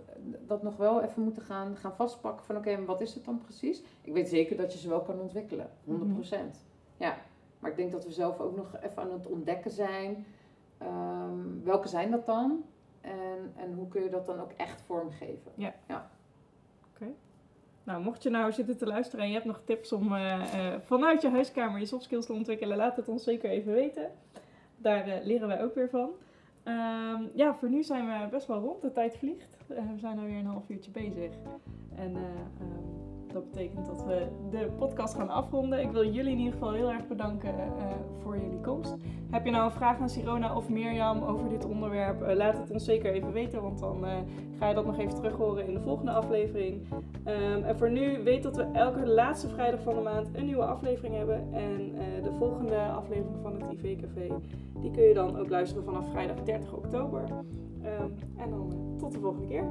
dat 0.46 0.62
nog 0.62 0.76
wel 0.76 1.02
even 1.02 1.22
moeten 1.22 1.42
gaan, 1.42 1.76
gaan 1.76 1.94
vastpakken 1.94 2.44
van 2.44 2.56
oké, 2.56 2.84
wat 2.84 3.00
is 3.00 3.14
het 3.14 3.24
dan 3.24 3.40
precies? 3.40 3.82
Ik 4.02 4.12
weet 4.12 4.28
zeker 4.28 4.56
dat 4.56 4.72
je 4.72 4.78
ze 4.78 4.88
wel 4.88 5.00
kan 5.02 5.20
ontwikkelen, 5.20 5.70
100%. 5.84 6.64
Ja, 6.96 7.16
maar 7.58 7.70
ik 7.70 7.76
denk 7.76 7.92
dat 7.92 8.04
we 8.04 8.12
zelf 8.12 8.40
ook 8.40 8.56
nog 8.56 8.76
even 8.80 9.02
aan 9.02 9.12
het 9.12 9.26
ontdekken 9.26 9.70
zijn. 9.70 10.26
Ehm, 10.78 11.62
welke 11.64 11.88
zijn 11.88 12.10
dat 12.10 12.26
dan? 12.26 12.64
En, 13.00 13.52
en 13.56 13.74
hoe 13.74 13.88
kun 13.88 14.02
je 14.02 14.10
dat 14.10 14.26
dan 14.26 14.40
ook 14.40 14.52
echt 14.56 14.80
vormgeven? 14.80 15.52
Nou, 17.88 18.02
mocht 18.02 18.22
je 18.22 18.30
nou 18.30 18.52
zitten 18.52 18.76
te 18.76 18.86
luisteren 18.86 19.24
en 19.24 19.28
je 19.30 19.34
hebt 19.34 19.46
nog 19.46 19.60
tips 19.64 19.92
om 19.92 20.14
eh, 20.14 20.32
eh, 20.34 20.80
vanuit 20.84 21.22
je 21.22 21.28
huiskamer 21.28 21.80
je 21.80 21.86
soft 21.86 22.04
skills 22.04 22.26
te 22.26 22.32
ontwikkelen, 22.32 22.76
laat 22.76 22.96
het 22.96 23.08
ons 23.08 23.24
zeker 23.24 23.50
even 23.50 23.72
weten. 23.72 24.10
Daar 24.76 25.06
eh, 25.06 25.24
leren 25.24 25.48
wij 25.48 25.62
ook 25.62 25.74
weer 25.74 25.88
van. 25.88 26.10
Ehm, 26.68 27.22
ja, 27.34 27.54
voor 27.54 27.68
nu 27.68 27.82
zijn 27.82 28.06
we 28.06 28.28
best 28.30 28.46
wel 28.46 28.60
rond. 28.60 28.82
De 28.82 28.92
tijd 28.92 29.16
vliegt. 29.16 29.56
Eh, 29.68 29.76
we 29.92 29.98
zijn 29.98 30.18
alweer 30.18 30.38
een 30.38 30.46
half 30.46 30.68
uurtje 30.68 30.90
bezig. 30.90 31.32
En 31.94 32.16
eh, 32.16 32.22
ehm, 32.60 33.07
dat 33.32 33.50
betekent 33.50 33.86
dat 33.86 34.04
we 34.04 34.26
de 34.50 34.70
podcast 34.78 35.14
gaan 35.14 35.28
afronden. 35.28 35.80
Ik 35.80 35.90
wil 35.90 36.10
jullie 36.10 36.32
in 36.32 36.38
ieder 36.38 36.52
geval 36.52 36.72
heel 36.72 36.90
erg 36.90 37.06
bedanken 37.06 37.54
eh, 37.58 37.66
voor 38.22 38.38
jullie 38.38 38.60
komst. 38.60 38.96
Heb 39.30 39.44
je 39.44 39.50
nou 39.50 39.64
een 39.64 39.70
vraag 39.70 39.98
aan 40.00 40.08
Sirona 40.08 40.56
of 40.56 40.68
Mirjam 40.68 41.22
over 41.22 41.48
dit 41.48 41.64
onderwerp? 41.64 42.22
eh, 42.22 42.36
laat 42.36 42.58
het 42.58 42.70
ons 42.70 42.84
zeker 42.84 43.12
even 43.12 43.32
weten, 43.32 43.62
want 43.62 43.78
dan 43.78 44.06
eh, 44.06 44.12
ga 44.58 44.68
je 44.68 44.74
dat 44.74 44.86
nog 44.86 44.98
even 44.98 45.14
terug 45.14 45.36
horen 45.36 45.66
in 45.66 45.74
de 45.74 45.80
volgende 45.80 46.12
aflevering. 46.12 46.86
Ehm, 47.24 47.62
en 47.62 47.78
voor 47.78 47.90
nu 47.90 48.22
weet 48.22 48.42
dat 48.42 48.56
we 48.56 48.66
elke 48.72 49.06
laatste 49.06 49.48
vrijdag 49.48 49.80
van 49.82 49.94
de 49.94 50.00
maand 50.00 50.28
een 50.32 50.44
nieuwe 50.44 50.64
aflevering 50.64 51.16
hebben. 51.16 51.52
En 51.52 51.92
de 52.22 52.32
volgende 52.38 52.76
aflevering 52.76 53.42
van 53.42 53.52
het 53.52 53.72
IV 53.72 54.00
Café, 54.00 54.26
die 54.80 54.90
kun 54.90 55.02
je 55.02 55.14
dan 55.14 55.38
ook 55.38 55.48
luisteren 55.48 55.84
vanaf 55.84 56.10
vrijdag 56.10 56.42
30 56.42 56.72
oktober. 56.72 57.24
Ehm, 57.82 58.10
en 58.36 58.50
dan 58.50 58.96
tot 58.98 59.12
de 59.12 59.18
volgende 59.18 59.46
keer. 59.46 59.64